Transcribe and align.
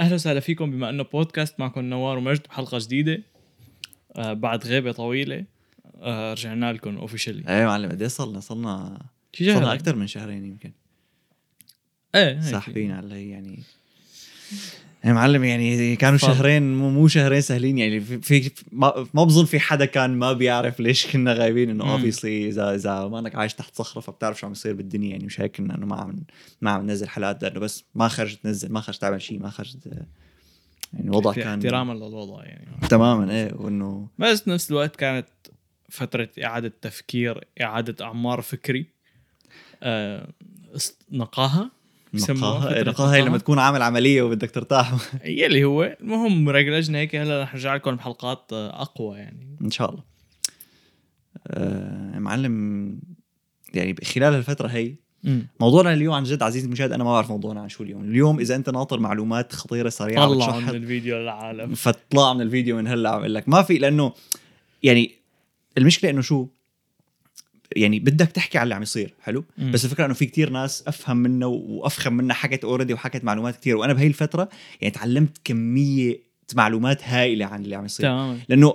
أهلا 0.00 0.14
وسهلا 0.14 0.40
فيكم 0.40 0.70
بما 0.70 0.90
إنه 0.90 1.02
بودكاست 1.02 1.60
معكم 1.60 1.80
نوار 1.80 2.18
ومجد 2.18 2.42
بحلقة 2.42 2.78
جديدة. 2.80 3.22
آه 4.16 4.32
بعد 4.32 4.66
غيبة 4.66 4.92
طويلة. 4.92 5.44
آه 5.96 6.32
رجعنا 6.32 6.72
لكم 6.72 6.96
officially 6.96 7.44
إيه 7.48 7.66
معلم 7.66 7.90
قد 7.90 8.02
إيه 8.02 8.08
صرنا 8.08 8.40
صرنا 8.40 9.02
شي 9.32 9.54
صرنا 9.54 9.74
أكثر 9.74 9.96
من 9.96 10.06
شهرين 10.06 10.44
يمكن. 10.44 10.72
إيه 12.14 12.34
هيك. 12.34 12.42
ساحبين 12.42 12.92
علي 12.92 13.30
يعني. 13.30 13.62
يا 15.04 15.12
معلم 15.12 15.44
يعني 15.44 15.96
كانوا. 15.96 16.18
شهرين 16.18 16.74
مو 16.74 17.08
شهرين 17.08 17.40
سهلين 17.40 17.78
يعني 17.78 18.00
في, 18.00 18.20
في 18.20 18.50
ما, 18.72 19.06
ما 19.14 19.24
بظن 19.24 19.44
في 19.44 19.60
حدا 19.60 19.84
كان 19.84 20.10
ما 20.10 20.32
بيعرف 20.32 20.80
ليش 20.80 21.06
كنا 21.06 21.32
غايبين 21.32 21.70
إنه. 21.70 21.92
obviously 21.92 22.48
اذا 22.48 22.74
إذا 22.74 23.08
ما 23.08 23.18
انك 23.18 23.34
عايش 23.34 23.54
تحت 23.54 23.76
صخرة 23.76 24.00
فبتعرف 24.00 24.40
شو 24.40 24.46
عم 24.46 24.52
يصير 24.52 24.74
بالدنيا 24.74 25.10
يعني 25.10 25.24
مش 25.24 25.40
هيك 25.40 25.60
انه 25.60 25.86
ما 25.86 25.96
عم 25.96 26.16
ما 26.60 26.70
عم 26.70 26.82
ننزل 26.82 27.08
حلقات 27.08 27.42
لأنه 27.42 27.60
بس 27.60 27.84
ما 27.94 28.08
خرجت 28.08 28.42
تنزل 28.42 28.72
ما 28.72 28.80
خرجت 28.80 29.00
تعمل 29.00 29.22
شيء 29.22 29.40
ما 29.40 29.50
خرجت 29.50 29.86
يعني 30.92 31.08
الوضع 31.08 31.32
كان 31.32 31.58
احتراما 31.58 31.92
للوضع 31.92 32.44
يعني 32.44 32.88
تماما 32.90 33.32
إيه 33.32 33.54
وإنه 33.54 34.08
بس 34.18 34.40
بنفس 34.40 34.70
الوقت 34.70 34.96
كانت 34.96 35.26
فترة 35.88 36.28
إعادة 36.44 36.72
تفكير 36.82 37.48
إعادة 37.60 38.04
أعمار 38.04 38.40
فكري 38.40 38.86
آه 39.82 40.28
بسموها 40.74 41.70
نقاهة. 42.14 42.74
إيه، 42.74 43.14
هي 43.14 43.22
لما. 43.22 43.38
تكون 43.38 43.58
عامل 43.58 43.82
عملية 43.82 44.22
وبدك 44.22 44.50
ترتاح. 44.50 44.94
يلي 45.24 45.64
هو 45.64 45.96
المهم 46.00 46.48
رجلجنا 46.48 46.98
هيك 46.98 47.16
هلا 47.16 47.42
رح 47.42 47.54
نرجع 47.54 47.74
لكم 47.74 47.96
بحلقات 47.96 48.52
آه، 48.52 48.82
أقوى 48.82 49.18
يعني. 49.18 49.56
إن 49.62 49.70
شاء 49.70 49.90
الله. 49.90 50.02
آه 51.46 52.18
معلم 52.18 52.98
يعني 53.74 53.94
خلال 54.04 54.34
الفترة 54.34 54.68
هي 54.68 54.94
موضوعنا 55.60 55.92
اليوم 55.92 56.14
عن 56.14 56.22
جد 56.22 56.42
عزيزي 56.42 56.66
المشاهد 56.66 56.92
أنا 56.92 57.04
ما 57.04 57.12
بعرف 57.12 57.30
موضوعنا 57.30 57.60
عن 57.60 57.68
شو 57.68 57.82
اليوم. 57.82 58.04
اليوم 58.04 58.40
إذا 58.40 58.56
أنت 58.56 58.70
ناطر 58.70 59.00
معلومات 59.00 59.52
خطيرة 59.52 59.88
سريعة 59.88 60.26
طلعوا 60.26 60.60
من 60.60 60.68
الفيديو 60.68 61.16
للعالم. 61.16 61.74
فاطلع 61.74 62.32
من 62.32 62.40
الفيديو 62.40 62.76
من 62.76 62.86
هلا 62.88 63.10
عم 63.10 63.24
لك. 63.24 63.48
ما 63.48 63.62
في 63.62 63.78
لأنه 63.78 64.12
يعني 64.82 65.10
المشكلة 65.78 66.10
إنه 66.10 66.20
شو؟ 66.20 66.46
يعني 67.76 68.00
بدك 68.00 68.26
تحكي 68.30 68.58
على 68.58 68.64
اللي 68.64 68.74
عم 68.74 68.82
يصير 68.82 69.14
حلو؟ 69.22 69.44
مم. 69.58 69.70
بس 69.70 69.84
الفكرة 69.84 70.06
إنه 70.06 70.14
في 70.14 70.26
كتير 70.26 70.50
ناس 70.50 70.84
أفهم 70.86 71.16
منا 71.16 71.46
وأفخم 71.46 72.12
منا 72.12 72.34
حكت 72.34 72.64
اوريدي 72.64 72.94
وحكت 72.94 73.24
معلومات 73.24 73.56
كتير 73.56 73.76
وأنا 73.76 73.92
بهي 73.92 74.06
الفترة 74.06 74.48
يعني 74.80 74.94
تعلمت 74.94 75.38
كمية 75.44 76.20
معلومات 76.54 77.04
هائلة 77.04 77.46
عن 77.46 77.64
اللي 77.64 77.76
عم 77.76 77.84
يصير. 77.84 78.06
تماما. 78.06 78.38
لأنه 78.48 78.74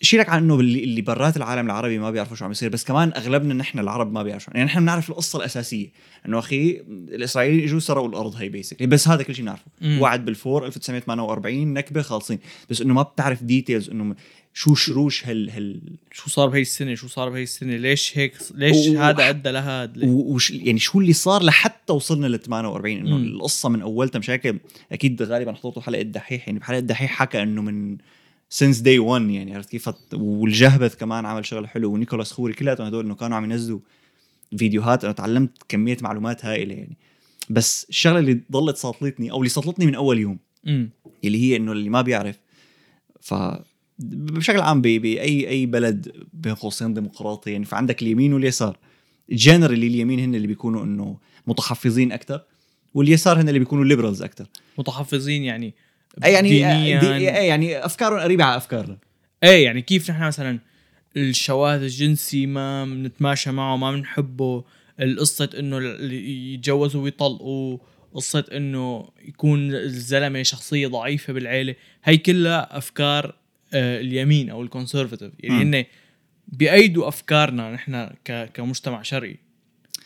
شيلك 0.00 0.28
عن 0.28 0.42
إنه 0.42 0.60
اللي 0.60 1.02
برات 1.02 1.36
العالم 1.36 1.66
العربي 1.66 1.98
ما 1.98 2.10
بيعرفوا 2.10 2.36
شو 2.36 2.44
عم 2.44 2.50
يصير 2.50 2.68
بس 2.68 2.84
كمان 2.84 3.12
أغلبنا 3.16 3.54
نحن 3.54 3.78
العرب 3.78 4.12
ما 4.12 4.22
بيعرفوا. 4.22 4.54
يعني 4.54 4.66
نحن 4.66 4.80
بنعرف 4.80 5.10
القصة 5.10 5.38
الأساسية 5.38 5.88
إنه 6.26 6.38
أخي 6.38 6.70
الإسرائيليين 6.88 7.64
إجوا 7.64 7.80
سرقوا 7.80 8.08
الأرض 8.08 8.34
هي 8.36 8.48
basically 8.48 8.86
بس 8.86 9.08
هذا 9.08 9.22
كل 9.22 9.34
شيء 9.34 9.44
بنعرفه. 9.44 9.64
وعد 9.82 10.24
بالفور 10.24 10.66
1948 10.66 11.74
نكبة 11.74 12.02
خالصين 12.02 12.38
بس 12.70 12.80
إنه 12.80 12.94
ما 12.94 13.02
بتعرف 13.02 13.42
details 13.42 13.90
إنه 13.90 14.14
شو 14.56 14.74
شروش 14.74 15.26
هال 15.26 15.50
هال 15.50 15.80
شو 16.12 16.30
صار 16.30 16.48
بهي 16.48 16.60
السنة؟ 16.60 16.94
شو 16.94 17.08
صار 17.08 17.28
بهي 17.30 17.42
السنة؟ 17.42 17.76
ليش 17.76 18.18
هيك؟ 18.18 18.32
ليش 18.54 18.76
و- 18.88 18.98
هذا 18.98 19.28
أدى 19.28 19.50
لهذا 19.50 19.92
وش 20.06 20.50
يعني 20.50 20.78
شو 20.78 21.00
اللي 21.00 21.12
صار 21.12 21.42
لحتى 21.42 21.92
وصلنا 21.92 22.26
لل 22.26 22.40
48 22.40 22.96
إنه. 22.98 23.16
القصة 23.16 23.68
من 23.68 23.82
أولتها 23.82 24.18
مشاكل 24.18 24.58
أكيد 24.92 25.22
غالبا 25.22 25.52
حضرتوا 25.52 25.82
حلقة 25.82 26.00
الدحيح 26.00 26.46
يعني 26.48 26.58
بحلقة 26.58 26.78
الدحيح 26.78 27.10
حكى 27.10 27.42
إنه 27.42 27.62
من 27.62 27.96
since 28.50 28.78
day 28.78 28.98
1 28.98 29.30
يعني 29.30 29.54
عرفت 29.54 29.70
كيف؟ 29.70 29.90
والجهبذ 30.12 30.94
كمان 30.94 31.26
عمل 31.26 31.46
شغل 31.46 31.68
حلو 31.68 31.92
ونيكولاس 31.92 32.32
خوري 32.32 32.52
كلياتهم 32.52 32.86
هدول 32.86 33.04
إنه 33.04 33.14
كانوا 33.14 33.36
عم 33.36 33.44
ينزلوا 33.44 33.80
فيديوهات 34.58 35.04
أنا 35.04 35.12
تعلمت 35.12 35.50
كمية 35.68 35.96
معلومات 36.02 36.44
هائلة 36.44 36.74
يعني. 36.74 36.96
بس 37.50 37.86
الشغلة 37.88 38.18
اللي 38.18 38.40
ضلت 38.52 38.76
ساطلتني 38.76 39.30
أو 39.30 39.38
اللي 39.38 39.48
ساطلتني 39.48 39.86
من 39.86 39.94
أول 39.94 40.18
يوم 40.18 40.38
امم 40.66 40.90
اللي 41.24 41.38
هي 41.42 41.56
إنه 41.56 41.72
اللي 41.72 41.88
ما 41.90 42.02
بيعرف 42.02 42.38
ف 43.20 43.34
بشكل 43.98 44.60
عام 44.60 44.82
باي 44.82 45.48
اي 45.48 45.66
بلد 45.66 46.12
بين 46.32 46.54
قوسين 46.54 46.94
ديمقراطي 46.94 47.52
يعني 47.52 47.64
فعندك 47.64 48.02
اليمين 48.02 48.32
واليسار. 48.32 48.78
generally 49.30 49.86
اليمين 49.86 50.20
هن 50.20 50.34
اللي 50.34 50.46
بيكونوا 50.46 50.84
إنه 50.84 51.18
متحفظين 51.46 52.12
أكثر 52.12 52.42
واليسار 52.94 53.40
هن 53.40 53.48
اللي 53.48 53.58
بيكونوا 53.58 53.84
liberals 53.84 54.22
أكثر 54.22 54.46
متحفظين 54.78 55.44
يعني 55.44 55.74
يعني 56.22 56.48
دينيا. 56.48 57.00
دي 57.00 57.36
أي 57.36 57.46
يعني 57.46 57.84
أفكارهم 57.84 58.18
قريبة 58.18 58.44
على 58.44 58.56
أفكارنا. 58.56 58.98
إيه 59.44 59.64
يعني 59.64 59.82
كيف 59.82 60.10
نحن 60.10 60.22
مثلا 60.22 60.58
الشواذ 61.16 61.82
الجنسي 61.82 62.46
ما 62.46 62.84
بنتماشى 62.84 63.50
معه 63.50 63.76
ما 63.76 63.92
بنحبه 63.92 64.64
القصة 65.00 65.50
إنه 65.58 65.78
يتجوزوا 66.54 67.02
ويطلقوا 67.02 67.78
قصة 68.14 68.44
إنه 68.52 69.08
يكون 69.24 69.74
الزلمة 69.74 70.42
شخصية 70.42 70.86
ضعيفة 70.86 71.32
بالعيلة 71.32 71.74
هي 72.04 72.16
كلها 72.16 72.78
أفكار 72.78 73.26
آه، 73.26 73.34
اليمين 73.74 74.50
أو 74.50 74.62
الكونسرفتيف 74.62 75.32
يعني. 75.40 75.78
هن 75.80 75.84
بيأيدوا 76.48 77.08
أفكارنا 77.08 77.72
نحن 77.72 78.10
كمجتمع 78.54 79.02
شرقي 79.02 79.36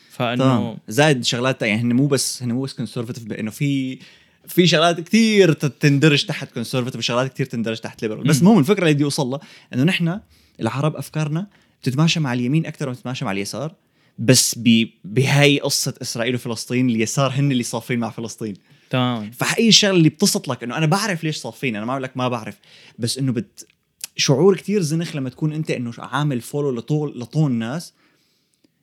فإنه 0.09 0.77
زائد 0.87 1.23
شغلات 1.23 1.61
يعني 1.61 1.81
هن 1.81 1.93
مو 1.93 2.07
بس 2.07 2.43
هن 2.43 2.51
مو 2.51 2.61
بس 2.61 2.73
conservative 2.73 3.23
بأنه 3.23 3.51
في 3.51 3.99
في 4.47 4.67
شغلات 4.67 4.99
كثير 4.99 5.53
تندرج 5.53 6.25
تحت 6.25 6.51
conservative 6.53 6.95
وشغلات 6.99 7.33
كثير 7.33 7.45
تندرج 7.45 7.79
تحت 7.79 8.01
liberal 8.01 8.23
بس. 8.23 8.39
المهم 8.39 8.59
الفكرة 8.59 8.83
اللي 8.83 8.93
بدي 8.93 9.03
أوصل 9.03 9.27
لها 9.27 9.39
إنه 9.73 9.83
نحن 9.83 10.19
العرب 10.61 10.95
أفكارنا 10.95 11.47
بتتماشى 11.81 12.19
مع 12.19 12.33
اليمين 12.33 12.65
أكثر 12.65 12.85
ما 12.85 12.91
بتتماشى 12.91 13.25
مع 13.25 13.31
اليسار 13.31 13.75
بس 14.19 14.55
ب- 14.57 14.87
بهاي 15.05 15.59
قصة 15.59 15.93
إسرائيل 16.01 16.35
وفلسطين 16.35 16.89
اليسار 16.89 17.31
هن 17.31 17.51
اللي 17.51 17.63
صافين 17.63 17.99
مع 17.99 18.09
فلسطين 18.09 18.53
تماما 18.89 19.31
فهي 19.31 19.67
الشغلة 19.67 19.97
اللي 19.97 20.09
بتسط 20.09 20.47
لك 20.47 20.63
إنه 20.63 20.77
أنا 20.77 20.85
بعرف 20.85 21.23
ليش 21.23 21.37
صافين 21.37 21.75
أنا 21.75 21.85
ما 21.85 21.93
بقول 21.93 22.03
لك 22.03 22.17
ما 22.17 22.27
بعرف 22.27 22.57
بس 22.99 23.17
إنه 23.17 23.31
بت 23.31 23.67
شعور 24.15 24.55
كتير 24.55 24.81
زنخ 24.81 25.15
لما 25.15 25.29
تكون 25.29 25.53
أنت 25.53 25.71
إنه 25.71 25.91
عامل 25.97 26.41
follow 26.41 26.71
لطول 26.71 27.19
لطون 27.19 27.51
ناس 27.51 27.93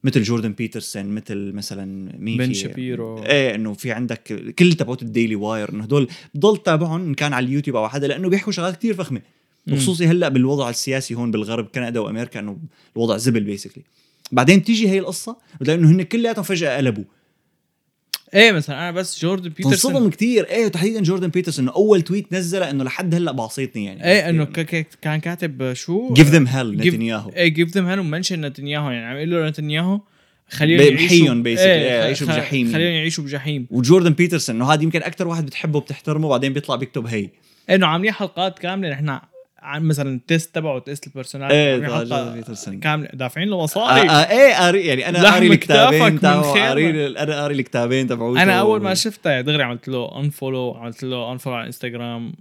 مثل 0.04 0.22
جوردن 0.22 0.52
بيترسون 0.52 1.04
مثل 1.04 1.52
مثلا 1.52 2.12
مين 2.18 2.38
بن 2.38 2.52
شابيرو. 2.52 3.24
إيه 3.24 3.54
إنه 3.54 3.74
في 3.74 3.92
عندك 3.92 4.52
كل 4.58 4.72
تبعوت 4.72 5.02
ال 5.02 5.08
Daily 5.08 5.34
Wire 5.34 5.72
إنه 5.72 5.84
هدول 5.84 6.08
بضل 6.34 6.56
تابعهم 6.56 7.00
إن 7.00 7.14
كان 7.14 7.32
على 7.32 7.46
اليوتيوب 7.46 7.76
أو 7.76 7.88
حدا 7.88 8.06
لأنه 8.06 8.28
بيحكوا 8.28 8.52
شغلات 8.52 8.76
كتير 8.76 8.94
فخمة. 8.94 9.22
وخصوصي 9.72 10.06
هلأ 10.06 10.28
بالوضع 10.28 10.70
السياسي 10.70 11.14
هون 11.14 11.30
بالغرب 11.30 11.66
كندا 11.66 12.00
وأمريكا 12.00 12.40
إنه 12.40 12.58
الوضع 12.96 13.16
زبل 13.16 13.40
basically 13.40 13.84
بعدين 14.32 14.58
بتيجي 14.58 14.88
هي 14.88 14.98
القصة 14.98 15.36
بتلاقي 15.60 15.78
إنه 15.78 15.90
هن 15.90 16.02
كلياتهم 16.02 16.44
فجأة 16.44 16.76
قلبوا. 16.76 17.04
إيه 18.34 18.52
مثلا 18.52 18.76
أنا 18.78 18.90
بس 18.90 19.22
جوردن 19.22 19.48
بيترسون. 19.48 19.92
تنصدم 19.92 20.10
كتير. 20.10 20.44
إيه 20.48 20.66
وتحديدا 20.66 21.02
جوردن 21.02 21.28
بيترسون. 21.28 21.64
إنه 21.64 21.74
أول 21.76 22.02
tweet 22.02 22.32
نزله 22.32 22.70
إنه 22.70 22.84
لحد 22.84 23.14
هلأ 23.14 23.32
بعصيتني 23.32 23.84
يعني. 23.84 24.04
إيه 24.04 24.28
إنه 24.28 24.44
ك- 24.44 24.60
ك- 24.60 24.86
كان 25.02 25.20
كاتب 25.20 25.72
شو؟ 25.72 26.12
give 26.12 26.30
them 26.30 26.46
hell 26.46 26.76
نتنياهو. 26.76 27.30
إيه 27.36 27.48
give 27.48 27.68
them 27.74 27.86
hell 27.86 28.02
و 28.02 28.07
mention 28.07 28.40
نتنياهو 28.40 28.90
يعني. 28.90 29.06
عم 29.06 29.16
يقول 29.16 29.30
له 29.30 29.48
نتنياهو 29.48 30.00
خليهم 30.50 30.80
يعيشوا. 30.80 31.26
basically، 31.42 31.46
إيه، 31.58 32.00
خ- 32.00 32.02
يعيشوا 32.04 32.26
بجحيم. 32.26 32.66
خليهم 32.72 32.80
يعني. 32.86 32.96
يعيشوا 32.98 33.24
بجحيم. 33.24 33.66
وجوردن 33.70 34.10
بيترسون 34.10 34.56
إنه 34.56 34.72
هذا 34.72 34.82
يمكن 34.82 35.02
أكثر 35.02 35.28
واحد 35.28 35.46
بتحبه 35.46 35.76
وبتحترمه 35.76 36.28
بعدين 36.28 36.52
بيطلع 36.52 36.76
بيكتب 36.76 37.06
هي. 37.06 37.28
إنه 37.70 37.86
عاملين 37.86 38.12
حلقات 38.12 38.58
كاملة 38.58 38.90
نحن 38.90 39.18
عن 39.66 39.82
مثلا 39.82 40.14
ال 40.14 40.22
test 40.22 40.54
تبعه 40.54 40.78
test 40.78 41.06
ال 41.06 41.11
personality 41.11 41.56
إيه 41.56 42.32
بيترسون. 42.32 42.80
كامله 42.80 43.08
دافعين 43.14 43.48
له 43.48 43.56
آه 43.56 43.62
مصاري 43.62 44.10
آه 44.10 44.12
إيه 44.12 44.54
قاري 44.54 44.86
يعني 44.86 45.08
أنا 45.08 45.30
قاري 45.30 45.46
الكتابين 45.46 46.20
تبعه. 46.20 46.52
قاري 46.52 47.06
أنا 47.06 47.40
قاري 47.40 47.54
الكتابين 47.54 48.06
تبعوته 48.06 48.42
أنا 48.42 48.60
أول 48.60 48.82
ما 48.82 48.94
شفتها 48.94 49.32
يعني 49.32 49.42
دغري 49.42 49.62
عملت 49.62 49.88
له 49.88 50.20
unfollow 50.20 50.74
عملت 50.74 51.02
له 51.02 51.32
unfollow 51.32 51.56
على 51.56 51.66
انستغرام 51.66 52.32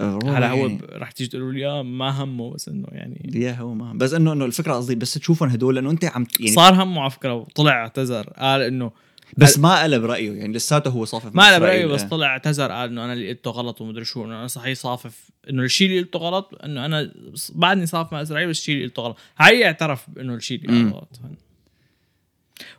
آه، 0.00 0.18
هلا 0.24 0.50
هو 0.50 0.56
يعني. 0.56 0.80
رح 0.92 1.10
تيجي 1.10 1.30
تقولوا 1.30 1.52
لي 1.52 1.66
آه 1.66 1.82
ما 1.82 2.22
همه 2.22 2.50
بس 2.50 2.68
إنه 2.68 2.86
يعني 2.92 3.30
يا 3.34 3.52
هو 3.52 3.74
ما 3.74 3.92
بس 3.92 4.12
انه 4.12 4.32
إنه 4.32 4.44
الفكرة 4.44 4.74
قصدي 4.74 4.94
بس 4.94 5.14
تشوفهم 5.14 5.48
هدول 5.48 5.74
لأنه 5.74 5.90
أنت 5.90 6.04
عم 6.04 6.26
يعني 6.40 6.52
صار 6.52 6.82
همه 6.82 7.00
على 7.00 7.10
فكرة 7.10 7.34
وطلع 7.34 7.72
اعتذر 7.72 8.30
قال 8.38 8.62
إنه 8.62 8.90
بس 9.36 9.58
ما 9.58 9.82
قلب 9.82 10.04
رأيه 10.04 10.32
يعني 10.32 10.52
لساته 10.52 10.90
هو 10.90 11.04
صافف 11.04 11.34
ما 11.34 11.42
إسرائيل، 11.42 11.60
برايه 11.60 11.86
بس 11.86 12.02
إيه. 12.02 12.08
طلع 12.08 12.26
اعتذر 12.26 12.72
قال 12.72 12.90
إنه 12.90 13.04
أنا 13.04 13.12
اللي 13.12 13.28
قلته 13.28 13.50
غلط 13.50 13.80
ومدري 13.80 14.04
شو 14.04 14.24
إنه 14.24 14.34
أنا 14.38 14.46
صحيح 14.46 14.78
صافف 14.78 15.30
إنه 15.50 15.62
الشيء 15.62 15.88
اللي 15.88 16.00
قلته 16.02 16.18
غلط 16.18 16.58
إنه 16.64 16.84
أنا 16.86 17.12
بعدني 17.54 17.86
صافف 17.86 18.12
مع 18.12 18.22
إسرائيل 18.22 18.48
بس 18.48 18.58
الشيء 18.58 18.74
اللي 18.74 18.86
قلته 18.86 19.02
غلط 19.02 19.16
هاي 19.38 19.64
اعترف 19.66 20.06
انه 20.20 20.34
الشيء 20.34 20.60
اللي 20.64 20.82
مم. 20.82 20.92
غلط 20.92 21.20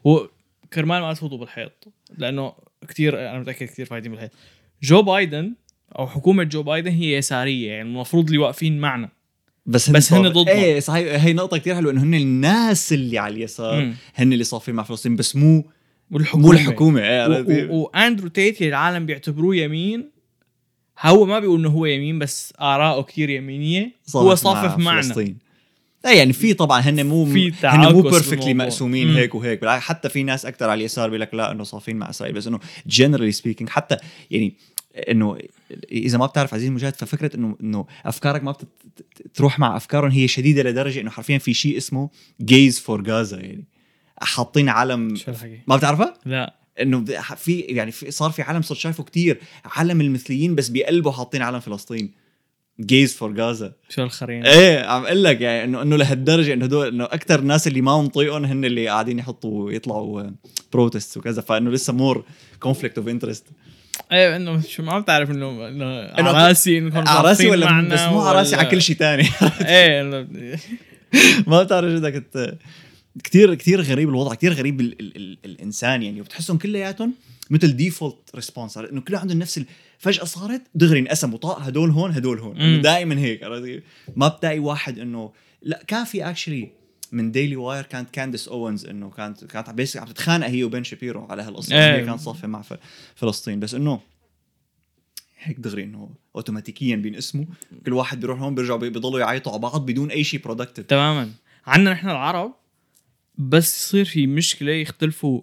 وكرمال 0.03 1.01
ما 1.01 1.13
تفوتوا 1.13 1.37
بالحيط 1.37 1.87
لأنه 2.17 2.53
كثير 2.87 3.29
أنا 3.29 3.39
متأكد 3.39 3.67
كثير 3.67 3.85
فايتين 3.85 4.11
بالحيط 4.11 4.31
جو 4.83 5.01
بايدن 5.01 5.53
أو 5.99 6.07
حكومة 6.07 6.43
جو 6.43 6.63
بايدن 6.63 6.91
هي 6.91 7.13
يسارية 7.17 7.69
يعني 7.71 7.89
المفروض 7.89 8.25
اللي 8.25 8.37
واقفين 8.37 8.79
معنا 8.79 9.09
بس 9.65 9.89
بس 9.89 10.13
هن 10.13 10.23
صاف- 10.23 10.31
ضدهم. 10.33 10.47
إيه 10.47 10.79
صحيح 10.79 11.23
هي 11.23 11.33
نقطة 11.33 11.57
كتير 11.57 11.75
حلوة 11.75 11.91
إنه 11.91 12.03
هن 12.03 12.13
الناس 12.13 12.93
اللي 12.93 13.17
على 13.17 13.33
اليسار. 13.35 13.93
هن 14.15 14.33
اللي 14.33 14.43
صافين 14.43 14.75
مع 14.75 14.83
فلسطين 14.83 15.15
بس 15.15 15.35
مو 15.35 15.65
والحكومة 16.11 16.45
مو 16.45 16.51
الحكومة 16.53 17.01
إيه 17.01 17.27
و- 17.27 17.33
عرفتي؟ 17.33 17.63
و- 17.65 17.75
وأندرو 17.75 18.27
تيت 18.27 18.57
اللي 18.57 18.69
العالم 18.69 19.05
بيعتبروه 19.05 19.55
يمين 19.55 20.09
هو 21.01 21.25
ما 21.25 21.39
بيقول 21.39 21.59
إنه 21.59 21.69
هو 21.69 21.85
يمين 21.85 22.19
بس 22.19 22.53
آراءه 22.61 23.01
كثير 23.01 23.29
يمينية 23.29 23.91
هو 24.15 24.35
صافف 24.35 24.77
مع 24.77 24.83
معنا 24.85 25.01
فلسطين 25.01 25.37
إيه 26.05 26.17
يعني 26.17 26.33
في 26.33 26.53
طبعا 26.53 26.79
هن 26.81 27.05
مو 27.05 27.25
في 27.25 27.53
هن 27.63 27.93
مو 27.93 28.01
perfectly. 28.01 28.53
مقسومين 28.53 29.07
مم. 29.07 29.15
هيك 29.17 29.35
وهيك 29.35 29.61
بالعكس 29.61 29.83
حتى 29.83 30.09
في 30.09 30.23
ناس 30.23 30.45
أكثر 30.45 30.69
على 30.69 30.79
اليسار 30.79 31.09
بيقول 31.09 31.21
لك 31.21 31.33
لا 31.33 31.51
إنه 31.51 31.63
صافين 31.63 31.97
مع 31.97 32.09
إسرائيل 32.09 32.35
بس 32.35 32.47
إنه 32.47 32.59
generally 32.87 33.31
speaking 33.31 33.69
حتى 33.69 33.97
يعني 34.31 34.53
إنه 35.09 35.37
إذا 35.91 36.17
ما 36.17 36.25
بتعرف 36.25 36.53
عزيزي 36.53 36.69
المشاهد 36.69 36.95
ففكرة 36.95 37.35
إنه 37.35 37.57
إنه 37.63 37.85
أفكارك 38.05 38.43
ما 38.43 38.55
بتروح 39.25 39.59
مع 39.59 39.77
أفكارهم 39.77 40.11
هي 40.11 40.27
شديدة 40.27 40.63
لدرجة 40.63 41.01
إنه 41.01 41.09
حرفيا 41.09 41.37
في 41.37 41.53
شيء 41.53 41.77
اسمه 41.77 42.09
gays 42.41 42.79
for 42.79 43.03
Gaza 43.09 43.37
يعني 43.39 43.63
حاطين 44.21 44.69
علم؟ 44.69 45.15
ما 45.67 45.75
بتعرفها؟ 45.75 46.13
لا. 46.25 46.55
إنه 46.81 47.05
في 47.35 47.59
يعني 47.59 47.91
في 47.91 48.11
صار 48.11 48.31
في 48.31 48.41
عالم 48.41 48.61
صرت 48.61 48.77
شايفه 48.77 49.03
كتير. 49.03 49.39
علم 49.65 50.01
المثليين 50.01 50.55
بس 50.55 50.69
بقلبه 50.69 51.11
حاطين 51.11 51.41
علم 51.41 51.59
فلسطين. 51.59 52.21
gays 52.79 53.13
for 53.15 53.33
Gaza 53.41 53.73
شو 53.89 54.03
الخرين 54.03 54.45
إيه 54.45 54.85
عم 54.85 55.03
أقول 55.05 55.23
لك 55.23 55.41
يعني 55.41 55.63
انه 55.63 55.81
إنه 55.81 55.95
لهالدرجة 55.95 56.53
إنه 56.53 56.65
هدول 56.65 56.87
إنه 56.87 57.03
أكثر 57.03 57.39
الناس 57.39 57.67
اللي 57.67 57.81
ما 57.81 58.01
منطيقهم 58.01 58.45
هن 58.45 58.65
اللي 58.65 58.87
قاعدين 58.87 59.19
يحطوا 59.19 59.71
يطلعوا 59.71 60.23
protest 60.73 61.17
وكذا. 61.17 61.41
فإنه 61.41 61.71
لسه 61.71 61.93
more 61.93 62.25
conflict 62.59 62.97
of 62.97 63.07
interest 63.07 63.45
إيه 64.11 64.35
إنه 64.35 64.61
شو 64.61 64.83
ما 64.83 64.99
بتعرف 64.99 65.31
انه 65.31 65.67
إنه 65.67 66.07
إنه- 66.07 66.19
عراسي 66.19 66.77
انكم 66.77 67.07
على 67.07 67.27
راسي 67.29 67.47
ولا 67.49 67.65
معنا 67.65 67.95
بس 67.95 68.01
مو 68.01 68.21
على 68.21 68.37
راسي 68.39 68.55
على 68.55 68.69
كل 68.69 68.81
شيء 68.81 68.95
تاني. 68.95 69.23
إيه 69.61 70.01
انه 70.01 70.27
ما 71.47 71.63
بتعرف 71.63 71.91
شو 71.91 71.97
بدك 71.99 72.25
كتير 73.23 73.55
كتير 73.55 73.81
غريب 73.81 74.09
الوضع 74.09 74.33
كتير 74.35 74.53
غريب 74.53 74.81
ال 74.81 74.99
ال 75.01 75.17
ال 75.17 75.37
الإنسان 75.45 76.03
يعني 76.03 76.21
وبتحسهم 76.21 76.57
كلياتهم 76.57 77.13
مثل 77.49 77.71
default 77.75 78.17
response 78.35 78.77
إنه 78.77 79.01
كله 79.01 79.19
عندهم 79.19 79.39
نفس. 79.39 79.61
فجأة 79.97 80.23
صارت 80.23 80.61
دغري 80.75 80.99
انقسموا 80.99 81.37
طاق 81.37 81.59
هدول 81.61 81.89
هون 81.89 82.11
هدول 82.11 82.39
هون. 82.39 82.81
دائما 82.81 83.19
هيك؟ 83.19 83.43
ما 84.15 84.27
بتلاقي 84.27 84.59
واحد 84.59 84.99
انه 84.99 85.31
لا 85.61 85.83
كان 85.87 86.03
في 86.03 86.29
actually 86.29 86.69
من 87.11 87.31
ديلي 87.31 87.55
واير 87.55 87.83
كانت 87.83 88.09
كانديس 88.09 88.47
اوينز 88.47 88.85
إنه 88.85 89.09
كانت 89.09 89.43
كانت 89.45 89.69
عم 89.69 89.75
تتخانق 90.05 90.47
هي 90.47 90.63
وبين 90.63 90.83
شابيرو 90.83 91.25
على 91.25 91.41
هالقصة 91.41 91.75
إيه. 91.75 91.95
هي 92.01 92.05
كانت 92.05 92.19
صافيه 92.19 92.47
مع 92.47 92.63
فلسطين 93.15 93.59
بس 93.59 93.73
إنه 93.73 93.99
هيك 95.39 95.59
دغري 95.59 95.83
إنه 95.83 96.09
اوتوماتيكيا 96.35 96.95
بينقسموا 96.95 97.45
كل 97.85 97.93
واحد 97.93 98.19
بيروح 98.19 98.41
هون 98.41 98.55
بيرجعوا 98.55 98.77
بي- 98.79 98.89
بيضلوا 98.89 99.19
يعيطوا 99.19 99.51
على 99.51 99.61
بعض 99.61 99.85
بدون 99.85 100.11
أي 100.11 100.23
شيء 100.23 100.41
productive 100.41 100.85
تماما 100.85 101.29
عنا 101.65 101.91
نحن 101.91 102.09
العرب 102.09 102.53
بس 103.37 103.77
يصير 103.83 104.05
في 104.05 104.27
مشكلة 104.27 104.71
يختلفوا 104.71 105.41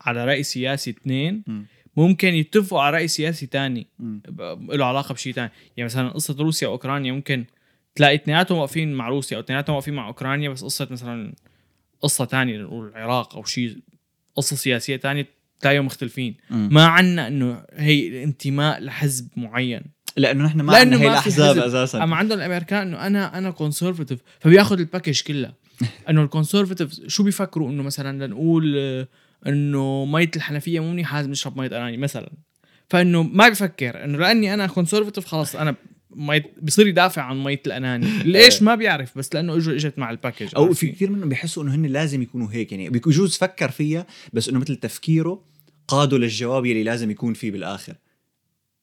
على 0.00 0.24
رأي 0.24 0.42
سياسي 0.42 0.90
اثنين 0.90 1.42
مم. 1.46 1.66
ممكن 1.96 2.34
يتفقوا 2.34 2.80
على 2.80 2.96
رأي 2.96 3.08
سياسي. 3.08 3.48
ب- 3.98 4.70
له 4.72 4.84
علاقة 4.84 5.12
بشيء 5.12 5.34
تاني 5.34 5.50
يعني 5.76 5.84
مثلا 5.86 6.08
قصة 6.08 6.36
روسيا 6.38 6.68
وأوكرانيا 6.68 7.12
ممكن 7.12 7.44
تلاقي 7.94 8.14
اثنيناتهم 8.14 8.58
واقفين 8.58 8.92
مع 8.94 9.08
روسيا 9.08 9.36
أو 9.36 9.42
اثنيناتهم 9.42 9.76
واقفين 9.76 9.94
مع 9.94 10.08
أوكرانيا 10.08 10.48
بس 10.50 10.64
قصة 10.64 10.88
مثلا 10.90 11.32
قصة 12.00 12.24
تانية 12.24 12.58
نقول 12.58 12.88
العراق 12.88 13.36
أو 13.36 13.44
شيء 13.44 13.76
قصة 14.36 14.56
سياسية 14.56 14.96
تانية 14.96 15.26
تلاقيهم 15.60 15.86
مختلفين 15.86 16.36
مم. 16.50 16.68
ما 16.72 16.84
عنا 16.86 17.28
إنه 17.28 17.64
هي 17.72 18.24
انتماء 18.24 18.80
لحزب 18.80 19.28
معين 19.36 19.82
لأنه 20.16 20.44
نحن 20.44 20.60
ما 20.60 20.76
عندنا 20.76 21.00
هي 21.00 21.08
الأحزاب. 21.08 21.58
أساسا 21.58 22.02
أما 22.02 22.16
عندهم 22.16 22.38
الأمريكان 22.38 22.86
إنه 22.88 23.06
أنا 23.06 23.38
أنا 23.38 23.50
conservative 23.50 24.20
فبياخذ 24.40 24.78
ال 24.78 24.83
package 24.83 25.22
كلها 25.22 25.54
انه 26.10 26.22
ال 26.22 26.28
conservative 26.28 27.00
شو 27.06 27.22
بيفكروا؟ 27.22 27.70
إنه 27.70 27.82
مثلا 27.82 28.26
لنقول 28.26 28.74
آه، 28.78 29.08
إنه 29.46 30.04
مية 30.04 30.30
الحنفية 30.36 30.80
مو 30.80 30.92
منيحة 30.92 31.16
لازم 31.16 31.30
نشرب 31.30 31.58
مية 31.58 31.66
أناني 31.66 31.96
مثلا. 31.96 32.30
فإنه 32.88 33.22
ما 33.22 33.48
بفكر 33.48 34.04
إنه 34.04 34.18
لأني 34.18 34.54
أنا 34.54 34.66
conservative 34.66 35.26
خلص 35.26 35.56
أنا 35.56 35.74
مي 36.10 36.42
بصير 36.62 36.86
يدافع 36.86 37.22
عن 37.22 37.44
مية 37.44 37.62
الأناني. 37.66 38.06
ليش؟ 38.32 38.62
ما 38.62 38.74
بيعرف 38.74 39.18
بس 39.18 39.34
لأنه 39.34 39.56
اجوا 39.56 39.74
إجت 39.74 39.98
مع 39.98 40.10
الباكج 40.10 40.48
أو 40.56 40.72
في؟ 40.72 40.88
كثير 40.88 41.10
منهم 41.10 41.28
بيحسوا 41.28 41.62
إنه 41.62 41.74
هن 41.74 41.86
لازم 41.86 42.22
يكونوا 42.22 42.48
هيك 42.52 42.72
يعني. 42.72 42.88
بيجوز 42.88 43.36
فكر 43.36 43.70
فيها 43.70 44.06
بس 44.32 44.48
إنه 44.48 44.58
مثل 44.58 44.76
تفكيره 44.76 45.44
قاده 45.88 46.18
للجواب 46.18 46.66
يلي 46.66 46.82
لازم 46.82 47.10
يكون 47.10 47.34
فيه 47.34 47.50
بالآخر. 47.50 47.94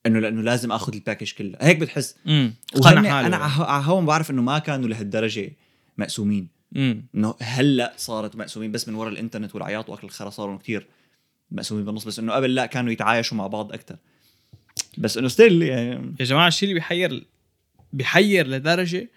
إنه 0.06 0.20
لأنه 0.20 0.42
لازم 0.42 0.72
آخذ 0.72 0.94
ال 0.94 0.98
package 0.99 1.32
كلها 1.34 1.68
هيك 1.68 1.78
بتحس. 1.78 2.16
امم 2.28 2.54
أنا 2.86 3.10
على 3.10 3.86
هون 3.86 4.06
بعرف 4.06 4.32
إنه 4.32 4.42
ما 4.42 4.60
كانوا 4.60 4.88
لهالدرجة 4.90 5.52
مقسومين. 5.98 6.57
امم 6.76 7.06
إنه 7.16 7.36
هلا 7.42 7.94
صارت 7.98 8.36
مقسومين 8.36 8.72
بس 8.72 8.90
من 8.90 8.96
وراء 8.96 9.14
الإنترنت 9.14 9.56
والعياط 9.56 9.90
وأكل 9.90 10.08
الخرا 10.08 10.30
صاروا 10.30 10.58
كثير 10.58 10.88
مقسومين 11.52 11.86
بالنص 11.86 12.06
بس 12.06 12.20
إنه 12.20 12.34
قبل 12.34 12.56
لا 12.56 12.66
كانوا 12.66 12.92
يتعايشوا 12.92 13.38
مع 13.38 13.48
بعض 13.48 13.74
أكثر 13.74 13.96
بس 14.98 15.18
إنه 15.18 15.28
still 15.28 15.62
يعني 15.62 16.16
يا 16.20 16.26
جماعة 16.26 16.48
الشيء 16.48 16.70
اللي 16.70 16.80
بيحير 16.80 17.26
بيحير 17.94 18.48
لدرجة 18.48 19.10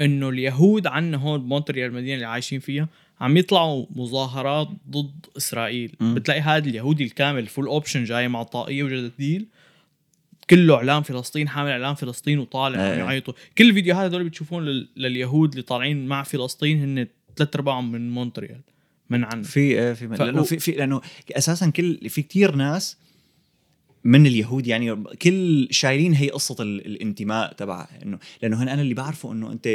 إنه 0.00 0.28
اليهود 0.28 0.86
عنا 0.86 1.16
هون 1.16 1.40
بمونتريال 1.40 1.90
المدينة 1.90 2.14
اللي 2.14 2.26
عايشين 2.26 2.60
فيها 2.60 2.88
عم 3.20 3.36
يطلعوا 3.36 3.86
مظاهرات 3.90 4.68
ضد 4.90 5.26
إسرائيل. 5.36 5.96
مم. 6.00 6.14
بتلاقي 6.14 6.40
هذا 6.40 6.68
اليهودي 6.68 7.04
الكامل 7.04 7.46
full 7.46 7.66
option 7.66 8.04
جاي 8.04 8.28
مع 8.28 8.42
طاقية 8.42 8.82
وجداديل 8.82 9.46
كله 10.50 10.74
أعلام 10.76 11.02
فلسطين 11.02 11.48
حامل 11.48 11.70
أعلام 11.70 11.94
فلسطين 11.94 12.38
وطالع 12.38 12.78
عم 12.78 12.84
إيه. 12.84 12.98
يعيطوا 12.98 13.34
كل 13.58 13.68
الفيديوهات 13.68 14.12
اللي 14.14 14.24
بتشوفون 14.24 14.64
لل- 14.64 14.88
لليهود 14.96 15.50
اللي 15.50 15.62
طالعين 15.62 16.06
مع 16.06 16.22
فلسطين 16.22 16.80
هن 16.98 17.06
ثلاث 17.36 17.56
أرباعهم 17.56 17.92
من 17.92 18.10
مونتريال 18.10 18.60
من 19.10 19.24
عنا 19.24 19.42
في 19.42 19.60
إيه 19.60 19.92
في 19.92 20.08
ف- 20.08 20.22
لأنه 20.22 20.42
في, 20.42 20.58
في 20.58 20.72
لأنه 20.72 21.00
أساسا 21.32 21.70
كل 21.70 22.08
في 22.08 22.22
كتير 22.22 22.54
ناس 22.54 22.96
من 24.04 24.26
اليهود 24.26 24.66
يعني 24.66 24.96
كل 25.22 25.68
شايلين 25.70 26.14
هي 26.14 26.28
قصة 26.28 26.56
ال- 26.62 26.86
الانتماء 26.86 27.52
تبع 27.52 27.88
انه 28.02 28.18
لأنه 28.42 28.62
هن 28.62 28.68
أنا 28.68 28.82
اللي 28.82 28.94
بعرفه 28.94 29.32
إنه 29.32 29.52
انت 29.52 29.66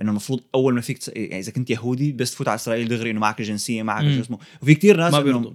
إنه 0.00 0.10
المفروض 0.10 0.40
أول 0.54 0.74
ما 0.74 0.80
فيك 0.80 1.08
يعني 1.08 1.38
إذا 1.38 1.52
كنت 1.52 1.70
يهودي 1.70 2.12
بس 2.12 2.30
تفوت 2.30 2.48
على 2.48 2.54
إسرائيل 2.54 2.88
دغري 2.88 3.10
إنه 3.10 3.20
معك 3.20 3.42
جنسية 3.42 3.82
معك. 3.82 4.04
شو 4.14 4.20
اسمه 4.20 4.38
وفي 4.62 4.74
كتير 4.74 4.96
ناس 4.96 5.14
ما 5.14 5.20
إنه. 5.20 5.54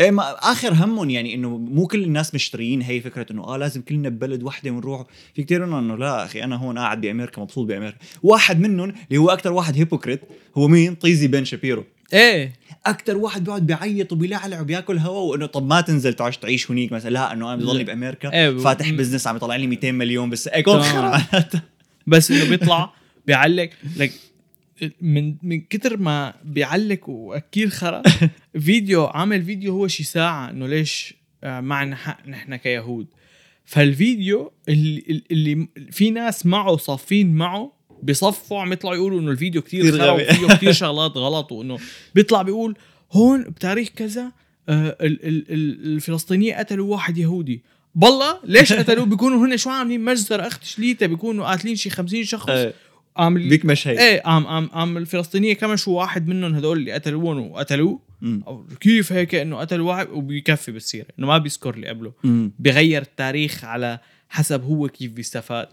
إيه 0.00 0.10
ما 0.10 0.22
آخر 0.52 0.72
همهم 0.72 1.10
يعني 1.10 1.34
إنه 1.34 1.56
مو 1.58 1.86
كل 1.86 2.04
الناس 2.04 2.34
مشتريين 2.34 2.82
هي 2.82 3.00
فكرة 3.00 3.26
إنه 3.30 3.44
آه 3.44 3.56
لازم 3.56 3.82
كلنا 3.82 4.08
ببلد 4.08 4.42
وحدة 4.42 4.70
ونروح. 4.70 5.04
في 5.34 5.44
كتير 5.44 5.66
منهم 5.66 5.78
إنه 5.84 5.96
لا 5.96 6.24
أخي 6.24 6.42
أنا 6.42 6.56
هون 6.56 6.78
قاعد 6.78 7.00
بأمريكا 7.00 7.42
مبسوط 7.42 7.66
بأمريكا. 7.68 7.98
واحد 8.22 8.60
منهم 8.60 8.94
اللي 9.08 9.18
هو 9.18 9.30
أكثر 9.30 9.52
واحد 9.52 9.76
هيبوكريت 9.76 10.20
هو 10.56 10.68
مين؟ 10.68 10.94
طيزي 10.94 11.26
بن 11.26 11.44
شابيرو. 11.44 11.84
إيه. 12.12 12.52
أكثر 12.86 13.16
واحد 13.16 13.44
بيقعد 13.44 13.66
بيعيط 13.66 14.12
وبيلعلع 14.12 14.60
وبياكل 14.60 14.98
هوا 14.98 15.30
وإنه 15.30 15.46
طب 15.46 15.66
ما 15.66 15.80
تنزل 15.80 16.14
تعيش 16.14 16.36
تعيش 16.36 16.70
هنيك 16.70 16.92
مثلا. 16.92 17.10
لا 17.10 17.32
إنه 17.32 17.54
أنا 17.54 17.62
بضلني. 17.62 17.84
بأمريكا. 17.84 18.32
إيه، 18.32 18.58
فاتح 18.58 18.90
business 18.90 19.26
عم 19.26 19.36
يطلع 19.36 19.56
لي 19.56 19.66
200 19.66 19.92
مليون 19.92 20.30
بس. 20.30 20.48
إيه 20.48 20.64
بس 22.06 22.30
إنه 22.30 22.50
بيطلع 22.50 22.92
بيعلق. 23.26 23.70
لك 23.96 24.12
من 25.00 25.34
من 25.42 25.60
كتر 25.60 25.96
ما 25.96 26.34
بيعلق 26.44 27.08
واكيد 27.08 27.68
خرا 27.68 28.02
فيديو 28.66 29.04
عامل 29.04 29.42
فيديو 29.44 29.72
هو 29.72 29.88
شي 29.88 30.04
ساعة 30.04 30.50
إنه 30.50 30.66
ليش 30.66 31.14
آه، 31.44 31.60
معنا 31.60 31.96
حق 31.96 32.28
نحن 32.28 32.56
كيهود. 32.56 33.06
فالفيديو 33.64 34.52
اللي, 34.68 35.22
اللي 35.30 35.68
في 35.90 36.10
ناس 36.10 36.46
معه 36.46 36.76
صافين 36.76 37.34
معه 37.34 37.72
بصفوا 38.02 38.60
عم 38.60 38.72
يطلعوا 38.72 38.94
يقولوا 38.96 39.20
إنه 39.20 39.30
الفيديو 39.30 39.62
كتير 39.62 39.80
كتير 39.88 39.98
خرا. 39.98 40.10
وفيه 40.12 40.46
كتير 40.56 40.72
شغلات 40.72 41.16
غلط 41.16 41.52
وإنه 41.52 41.78
بيطلع 42.14 42.42
بيقول 42.42 42.76
هون 43.12 43.42
بتاريخ 43.42 43.88
كذا 43.88 44.32
آه، 44.68 44.96
ال- 45.00 45.24
ال- 45.28 45.52
ال- 45.52 45.86
الفلسطينيين 45.94 46.54
قتلوا 46.54 46.92
واحد 46.92 47.18
يهودي. 47.18 47.62
بالله 47.94 48.38
ليش 48.44 48.72
قتلوه؟ 48.72 49.06
بيكونوا 49.06 49.46
هن 49.46 49.56
شو 49.56 49.70
عاملين؟ 49.70 50.04
مجزرة. 50.04 50.46
أخت 50.46 50.64
شليتة 50.64 51.06
بيكونوا 51.06 51.46
قاتلين 51.46 51.76
شي 51.76 51.90
50 51.90 52.24
شخص. 52.24 52.50
إيه، 53.18 53.24
عامل 53.24 53.48
بيك 53.48 53.64
مش 53.64 53.88
هيك 53.88 53.98
إيه 53.98 54.22
عم 54.24 54.46
عم 54.46 54.70
عم 54.72 54.96
الفلسطينية 54.96 55.52
كمان 55.54 55.76
شو 55.76 55.92
واحد 55.92 56.28
منهم 56.28 56.54
هدول 56.54 56.78
اللي 56.78 56.92
قتلوهم 56.92 57.50
وقتلوه. 57.50 58.00
أو 58.24 58.66
كيف 58.80 59.12
هيك 59.12 59.34
إنه 59.34 59.56
قتل 59.56 59.80
واحد 59.80 60.08
وبيكفي 60.08 60.72
بالسيره 60.72 61.06
إنه 61.18 61.26
ما 61.26 61.38
بيذكر 61.38 61.74
اللي 61.74 61.88
قبله. 61.88 62.12
بغير 62.58 63.02
التاريخ 63.02 63.64
على 63.64 63.98
حسب 64.28 64.62
هو 64.64 64.88
كيف 64.88 65.12
بيستفاد. 65.12 65.68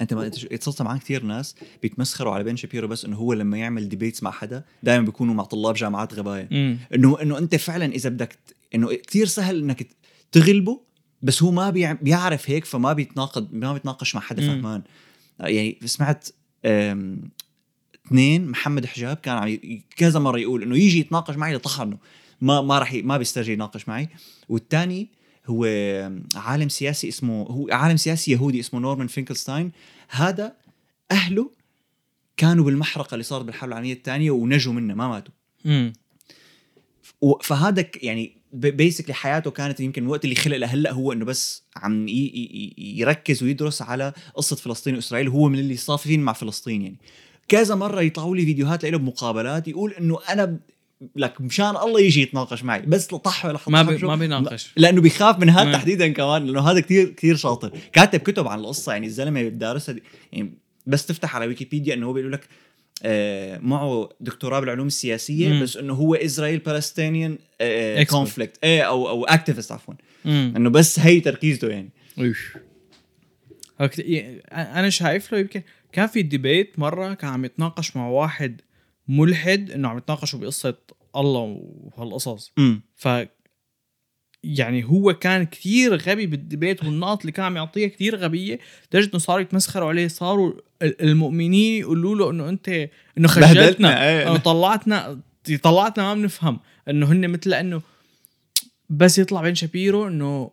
أنت 0.00 0.14
ما 0.14 0.26
أنت 0.26 0.44
اتصلت 0.44 0.82
معك 0.82 1.00
كثير 1.00 1.22
ناس 1.22 1.54
بيتمسخروا 1.82 2.34
على 2.34 2.44
بن 2.44 2.56
شابيرو 2.56 2.88
بس 2.88 3.04
إنه 3.04 3.16
هو 3.16 3.32
لما 3.32 3.58
يعمل 3.58 3.88
ديبيتس 3.88 4.22
مع 4.22 4.30
حدا 4.30 4.64
دائما 4.82 5.04
بيكونوا 5.04 5.34
مع 5.34 5.44
طلاب 5.44 5.74
جامعات 5.74 6.14
غباية. 6.14 6.48
انه 6.94 7.22
إنه 7.22 7.38
أنت 7.38 7.54
فعلا 7.56 7.84
إذا 7.86 8.08
بدك 8.10 8.38
إنه 8.74 8.94
كثير 8.94 9.26
سهل 9.26 9.58
إنك 9.58 9.86
تغلبه 10.32 10.80
بس 11.22 11.42
هو 11.42 11.50
ما 11.50 11.70
بيع- 11.70 11.92
بيعرف 11.92 12.50
هيك 12.50 12.64
فما 12.64 12.92
بيتناقض 12.92 13.48
ما 13.52 13.72
بيتناقش 13.72 14.14
مع 14.14 14.20
حدا. 14.20 14.42
فهمان. 14.42 14.82
يعني 15.40 15.78
سمعت 15.84 16.28
اثنين 16.64 18.50
محمد 18.50 18.86
حجاب 18.86 19.16
كان 19.16 19.36
عم 19.36 19.58
كذا 19.96 20.18
مرة 20.18 20.38
يقول 20.38 20.62
إنه 20.62 20.76
يجي 20.76 20.98
يتناقش 20.98 21.36
معي 21.36 21.54
لطحنه 21.54 21.98
ما 22.40 22.60
ما 22.60 22.78
راح 22.78 22.94
ما 22.94 23.18
بيسترجي 23.18 23.52
يناقش 23.52 23.88
معي. 23.88 24.08
والثاني 24.48 25.08
هو 25.46 25.64
عالم 26.34 26.68
سياسي 26.68 27.08
اسمه 27.08 27.42
هو 27.42 27.68
عالم 27.72 27.96
سياسي 27.96 28.32
يهودي 28.32 28.60
اسمه 28.60 28.80
نورمان 28.80 29.06
فينكلستاين. 29.06 29.72
هذا 30.08 30.56
أهله 31.10 31.50
كانوا 32.36 32.64
بالمحرقة 32.64 33.14
اللي 33.14 33.24
صارت 33.24 33.44
بالحرب 33.44 33.68
العالمية 33.68 33.92
الثانية 33.92 34.30
ونجوا 34.30 34.72
منها 34.72 34.94
ما 34.94 35.08
ماتوا. 35.08 35.34
امم 35.66 35.92
فهذا 37.42 37.86
يعني 38.02 38.39
basically 38.52 39.14
حياته 39.14 39.50
كانت 39.50 39.80
يمكن 39.80 40.02
الوقت 40.02 40.24
اللي 40.24 40.34
خلق 40.34 40.56
لهلأ 40.56 40.92
هو 40.92 41.12
إنه 41.12 41.24
بس 41.24 41.64
عم 41.76 42.06
يركز 42.78 43.42
ويدرس 43.42 43.82
على 43.82 44.12
قصة 44.34 44.56
فلسطين 44.56 44.94
وإسرائيل 44.94 45.28
هو 45.28 45.48
من 45.48 45.58
اللي 45.58 45.76
صافين 45.76 46.20
مع 46.20 46.32
فلسطين 46.32 46.82
يعني. 46.82 46.98
كذا 47.48 47.74
مرة 47.74 48.00
يطلعوا 48.00 48.36
لي 48.36 48.44
فيديوهات 48.44 48.84
له 48.84 48.98
بمقابلات 48.98 49.68
يقول 49.68 49.92
إنه 49.92 50.18
أنا 50.28 50.58
لك 51.16 51.40
مشان 51.40 51.76
الله 51.76 52.00
يجي 52.00 52.22
يتناقش 52.22 52.64
معي 52.64 52.82
بس 52.82 53.12
لطح 53.12 53.46
ولا 53.46 53.58
ما 53.66 53.82
بي 53.82 53.96
ما 53.96 54.16
بيناقش. 54.16 54.72
لأنه 54.76 55.00
بيخاف 55.00 55.38
من 55.38 55.50
هذا. 55.50 55.72
تحديدا 55.72 56.08
كمان 56.08 56.46
لأنه 56.46 56.60
هذا 56.60 56.80
كثير 56.80 57.10
كثير 57.10 57.36
شاطر. 57.36 57.72
كاتب 57.92 58.20
كتب 58.20 58.48
عن 58.48 58.58
القصة 58.58 58.92
يعني 58.92 59.06
الزلمة 59.06 59.42
دارسها 59.42 59.96
يعني 60.32 60.54
بس 60.86 61.06
تفتح 61.06 61.36
على 61.36 61.46
ويكيبيديا 61.46 61.94
إنه 61.94 62.06
هو 62.06 62.12
بيقول 62.12 62.32
لك 62.32 62.48
معه 63.62 64.08
دكتوراه 64.20 64.60
بالعلوم 64.60 64.86
السياسية 64.86 65.48
مم. 65.48 65.62
بس 65.62 65.76
إنه 65.76 65.94
هو 65.94 66.14
Israel 66.14 66.58
Palestinian. 66.58 67.38
conflict 68.10 68.58
إيه 68.64 68.82
أو 68.82 69.08
أو 69.08 69.24
activist 69.24 69.72
عفوا. 69.72 69.94
إنه 70.26 70.70
بس 70.70 70.98
هي 70.98 71.20
تركيزته 71.20 71.68
يعني 71.68 71.90
أوف 72.18 72.56
هو 73.80 73.88
كت- 73.88 73.98
ي- 73.98 74.40
أنا 74.52 74.90
شايف 74.90 75.32
له 75.32 75.38
يمكن 75.38 75.62
كان 75.92 76.06
في 76.06 76.22
debate 76.22 76.78
مرة 76.78 77.14
كان 77.14 77.30
عم 77.30 77.44
يتناقش 77.44 77.96
مع 77.96 78.08
واحد 78.08 78.60
ملحد 79.08 79.70
إنه 79.70 79.88
عم 79.88 79.98
يتناقشوا 79.98 80.38
بقصة 80.38 80.74
الله 81.16 81.40
وهالقصص 81.60 82.52
امم 82.58 82.82
ف 82.96 83.08
يعني 84.44 84.84
هو 84.84 85.14
كان 85.14 85.44
كثير 85.46 85.96
غبي 85.96 86.26
بالديبيت 86.26 86.84
والنقط 86.84 87.20
اللي 87.20 87.32
كان 87.32 87.44
عم 87.44 87.56
يعطيها 87.56 87.88
كثير 87.88 88.16
غبية. 88.16 88.58
لدرجه 88.90 89.06
إنه 89.10 89.18
صاروا 89.18 89.40
يتمسخروا 89.40 89.88
عليه 89.88 90.08
صاروا 90.08 90.52
ال- 90.82 91.02
المؤمنين 91.02 91.80
يقولوا 91.80 92.16
له 92.16 92.30
إنه 92.30 92.48
انت 92.48 92.88
إنه 93.18 93.28
خجلتنا. 93.28 94.08
إيه. 94.08 94.28
إنه 94.28 94.36
طلعتنا 94.36 95.20
طلعتنا 95.62 96.04
ما 96.04 96.14
بنفهم. 96.14 96.60
إنه 96.88 97.12
هن 97.12 97.30
مثل 97.30 97.54
إنه 97.54 97.82
بس 98.88 99.18
يطلع 99.18 99.40
بين 99.42 99.54
شابيرو 99.54 100.08
إنه 100.08 100.50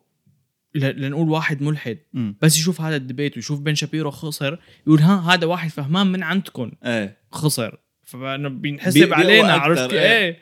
لنقول 0.75 1.29
واحد 1.29 1.62
ملحد. 1.62 1.98
بس 2.41 2.58
يشوف 2.58 2.82
هذا 2.82 2.96
الديبيت 2.96 3.36
ويشوف 3.36 3.60
بن 3.60 3.75
شابيرو 3.75 4.12
خسر 4.12 4.60
يقول 4.88 5.00
ها 5.00 5.34
هذا 5.34 5.46
واحد 5.46 5.70
فهمان 5.70 6.08
من 6.08 6.24
عندكم 6.24 6.72
إيه. 6.86 7.17
خسر. 7.32 7.77
فإنه 8.03 8.50
بينحسب 8.50 8.94
بي- 9.00 9.06
بيقوى 9.06 9.24
علينا 9.24 9.53
عرفت 9.53 9.94
إيه. 9.94 10.00
إيه 10.17 10.38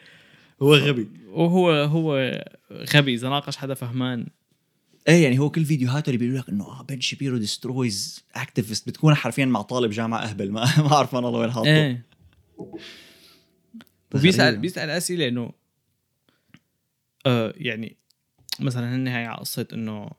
هو 0.62 0.76
غبي. 0.76 1.08
وهو 1.28 1.72
هو 1.72 2.32
غبي 2.96 3.14
إذا 3.14 3.30
ناقش 3.30 3.58
حدا 3.58 3.74
فهمان. 3.74 4.28
إيه 5.08 5.24
يعني 5.24 5.40
هو 5.40 5.50
كل 5.50 5.66
فيديوهاته 5.66 6.10
اللي 6.10 6.18
بيقول 6.18 6.38
لك 6.38 6.50
إنه 6.50 6.64
آه 6.64 6.84
بن 6.84 7.02
شابيرو 7.02 7.38
destroys 7.38 8.26
activist 8.36 8.90
بتكون 8.90 9.16
حرفيا 9.16 9.46
مع 9.46 9.62
طالب 9.62 9.92
جامعة 9.92 10.20
أهبل. 10.20 10.52
ما 10.56 10.66
ما 10.78 10.94
أعرف 10.94 11.16
أنا 11.16 11.28
الله 11.28 11.40
وين 11.40 11.52
حاطه. 11.52 11.68
إيه. 11.68 12.06
وبيسال 14.16 14.46
غريبة. 14.46 14.62
بيسأل 14.62 14.90
أسئلة 14.90 15.28
إنه 15.28 15.52
آه 17.26 17.54
يعني 17.58 17.98
مثلا 18.60 18.96
هن 18.96 19.08
هي 19.08 19.26
على 19.26 19.38
قصه 19.38 19.68
إنه 19.74 20.10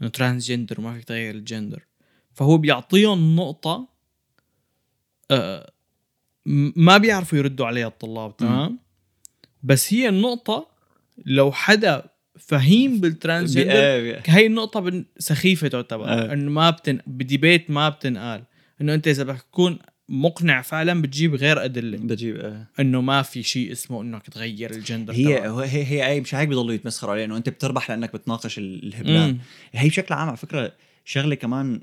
إنه 0.00 0.08
transgender 0.08 0.80
وما 0.80 0.94
فيك 0.94 1.04
تغير 1.04 1.34
الجندر. 1.34 1.86
فهو 2.32 2.58
بيعطيهم 2.58 3.36
نقطة 3.36 3.88
آه 5.30 5.72
ما 6.76 6.98
بيعرفوا 6.98 7.38
يردوا 7.38 7.66
عليها 7.66 7.86
الطلاب 7.86 8.36
تمام؟ 8.36 8.78
بس 9.62 9.94
هي 9.94 10.08
النقطة 10.08 10.69
لو 11.26 11.52
حدا 11.52 12.02
فهيم 12.38 13.00
بال 13.00 13.15
trans 13.15 13.54
بي- 13.54 13.64
جندر 13.64 14.00
بي- 14.00 14.22
هي 14.26 14.46
النقطة 14.46 14.80
بن- 14.80 15.04
سخيفة 15.18 15.68
تعتبر 15.68 16.04
آه. 16.08 16.32
إنه 16.32 16.50
ما 16.50 16.70
بتن 16.70 16.98
ب 17.06 17.15
debate 17.15 17.70
ما 17.70 17.88
بتنقال 17.88 18.44
إنه 18.80 18.94
أنت 18.94 19.08
إذا 19.08 19.24
بدك 19.24 19.42
تكون 19.42 19.78
مقنع 20.08 20.62
فعلا 20.62 21.02
بتجيب 21.02 21.34
غير 21.34 21.64
أدلة 21.64 21.98
بجيب 21.98 22.36
إيه 22.36 22.68
إنه 22.80 23.00
ما 23.00 23.22
في 23.22 23.42
شيء 23.42 23.72
اسمه 23.72 24.02
إنك 24.02 24.28
تغير 24.28 24.70
الجندر 24.70 25.12
هي. 25.12 25.48
هو- 25.48 25.60
هي 25.60 25.84
هي 25.84 26.04
هي 26.04 26.20
مش 26.20 26.34
هيك 26.34 26.48
بيضلوا 26.48 26.74
يتمسخروا 26.74 27.12
عليه 27.12 27.24
إنه 27.24 27.36
أنت 27.36 27.48
بتربح 27.48 27.90
لأنك 27.90 28.12
بتناقش 28.12 28.58
ال- 28.58 28.82
الهبلان. 28.86 29.38
هي 29.72 29.88
بشكل 29.88 30.14
عام 30.14 30.28
على 30.28 30.36
فكرة 30.36 30.72
شغلة 31.04 31.34
كمان 31.34 31.80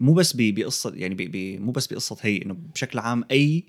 مو 0.00 0.12
بس 0.14 0.32
بقصه 0.36 0.92
يعني 0.94 1.14
ب- 1.14 1.30
ب- 1.36 1.60
مو 1.60 1.72
بس 1.72 1.86
بقصة 1.86 2.16
هي 2.22 2.36
إنه 2.42 2.54
بشكل 2.74 2.98
عام 2.98 3.24
أي 3.30 3.64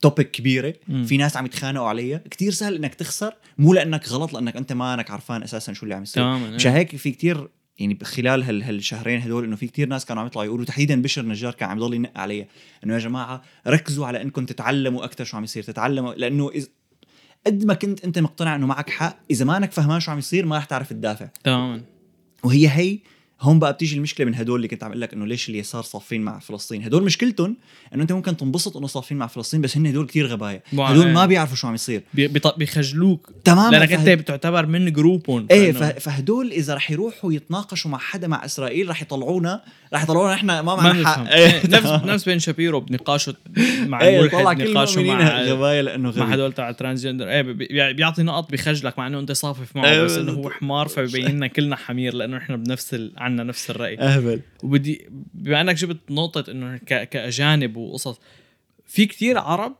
توبيك 0.00 0.30
كبيرة. 0.30 0.74
مم. 0.88 1.04
في 1.04 1.16
ناس 1.16 1.36
عم 1.36 1.46
يتخانقوا 1.46 1.88
عليها. 1.88 2.18
كتير 2.18 2.52
سهل 2.52 2.74
إنك 2.74 2.94
تخسر. 2.94 3.34
مو 3.58 3.74
لأنك 3.74 4.08
غلط 4.08 4.32
لأنك 4.32 4.56
أنت 4.56 4.72
ما 4.72 4.94
انك 4.94 5.10
عارفان 5.10 5.42
أساسا 5.42 5.72
شو 5.72 5.82
اللي 5.82 5.94
عم 5.94 6.02
يصير. 6.02 6.22
تماما 6.22 6.50
مش 6.50 6.66
إيه. 6.66 6.72
هيك 6.72 6.96
في 6.96 7.10
كتير 7.10 7.48
يعني 7.78 7.98
خلال 8.02 8.42
هال 8.42 8.62
هالشهرين 8.62 9.20
هدول 9.20 9.44
إنه 9.44 9.56
في 9.56 9.66
كتير 9.66 9.88
ناس 9.88 10.04
كانوا 10.04 10.22
عم 10.22 10.26
يطلعوا 10.26 10.46
يقولوا 10.46 10.64
تحديدا 10.64 11.02
بشر 11.02 11.26
نجار 11.26 11.54
كان 11.54 11.68
عم 11.68 11.76
يضل 11.76 11.94
ينق 11.94 12.18
عليها. 12.18 12.46
إنه 12.84 12.94
يا 12.94 12.98
جماعة 12.98 13.42
ركزوا 13.66 14.06
على 14.06 14.22
إنكم 14.22 14.46
تتعلموا 14.46 15.04
أكثر 15.04 15.24
شو 15.24 15.36
عم 15.36 15.44
يصير. 15.44 15.62
تتعلموا 15.62 16.14
لأنه 16.14 16.50
إذ 16.50 16.66
قد 17.46 17.64
ما 17.64 17.74
كنت 17.74 18.04
أنت 18.04 18.18
مقتنع 18.18 18.56
إنه 18.56 18.66
معك 18.66 18.90
حق 18.90 19.18
إذا 19.30 19.44
ما 19.44 19.56
انك 19.56 19.72
فهمان 19.72 20.00
شو 20.00 20.10
عم 20.10 20.18
يصير 20.18 20.46
ما 20.46 20.58
رح 20.58 20.64
تعرف 20.64 20.90
تدافع. 20.90 21.28
تماما. 21.44 21.82
وهي 22.44 22.68
هي 22.68 22.98
هون 23.40 23.58
بقى 23.58 23.72
بتيجي 23.72 23.96
المشكلة 23.96 24.26
من 24.26 24.34
هدول 24.34 24.56
اللي 24.56 24.68
كنت 24.68 24.84
عم 24.84 24.90
أقول 24.90 25.00
لك 25.00 25.12
إنه 25.12 25.26
ليش 25.26 25.48
اليسار 25.48 25.82
صافين 25.82 26.22
مع 26.22 26.38
فلسطين؟ 26.38 26.84
هدول 26.84 27.02
مشكلتهم 27.04 27.56
إنه 27.94 28.02
أنت 28.02 28.12
ممكن 28.12 28.36
تنبسط 28.36 28.76
إنه 28.76 28.86
صافين 28.86 29.16
مع 29.18 29.26
فلسطين 29.26 29.60
بس 29.60 29.76
هن 29.76 29.86
هدول 29.86 30.06
كتير 30.06 30.26
غبايا 30.26 30.62
هدول. 30.72 31.08
ما 31.12 31.26
بيعرفوا 31.26 31.56
شو 31.56 31.66
عم 31.68 31.74
يصير. 31.74 32.02
بيخجلوك. 32.56 33.30
تماما. 33.44 33.70
لأنك 33.76 33.88
فهد- 33.94 34.08
انت 34.08 34.20
بتعتبر 34.20 34.66
من 34.66 34.92
جروبهم. 34.92 35.46
إيه 35.50 35.72
فإنه- 35.72 35.76
ف- 35.76 35.98
فهدول 35.98 36.50
إذا 36.50 36.74
رح 36.74 36.90
يروحوا 36.90 37.32
يتناقشوا 37.32 37.90
مع 37.90 37.98
حدا 37.98 38.28
مع 38.28 38.44
إسرائيل 38.44 38.88
رح 38.88 39.02
يطلعونا 39.02 39.62
رح 39.94 40.02
يطلعونا 40.02 40.34
إحنا 40.34 40.62
ما 40.62 40.74
معنا 40.76 41.08
حق. 41.08 41.28
إيه، 41.28 41.62
نفس 41.76 41.86
نفس 42.04 42.24
بين 42.24 42.38
شابيرو 42.38 42.80
بنقاشه 42.80 43.34
مع 43.86 44.00
إيه 44.02 44.28
طلع 44.30 44.52
نقاشه 44.52 45.02
مع 45.02 45.40
غبايا 45.42 45.82
لأنه 45.82 46.08
مع 46.16 46.24
غبي. 46.24 46.34
هدول 46.34 46.52
تاع 46.52 46.70
ال 46.70 46.75
transgender 46.75 47.28
إيه 47.30 47.42
بي- 47.42 47.92
بيعطي 47.92 48.22
نقط 48.22 48.52
بخجلك 48.52 48.98
مع 48.98 49.06
إنه 49.06 49.18
أنت 49.18 49.32
صافف 49.32 49.76
معه 49.76 49.84
إيه، 49.90 50.02
بس 50.02 50.16
إنه 50.16 50.32
هو. 50.32 50.50
حمار 50.50 50.88
فبيبين 50.88 51.28
لنا 51.36 51.46
كلنا 51.46 51.76
حمير 51.76 52.14
لأنه 52.14 52.36
إحنا 52.36 52.56
بنفس 52.56 52.94
ال... 52.94 53.12
عنا 53.30 53.42
نفس 53.42 53.70
الرأي. 53.70 53.98
أهبل. 53.98 54.40
وبدي 54.62 55.06
بما 55.34 55.60
إنك 55.60 55.74
جبت 55.74 56.10
نقطة 56.10 56.50
إنه 56.50 56.76
ك... 56.76 57.08
كأجانب 57.08 57.76
وقصص 57.76 58.20
في 58.86 59.06
كتير 59.06 59.38
عرب 59.38 59.76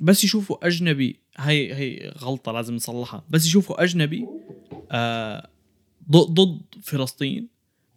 بس 0.00 0.24
يشوفوا 0.24 0.66
أجنبي 0.66 1.16
هي 1.36 1.74
هي 1.74 2.12
غلطة 2.18 2.52
لازم 2.52 2.74
نصلحها. 2.74 3.24
بس 3.30 3.46
يشوفوا 3.46 3.82
أجنبي 3.82 4.26
آه 4.92 5.48
ضد 6.10 6.34
ضد 6.40 6.60
فلسطين. 6.82 7.48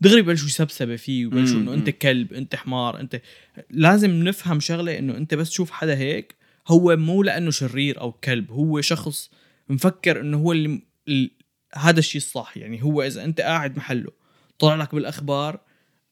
دغري 0.02 0.22
بلشوا 0.22 0.48
يسبسبوا 0.48 0.96
فيه 0.96 1.26
وبلشوا 1.26 1.60
إنه 1.60 1.74
أنت. 1.74 1.90
كلب 1.90 2.34
أنت 2.34 2.56
حمار 2.56 3.00
أنت 3.00 3.22
لازم 3.70 4.12
نفهم 4.24 4.60
شغلة 4.60 4.98
إنه 5.00 5.18
أنت 5.18 5.34
بس 5.34 5.50
تشوف 5.50 5.72
حدا 5.72 5.98
هيك 5.98 6.36
هو 6.68 6.96
مو 6.98 7.24
لأنه 7.24 7.52
شرير 7.52 8.02
أو 8.02 8.12
كلب 8.12 8.52
هو 8.52 8.82
شخص 8.82 9.32
مفكر 9.70 10.22
إنه 10.22 10.38
هو 10.38 10.52
اللي 10.52 10.82
ال- 11.08 11.32
هذا 11.76 12.00
الشيء 12.00 12.22
الصح. 12.22 12.58
يعني 12.58 12.84
هو 12.84 13.02
إذا 13.04 13.24
أنت 13.24 13.42
قاعد 13.42 13.78
محله 13.78 14.12
طلع 14.60 14.76
لك 14.76 14.96
بالأخبار 14.96 15.60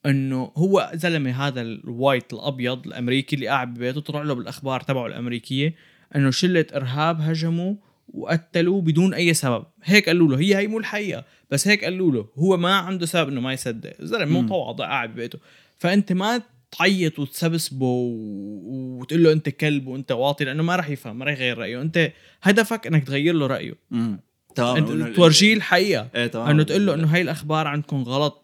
إنه 0.06 0.52
هو 0.56 0.92
زلمة 0.94 1.48
هذا 1.48 1.62
الوايت 1.62 2.34
الأبيض 2.34 2.88
الأمريكي 2.88 3.36
اللي 3.36 3.48
قاعد 3.48 3.74
ببيته 3.74 4.02
طلع 4.02 4.22
له 4.22 4.34
بالأخبار 4.34 4.82
تبعه 4.82 5.08
الأمريكية 5.08 5.75
إنه 6.16 6.32
شلة 6.32 6.66
إرهاب 6.75 7.22
هجموا 7.22 7.75
وقتلوه 8.08 8.82
بدون 8.82 9.14
أي 9.14 9.34
سبب. 9.34 9.66
هيك 9.84 10.06
قالوا 10.06 10.28
له 10.28 10.40
هي 10.40 10.56
هي 10.58 10.68
مو 10.68 10.78
الحقيقة 10.78 11.25
بس 11.52 11.68
هيك 11.68 11.84
قالوا 11.84 12.12
له. 12.12 12.28
هو 12.36 12.58
ما 12.58 12.74
عنده 12.74 13.06
سبب 13.06 13.30
إنه 13.30 13.42
ما 13.42 13.54
يصدق. 13.54 13.94
زلمة 14.00 14.40
مم. 14.40 14.46
متواضع 14.46 14.86
قاعد 14.86 15.10
ببيته. 15.14 15.40
فأنت 15.78 16.14
ما 16.14 16.42
تعيط 16.72 17.20
وتسبسبه 17.20 17.86
وتقول 17.86 19.24
له 19.24 19.32
أنت 19.32 19.50
كلب 19.50 19.88
وأنت 19.88 20.12
واطي 20.12 20.46
لأنه 20.46 20.64
ما 20.64 20.75
راح 20.75 20.90
يفهم 20.90 21.20
ما 21.20 21.25
راح 21.25 21.34
يغير 21.34 21.58
رأيه. 21.58 21.82
أنت 21.82 22.12
هدفك 22.42 22.88
إنك 22.88 23.04
تغير 23.04 23.34
له 23.34 23.48
رأيه. 23.48 23.74
امم 23.92 24.20
أنت 24.60 25.16
تورجيه 25.16 25.54
الحقيقة. 25.54 26.08
إيه 26.16 26.28
تمام. 26.28 26.50
إنه 26.50 26.64
تقول 26.64 26.86
له 26.86 26.94
إنه 26.94 27.08
هاي 27.08 27.22
الأخبار 27.22 27.68
عندكم 27.68 28.04
غلط. 28.04 28.44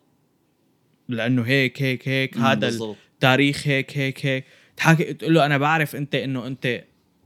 لأنه 1.10 1.42
هيك 1.42 1.82
هيك 1.82 2.08
هيك. 2.08 2.38
هذا. 2.38 2.96
التاريخ 3.14 3.68
هيك 3.68 3.98
هيك 3.98 4.26
هيك. 4.26 4.46
تحكي 4.78 5.14
تقول 5.14 5.34
له 5.34 5.46
أنا 5.46 5.58
بعرف 5.58 5.96
أنت 5.96 6.16
إنه 6.16 6.48
أنت 6.48 6.84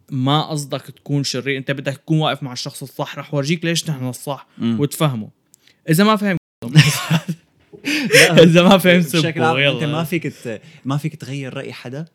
ما 0.10 0.42
قصدك 0.42 0.82
تكون 0.82 1.24
شرير. 1.24 1.58
أنت 1.58 1.72
بدك 1.72 1.98
تكون 1.98 2.20
واقف 2.20 2.44
مع 2.44 2.54
الشخص 2.54 2.82
الصح. 2.84 3.18
رح 3.18 3.34
ورجيك 3.34 3.66
ليش 3.66 3.90
نحن 3.90 4.08
الصح 4.08 4.48
مم. 4.58 4.80
وتفهمه. 4.80 5.30
إذا 5.90 6.04
ما 6.04 6.16
فهم 6.16 6.38
إذا 8.46 8.64
ما 8.64 8.78
فهم 8.78 9.00
بشكل 9.00 9.44
عام 9.44 9.58
أنت 9.58 9.84
ما 9.84 10.04
فيك 10.04 10.28
ت... 10.28 10.62
ما 10.86 10.98
فيك 10.98 11.16
تغير 11.16 11.54
رأي 11.54 11.74
حدا 11.74 12.06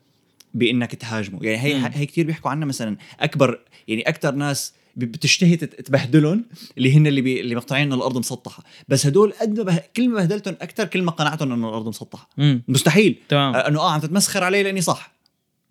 بإنك 0.53 0.95
تهاجمه. 0.95 1.39
يعني 1.41 1.57
هي 1.57 1.79
مم. 1.79 1.89
هي 1.93 2.05
كثير 2.05 2.25
بيحكوا 2.25 2.51
عنها 2.51 2.67
مثلا 2.67 2.97
أكبر 3.19 3.59
يعني 3.87 4.01
أكثر 4.01 4.31
ناس 4.31 4.73
بتشتهي 4.95 5.55
تبهدلهم 5.57 6.45
اللي 6.77 6.97
هن 6.97 7.07
اللي 7.07 7.21
بي... 7.21 7.41
اللي 7.41 7.55
مقتنعين 7.55 7.87
إنه 7.87 7.95
الأرض 7.95 8.17
مسطحة. 8.17 8.63
بس 8.87 9.05
هدول 9.05 9.33
قد 9.41 9.57
ما 9.57 9.63
به... 9.63 9.77
كل 9.95 10.09
ما 10.09 10.15
بهدلتهم 10.15 10.55
أكثر 10.61 10.85
كل 10.85 11.01
ما 11.01 11.11
قنعتهم 11.11 11.51
إنه 11.51 11.69
الأرض 11.69 11.87
مسطحة. 11.87 12.29
مم. 12.37 12.63
مستحيل. 12.67 13.19
تمام. 13.29 13.55
إنه 13.55 13.79
آه 13.79 13.91
عم 13.91 13.99
تتمسخر 13.99 14.43
علي 14.43 14.63
لأني 14.63 14.81
صح. 14.81 15.13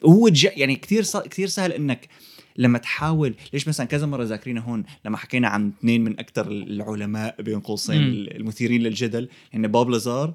وهو 0.03 0.29
ج... 0.29 0.45
يعني 0.45 0.77
كثير 0.77 1.03
ص... 1.03 1.17
كثير 1.17 1.49
سهل 1.49 1.73
إنك 1.73 2.09
لما 2.57 2.79
تحاول 2.79 3.35
ليش 3.53 3.69
مثلا 3.69 3.87
كذا 3.87 4.07
مرة 4.07 4.25
ذاكرينا 4.25 4.61
هون 4.61 4.85
لما 5.05 5.17
حكينا 5.17 5.49
عن 5.49 5.73
اثنين 5.79 6.05
من 6.05 6.19
أكثر 6.19 6.51
العلماء 6.51 7.43
بين 7.43 7.61
قوسين. 7.61 8.03
المثيرين 8.13 8.83
للجدل 8.83 9.29
هن 9.55 9.69
بوب 9.69 9.91
لازار 9.91 10.35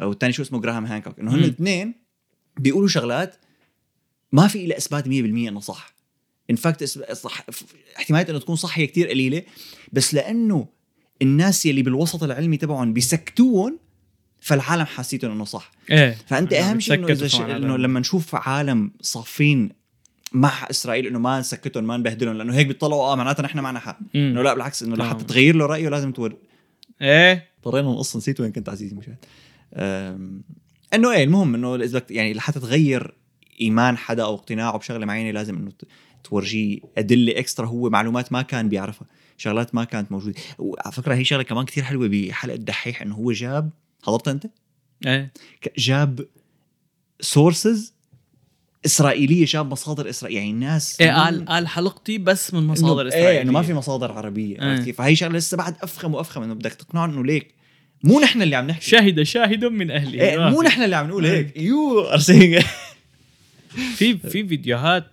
والثاني 0.00 0.32
شو 0.32 0.42
اسمه 0.42 0.60
جراهام 0.60 0.86
هانكوك. 0.86 1.18
إنه 1.20 1.34
هن. 1.34 1.38
الاثنين 1.38 1.94
بيقولوا 2.58 2.88
شغلات 2.88 3.36
ما 4.32 4.48
في 4.48 4.66
لها 4.66 4.76
إثبات 4.76 5.04
100% 5.04 5.08
إنه 5.08 5.60
صح. 5.60 5.97
in 6.50 6.56
fact 6.56 6.84
صح 7.12 7.46
احتمالية 7.96 8.30
إنه 8.30 8.38
تكون 8.38 8.56
صح 8.56 8.78
هي 8.78 8.86
كثير 8.86 9.08
قليلة 9.08 9.42
بس 9.92 10.14
لأنه 10.14 10.66
الناس 11.22 11.66
يلي 11.66 11.82
بالوسط 11.82 12.22
العلمي 12.22 12.56
تبعهم 12.56 12.92
بيسكتوهم 12.92 13.78
فالعالم 14.40 14.84
حاسيتهم 14.84 15.30
إنه 15.30 15.44
صح. 15.44 15.70
إيه. 15.90 16.16
فأنت 16.26 16.52
أهم 16.52 16.80
شيء 16.80 16.94
إنه 16.94 17.08
إذا 17.08 17.28
ش... 17.28 17.40
إنه 17.40 17.76
لما 17.76 18.00
نشوف 18.00 18.34
عالم 18.34 18.90
صافين 19.00 19.70
مع 20.32 20.66
إسرائيل 20.70 21.06
إنه 21.06 21.18
ما 21.18 21.40
نسكتهم 21.40 21.84
ما 21.84 21.96
نبهدلهم 21.96 22.34
لأنه 22.36 22.54
هيك 22.54 22.66
بيطلعوا 22.66 23.02
آه 23.02 23.14
معناتها 23.16 23.42
نحن 23.42 23.58
معنا 23.60 23.78
حق. 23.78 23.98
إنه. 24.16 24.42
لا 24.42 24.54
بالعكس 24.54 24.82
إنه. 24.82 24.96
لحتى 24.96 25.24
تغير 25.24 25.56
له 25.56 25.66
رأيه 25.66 25.88
لازم 25.88 26.12
تور 26.12 26.36
إيه. 27.02 27.48
اضطرينا 27.58 27.88
نقص 27.88 28.16
نسيت 28.16 28.40
وين 28.40 28.52
كنت 28.52 28.68
عزيزي 28.68 28.96
مشاهد 28.96 29.16
أم، 29.74 30.42
إنه 30.94 31.12
إيه 31.12 31.24
المهم 31.24 31.54
إنه 31.54 31.74
إذا 31.74 32.02
يعني 32.10 32.34
لحتى 32.34 32.60
تغير 32.60 33.14
إيمان 33.60 33.96
حدا 33.96 34.22
أو 34.24 34.34
اقتناعه 34.34 34.78
بشغلة 34.78 35.06
معينة 35.06 35.30
لازم 35.30 35.56
إنه 35.56 35.70
تورجيه 36.24 36.78
أدلة 36.98 37.38
extra 37.38 37.66
هو 37.66 37.90
معلومات 37.90 38.32
ما 38.32 38.42
كان 38.42 38.68
بيعرفها 38.68 39.06
شغلات 39.36 39.74
ما 39.74 39.84
كانت 39.84 40.12
موجودة. 40.12 40.34
وعلى 40.58 40.92
فكرة 40.92 41.14
هي 41.14 41.24
شغلة 41.24 41.42
كمان 41.42 41.64
كتير 41.64 41.84
حلوة 41.84 42.08
بحلقة 42.08 42.54
الدحيح 42.54 43.02
إنه 43.02 43.14
هو 43.14 43.32
جاب 43.32 43.70
حضرتها 44.02 44.30
أنت؟ 44.32 44.46
إيه. 45.06 45.32
جاب 45.78 46.26
sources 47.20 47.94
إسرائيلية 48.86 49.44
جاب 49.44 49.70
مصادر 49.72 50.08
إسرائيلية 50.10 50.40
يعني 50.40 50.52
الناس 50.52 51.00
إيه 51.00 51.10
قال 51.12 51.44
قال 51.44 51.68
حلقتي 51.68 52.18
بس 52.18 52.54
من 52.54 52.66
مصادر 52.66 53.04
إنه- 53.04 53.06
إسرائيلية. 53.06 53.30
إيه 53.36 53.42
إنه 53.42 53.52
ما 53.52 53.62
في 53.62 53.74
مصادر 53.74 54.12
عربية 54.12 54.56
عرفت 54.60 54.78
إيه. 54.78 54.84
كيف؟ 54.84 54.96
فهي 54.98 55.16
شغلة 55.16 55.38
لسه 55.38 55.56
بعد 55.56 55.76
أفخم 55.82 56.14
وأفخم 56.14 56.42
إنه 56.42 56.54
بدك 56.54 56.72
تقنعهم 56.72 57.10
إنه 57.10 57.24
ليك. 57.24 57.54
مو 58.04 58.20
نحن 58.20 58.42
اللي 58.42 58.56
عم 58.56 58.66
نحكي. 58.66 58.86
شهد 58.90 59.22
شاهد 59.22 59.64
من 59.64 59.90
اهله 59.90 60.20
إيه 60.30 60.38
ما 60.38 60.50
مو. 60.50 60.62
نحن 60.62 60.82
اللي 60.82 60.96
عم 60.96 61.08
نقول 61.08 61.26
إيه. 61.26 61.36
هيك. 61.38 61.56
يو 61.56 62.00
ارسينج 62.00 62.58
في 63.96 64.18
في 64.18 64.48
فيديوهات 64.48 65.06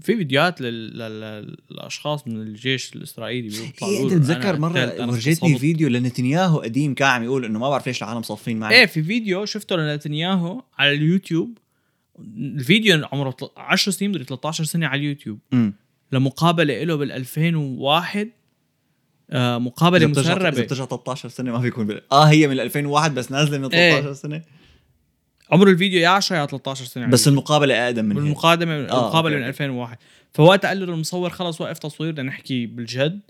في 0.00 0.16
فيديوهات 0.16 0.60
لل- 0.60 0.98
لل- 0.98 1.56
للأشخاص 1.70 2.26
من 2.28 2.36
الجيش 2.42 2.96
الإسرائيلي 2.96 3.48
بيطلعوا 3.48 3.92
إيه 3.92 4.08
تتذكر 4.08 4.58
مرة 4.58 4.78
اغتصبت. 4.80 5.58
فيديو 5.60 5.88
لنتنياهو 5.88 6.58
قديم 6.60 6.94
كان 6.94 7.08
عم 7.08 7.22
يقول 7.24 7.44
إنه 7.44 7.58
ما 7.58 7.70
بعرف 7.70 7.86
ليش 7.86 8.02
العالم 8.02 8.22
صافين 8.22 8.58
معي 8.58 8.74
إيه 8.80 8.86
في 8.86 9.02
فيديو 9.02 9.44
شفته 9.44 9.76
لنتنياهو 9.76 10.62
على 10.78 10.92
اليوتيوب 10.92 11.58
الفيديو 12.38 13.06
عمره 13.12 13.30
تل- 13.30 13.48
10 13.56 13.92
سنين 13.92 14.10
مدري 14.10 14.24
13 14.24 14.64
سنة 14.64 14.86
على 14.86 14.98
اليوتيوب 15.00 15.38
امم 15.52 15.74
لمقابلة 16.12 16.84
له 16.84 16.94
بال 16.94 17.12
2001 17.12 18.28
آه 19.30 19.58
مقابلة 19.58 20.06
بترجع 20.06 20.32
اذا 20.32 20.38
مسربة 20.48 20.62
بترجع 20.62 20.84
13 20.84 21.28
سنة 21.28 21.52
ما 21.52 21.58
بيكون. 21.58 21.98
آه 22.12 22.24
هي 22.24 22.48
من 22.48 22.60
2001 22.60 23.14
بس 23.14 23.32
نازلة 23.32 23.58
من 23.58 23.74
إيه. 23.74 23.92
13 24.00 24.12
سنة 24.12 24.42
عمر 25.52 25.68
الفيديو 25.68 26.00
يا 26.00 26.08
10 26.08 26.36
يا 26.36 26.46
13 26.46 26.84
سنة 26.84 27.02
على 27.04 27.12
بس 27.12 27.28
المقابلة 27.28 27.84
أقدم 27.86 28.04
من 28.04 28.12
هيك. 28.12 28.22
بالمقابله 28.22 28.72
آه، 28.74 28.78
المقابلة 28.78 29.32
أوكي. 29.34 29.42
من 29.42 29.48
2001 29.48 29.98
فوقتها 30.32 30.68
قال 30.68 30.86
له 30.86 30.94
المصور 30.94 31.30
خلص 31.30 31.60
وقف 31.60 31.78
تصوير 31.78 32.12
بدنا 32.12 32.22
نحكي 32.28 32.66
بالجد. 32.66 33.20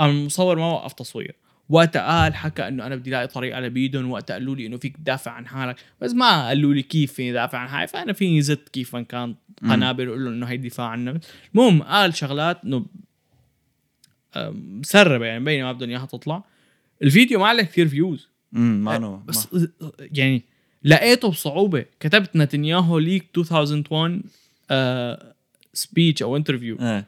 المصور 0.00 0.58
ما 0.58 0.66
وقف 0.72 0.92
تصوير. 0.92 1.34
وقتها 1.68 2.22
قال 2.22 2.34
حكى 2.34 2.68
إنه 2.68 2.86
أنا 2.86 2.96
بدي 2.96 3.10
الاقي 3.10 3.26
طريقة 3.26 3.60
لبيدهم 3.60 4.10
وقتها 4.10 4.34
قالوا 4.34 4.56
لي 4.56 4.66
إنه 4.66 4.76
فيك 4.76 4.96
تدافع 4.96 5.30
عن 5.30 5.46
حالك. 5.46 5.76
بس 6.00 6.12
ما 6.14 6.46
قالوا 6.48 6.74
لي 6.74 6.82
كيف 6.82 7.12
فيني 7.12 7.32
دافع 7.32 7.58
عن 7.58 7.68
حالي. 7.68 7.86
فأنا 7.88 8.12
فيني 8.12 8.42
زت 8.42 8.68
كيف 8.68 8.96
ما 8.96 9.02
كان 9.02 9.34
قنابل 9.62 10.08
واقول 10.08 10.24
له 10.24 10.30
إنه 10.30 10.46
هي 10.46 10.56
دفاع 10.56 10.86
عن 10.86 11.08
النفس 11.08 11.28
المهم 11.54 11.82
قال 11.82 12.14
شغلات 12.16 12.64
إنه 12.64 12.86
مسربه 14.52 15.26
يعني 15.26 15.40
مبينه 15.40 15.64
ما 15.64 15.72
بدهم 15.72 15.90
إياها 15.90 16.06
تطلع. 16.06 16.44
الفيديو 17.02 17.40
ما 17.40 17.46
عليه 17.46 17.62
كثير 17.62 17.88
views 17.88 18.28
امم 18.56 18.84
ما 18.84 19.22
بس 19.26 19.48
يعني 20.00 20.44
لقيته 20.84 21.30
بصعوبة. 21.30 21.84
كتبت 22.00 22.36
نتنياهو 22.36 22.98
ليك 22.98 23.26
2001 23.38 24.22
speech 25.74 26.22
أو 26.22 26.36
interview 26.36 27.02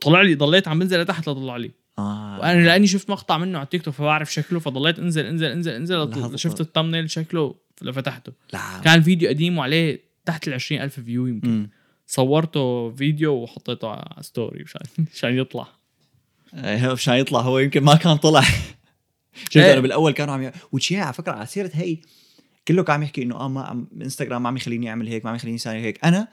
طلع 0.00 0.22
لي 0.22 0.34
ضليت 0.34 0.68
عم 0.68 0.78
بنزل 0.78 1.00
لتحت 1.00 1.28
لطلع 1.28 1.56
لي. 1.56 1.70
آه. 1.98 2.38
وأنا 2.40 2.62
لأني 2.66 2.86
شفت 2.86 3.10
مقطع 3.10 3.38
منه 3.38 3.58
على 3.58 3.64
التيك 3.64 3.82
توك 3.82 3.94
فبعرف 3.94 4.32
شكله 4.32 4.60
فضليت 4.60 4.98
انزل 4.98 5.26
انزل 5.26 5.46
انزل 5.46 5.72
انزل 5.72 6.10
لحظة. 6.10 6.36
شفت 6.36 6.60
ال 6.60 6.65
thumbnail 6.65 7.10
شكله 7.10 7.54
لفتحته 7.82 8.32
لا. 8.52 8.60
كان 8.84 8.98
الفيديو 8.98 9.28
قديم 9.28 9.58
وعليه 9.58 10.00
تحت 10.24 10.48
ال 10.48 10.54
20000 10.54 11.00
view 11.00 11.26
يمكن. 11.26 11.48
امم 11.48 11.70
صورته 12.06 12.90
فيديو 12.90 13.32
وحطيته 13.32 13.88
على 13.88 14.22
ستوري 14.22 14.62
مشان 14.62 14.80
مشان 15.14 15.38
يطلع. 15.38 15.66
إيه، 16.54 16.92
مشان 16.92 17.14
يطلع. 17.14 17.40
هو 17.40 17.58
يمكن 17.58 17.82
ما 17.82 17.94
كان 17.94 18.16
طلع. 18.16 18.42
شفت 19.44 19.56
إيه. 19.56 19.72
أنا 19.72 19.80
بالأول 19.80 20.12
كانوا 20.12 20.34
عم 20.34 20.42
ي... 20.42 20.52
وتشيع 20.72 21.04
على 21.04 21.12
فكرة 21.12 21.32
على 21.32 21.46
سيرة 21.46 21.70
هي 21.74 21.96
كله 22.70 22.82
كان 22.82 22.94
عم 22.94 23.02
يحكي 23.02 23.22
إنه 23.22 23.36
آه 23.36 23.48
ما 23.48 23.86
إنستغرام 24.02 24.42
ما 24.42 24.48
عم 24.48 24.56
يخليني 24.56 24.90
أعمل 24.90 25.08
هيك 25.08 25.24
ما 25.24 25.30
عم 25.30 25.36
يخليني 25.36 25.56
أسوي 25.56 25.74
هيك. 25.74 26.04
أنا 26.04 26.28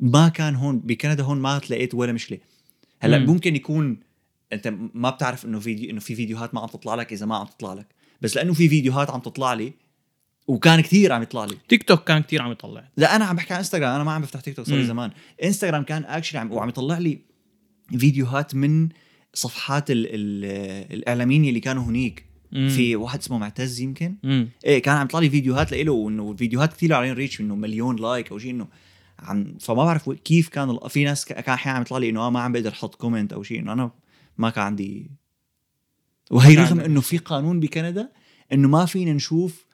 ما 0.00 0.28
كان 0.28 0.54
هون 0.54 0.78
بكندا 0.78 1.22
هون 1.22 1.40
ما 1.40 1.58
تلاقيت 1.58 1.94
ولا 1.94 2.12
مشكلة. 2.12 2.38
هلأ 3.00 3.18
مم. 3.18 3.26
ممكن 3.26 3.56
يكون 3.56 4.00
أنت 4.52 4.74
ما 4.94 5.10
بتعرف 5.10 5.44
إنه 5.44 5.60
فيديو 5.60 5.90
إنه 5.90 6.00
في 6.00 6.14
فيديوهات 6.14 6.54
ما 6.54 6.60
عم 6.60 6.66
تطلع 6.66 6.94
لك 6.94 7.12
إذا 7.12 7.26
ما 7.26 7.36
عم 7.36 7.46
تطلع 7.46 7.72
لك. 7.72 7.86
بس 8.20 8.36
لأنه 8.36 8.52
في 8.52 8.68
فيديوهات 8.68 9.10
عم 9.10 9.20
تطلع 9.20 9.54
لي 9.54 9.72
وكان 10.46 10.80
كثير 10.80 11.12
عم 11.12 11.22
يطلع 11.22 11.44
لي. 11.44 11.56
تيك 11.68 11.82
توك 11.82 12.04
كان 12.04 12.22
كتير 12.22 12.42
عم 12.42 12.52
يطلع. 12.52 12.88
لا 12.96 13.16
أنا 13.16 13.24
عم 13.24 13.36
بحكي 13.36 13.54
عن 13.54 13.58
إنستغرام. 13.58 13.94
أنا 13.94 14.04
ما 14.04 14.12
عم 14.12 14.22
بفتح 14.22 14.40
تيك 14.40 14.56
توك 14.56 14.66
صار 14.66 14.78
لي. 14.78 14.84
زمان. 14.84 15.10
إنستغرام 15.44 15.82
كان 15.82 16.04
actually 16.04 16.38
عم 16.40 16.52
وعم 16.52 16.68
يطلع 16.68 16.98
لي 16.98 17.18
فيديوهات 17.98 18.54
من 18.54 18.88
صفحات 19.34 19.90
ال 19.90 20.06
ال 20.06 20.44
الاعلاميين 20.94 21.44
اللي 21.44 21.60
كانوا 21.60 21.84
هنيك. 21.84 22.31
مم. 22.52 22.68
في 22.68 22.96
واحد 22.96 23.18
اسمه 23.18 23.38
معتز 23.38 23.80
يمكن 23.80 24.16
مم. 24.22 24.48
إيه 24.64 24.82
كان 24.82 24.96
عم 24.96 25.04
يطلع 25.04 25.20
لي 25.20 25.30
فيديوهات 25.30 25.72
له 25.72 25.92
وإنه 25.92 26.30
الفيديوهات 26.32 26.72
كثير 26.72 26.94
عليهم 26.94 27.14
reach 27.14 27.40
إنه 27.40 27.54
مليون 27.54 27.96
like 27.96 28.32
أو 28.32 28.38
شيء 28.38 28.50
إنه 28.50 28.68
عم 29.18 29.54
فما 29.60 29.84
بعرف 29.84 30.10
كيف 30.10 30.48
كان 30.48 30.78
في 30.88 31.04
ناس 31.04 31.24
كان 31.24 31.54
أحيانا 31.54 31.76
عم 31.76 31.82
يطلع 31.82 31.98
لي 31.98 32.08
إنه 32.08 32.20
آه 32.20 32.30
ما 32.30 32.40
عم 32.40 32.52
بقدر 32.52 32.70
أحط 32.70 32.94
comment 32.94 33.32
أو 33.32 33.42
شيء 33.42 33.60
إنه 33.60 33.72
أنا 33.72 33.90
ما 34.38 34.50
كان 34.50 34.64
عندي 34.64 35.10
وهي 36.30 36.54
رغم. 36.54 36.80
إنه 36.80 37.00
في 37.00 37.18
قانون 37.18 37.60
بكندا 37.60 38.12
إنه 38.52 38.68
ما 38.68 38.86
فينا 38.86 39.12
نشوف 39.12 39.66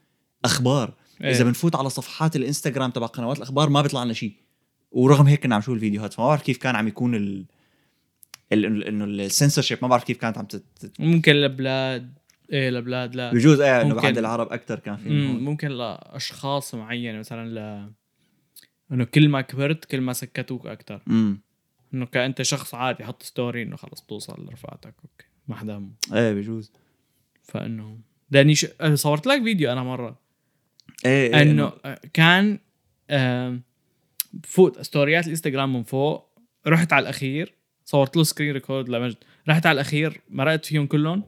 أخبار 0.45 0.95
إيه. 1.21 1.31
إذا 1.31 1.45
بنفوت 1.45 1.77
على 1.77 1.91
صفحات 1.91 2.37
الإنستغرام 2.37 2.91
تبع 2.91 3.07
قنوات 3.07 3.37
الأخبار 3.37 3.69
ما 3.69 3.83
بيطلع 3.83 4.05
لنا 4.05 4.13
شيء 4.13 4.33
ورغم 4.91 5.27
هيك 5.27 5.43
كنا 5.43 5.55
عم 5.55 5.61
نشوف 5.61 5.75
الفيديوهات 5.75 6.13
فما 6.13 6.27
بعرف 6.27 6.43
كيف 6.43 6.59
كان 6.59 6.77
عم 6.77 6.89
يكون 6.89 7.15
ال 7.15 7.47
إنه 8.53 9.05
السنسورشيب 9.05 9.79
ما 9.83 9.89
بعرف 9.89 10.05
كيف 10.05 10.17
كانت 10.17 10.39
عم 10.39 10.45
تت... 10.45 10.93
ممكن 10.99 11.33
لبلاد 11.33 12.18
إيه 12.53 12.71
لبلاد 12.71 13.15
لا. 13.15 13.33
بجوز 13.33 13.61
إيه 13.61 13.83
إنه. 13.83 13.95
بعد 13.95 14.19
العرب 14.19 14.53
أكثر 14.53 14.79
كان 14.79 14.97
في. 14.97 15.09
ممكن 15.27 15.69
لأشخاص 15.69 16.75
معينة 16.75 17.19
مثلا 17.19 17.49
ل 17.49 17.91
إنه 18.93 19.05
كل 19.05 19.29
ما 19.29 19.41
كبرت 19.41 19.85
كل 19.85 20.01
ما 20.01 20.13
سكتوك 20.13 20.67
أكثر 20.67 21.03
إنه 21.95 22.07
كأنت 22.13 22.43
شخص 22.43 22.75
عادي 22.75 23.05
حط 23.05 23.23
story 23.23 23.63
إنه 23.63 23.77
خلص 23.77 24.03
توصل 24.03 24.47
لرفقاتك 24.47 24.95
okay. 25.05 25.27
ما 25.49 25.57
حدا 25.57 25.91
إيه 26.13 26.33
بجوز. 26.33 26.73
فإنه 27.43 27.99
لأني 28.31 28.55
ش... 28.55 28.67
أنا 28.81 28.97
صورت 28.97 29.27
لك 29.27 29.43
فيديو 29.43 29.73
أنا 29.73 29.83
مرة. 29.83 30.19
إيه 31.07 31.35
إيه 31.37 31.43
إنه 31.43 31.73
كان 32.13 32.59
فوت 34.45 34.81
ستوريات 34.83 35.25
الإنستغرام 35.25 35.73
من 35.73 35.83
فوق 35.83 36.29
رحت 36.67 36.93
على 36.93 37.03
الأخير 37.03 37.55
صورت 37.85 38.17
له 38.17 38.23
screen 38.23 38.53
record 38.53 38.89
لمجد. 38.89 39.17
رحت 39.49 39.67
على 39.67 39.75
الأخير 39.75 40.21
مرقت 40.31 40.67
فيهم 40.67 40.87
كلهم. 40.87 41.25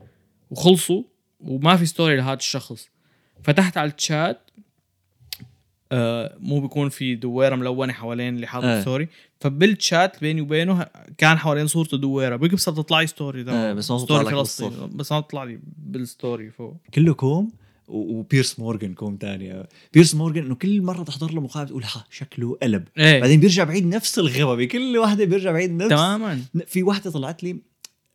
وخلصوا 0.50 1.02
وما 1.40 1.76
في 1.76 1.86
story 1.86 2.16
لهذا 2.16 2.34
الشخص. 2.34 2.88
فتحت 3.42 3.76
على 3.76 3.92
الشات 3.92 4.50
آه 5.92 6.36
مو 6.40 6.60
بيكون 6.60 6.88
في 6.88 7.14
دويرة 7.14 7.56
ملونة 7.56 7.92
حوالين 7.92 8.34
اللي 8.34 8.46
حاطط 8.46 8.64
إيه. 8.64 8.80
story 8.80 9.08
فبال 9.40 9.75
chat 9.75 10.20
بيني 10.20 10.40
وبينه 10.40 10.86
كان 11.18 11.38
حوالين 11.38 11.66
صورته 11.66 11.96
دويرة. 11.96 12.36
بيكبس 12.36 12.64
تطلع 12.64 13.00
لي 13.00 13.06
story 13.06 13.42
ده. 13.42 13.68
إيه، 13.68 13.72
بس 13.72 13.90
ما 13.90 13.96
بتطلع 13.96 14.20
لك 14.22 14.34
بالصف. 14.34 14.84
بس 14.84 15.12
ما 15.12 15.20
بتطلع 15.20 15.44
لي 15.44 15.60
بال 15.78 15.99
story 15.99 16.50
فوق. 16.50 16.76
كله 16.94 17.14
كوم؟ 17.14 17.52
وبيرس 17.88 18.58
مورجان 18.58 18.94
كوم 18.94 19.16
تاني. 19.16 19.66
بيرس 19.92 20.14
مورجان 20.14 20.44
إنه 20.44 20.54
كل 20.54 20.82
مرة 20.82 21.02
تحضر 21.02 21.32
له 21.32 21.40
مقابلة 21.40 21.68
تقول 21.68 21.84
ها 21.84 22.04
شكله 22.10 22.58
قلب 22.62 22.88
إيه. 22.98 23.20
بعدين 23.20 23.40
بيرجع 23.40 23.64
بعيد 23.64 23.86
نفس 23.86 24.18
الغبا 24.18 24.54
بكل 24.54 24.98
واحدة 24.98 25.24
بيرجع 25.24 25.52
بعيد 25.52 25.70
نفس 25.70 25.90
تماما. 25.90 26.42
في 26.66 26.82
واحدة 26.82 27.10
طلعت 27.10 27.42
لي 27.42 27.56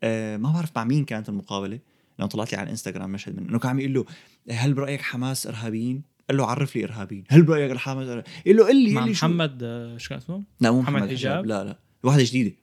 آه 0.04 0.38
ما 0.38 0.52
بعرف 0.52 0.72
مع 0.76 0.84
مين 0.84 1.06
كانت 1.06 1.30
المقابلة. 1.30 1.80
لأنه 2.20 2.30
طلعت 2.30 2.52
لي 2.52 2.58
على 2.58 2.66
الإنستغرام 2.66 3.12
مشهد 3.12 3.40
منه 3.40 3.50
إنه 3.50 3.60
كان 3.60 3.72
عم 3.72 3.80
يقول 3.80 3.94
له 3.94 4.06
هل 4.50 4.74
برأيك 4.74 5.02
حماس 5.02 5.48
إرهابيين؟ 5.48 6.02
قال 6.30 6.38
له 6.38 6.46
عرف 6.46 6.76
لي 6.76 6.84
إرهابيين، 6.84 7.24
هل 7.28 7.44
برأيك 7.44 7.72
الحماس 7.72 8.08
إرهابيين؟ 8.08 8.36
قال 8.46 8.56
له 8.58 8.68
قل 8.68 8.76
لي 8.76 8.94
مع 8.94 9.02
قل 9.02 9.08
لي 9.08 9.12
محمد 9.14 9.60
آه، 9.64 9.98
شو 9.98 10.10
كان 10.10 10.18
اسمه؟ 10.18 10.44
لا 10.62 10.72
مو 10.72 10.82
محمد 10.82 10.96
محمد 10.96 11.10
حجاب؟ 11.10 11.32
حجاب 11.32 11.46
لا 11.46 11.64
لا 11.64 11.80
واحدة 12.04 12.24
جديدة 12.24 12.56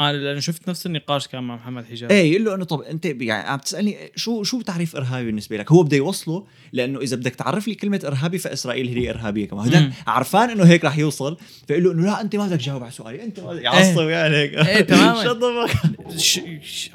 أنا 0.00 0.16
لأنه 0.16 0.40
شفت 0.40 0.68
نفس 0.68 0.86
النقاش 0.86 1.28
كان 1.28 1.42
مع 1.42 1.56
محمد 1.56 1.84
حجاب 1.84 2.10
إيه 2.10 2.32
يقول 2.32 2.44
له 2.44 2.54
إنه 2.54 2.64
طب 2.64 2.80
أنت 2.80 3.04
يعني 3.04 3.48
عم 3.48 3.58
تسألني 3.58 3.96
شو 4.16 4.42
شو 4.42 4.60
تعريف 4.60 4.96
إرهابي 4.96 5.26
بالنسبة 5.26 5.56
لك؟ 5.56 5.72
هو 5.72 5.82
بده 5.82 5.96
يوصله 5.96 6.46
لأنه 6.72 7.00
إذا 7.00 7.16
بدك 7.16 7.34
تعرف 7.34 7.68
لي 7.68 7.74
كلمة 7.74 8.00
إرهابي 8.06 8.38
فإسرائيل 8.38 8.88
هي 8.88 9.10
إرهابية 9.10 9.48
كمان،. 9.48 9.70
ده 9.70 9.92
عرفان 10.06 10.50
إنه 10.50 10.64
هيك 10.64 10.84
رح 10.84 10.98
يوصل 10.98 11.36
فيقول 11.66 11.84
له 11.84 11.92
إنه 11.92 12.02
لا 12.06 12.20
أنت 12.20 12.36
ما 12.36 12.46
بدك 12.46 12.60
تجاوب 12.60 12.82
على 12.82 12.92
سؤالي، 12.92 13.24
أنت 13.24 13.40
ما 13.40 13.52
يعصب 13.52 14.08
يعني 14.08 14.36
هيك. 14.36 14.54
إيه، 14.54 14.80
تماماً. 14.80 15.66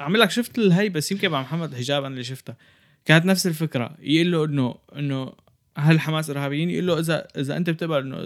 عامل 0.00 0.20
لك 0.20 0.30
شفت 0.30 0.58
الهي 0.58 0.88
بس 0.88 1.12
يمكن 1.12 1.28
مع 1.28 1.42
محمد 1.42 1.74
حجاب 1.74 2.04
أنا 2.04 2.12
اللي 2.12 2.24
شفتها 2.24 2.56
كانت 3.04 3.26
نفس 3.26 3.46
الفكرة. 3.46 3.96
يقول 4.02 4.32
له 4.32 4.44
إنه 4.44 4.74
إنه 4.96 5.32
هل 5.78 6.00
حماس 6.00 6.30
إرهابيين؟ 6.30 6.70
يقول 6.70 6.86
له 6.86 6.98
إذا 6.98 7.26
إذا 7.36 7.56
أنت 7.56 7.70
بتقبل 7.70 7.96
إنه 7.98 8.16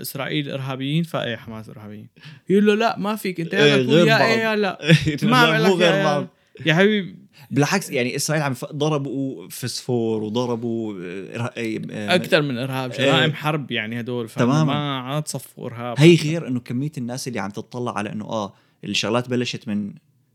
إسرائيل 0.00 0.50
إرهابيين 0.50 1.02
فايه 1.02 1.36
حماس 1.36 1.68
إرهابيين 1.68 2.08
يقول 2.48 2.66
له 2.66 2.74
لا 2.74 2.98
ما 2.98 3.16
فيك 3.16 3.40
أنت 3.40 3.54
إيه، 3.54 3.72
يا 3.72 3.76
تقول 3.82 3.94
غير 3.94 4.06
يا. 4.06 4.24
إيه 4.26 4.38
يا 4.42 4.56
لا 4.56 4.78
ما 5.22 5.28
ما 5.30 5.36
عم 5.36 5.62
مو 5.62 5.74
لك 5.76 5.80
يا- 5.82 5.90
غير 5.90 5.94
يا- 5.94 6.28
يا 6.66 6.74
حبيبي 6.74 7.16
بالعكس 7.50 7.90
يعني 7.90 8.16
إسرائيل 8.16 8.42
عم 8.44 8.54
ضربوا 8.72 9.48
فسفور 9.48 10.22
وضربوا 10.22 10.94
آه، 11.02 11.52
آه، 11.90 12.14
أكثر 12.14 12.42
من 12.42 12.58
إرهاب 12.58 12.92
إيه. 12.92 13.06
جرائم 13.12 13.32
حرب 13.32 13.70
يعني 13.70 14.00
هدول 14.00 14.28
تماماً. 14.28 14.64
ما 14.64 14.98
عاد 15.00 15.28
صفوا 15.28 15.66
إرهاب 15.66 15.94
هي 16.00 16.14
غير 16.16 16.48
إنه 16.48 16.60
كمية 16.60 16.92
الناس 16.98 17.28
اللي 17.28 17.38
عم 17.40 17.50
تطلع 17.50 17.98
على 17.98 18.12
إنه 18.12 18.24
آه 18.24 18.54
الشغلات 18.84 19.28
بلشت 19.28 19.68
من 19.68 19.92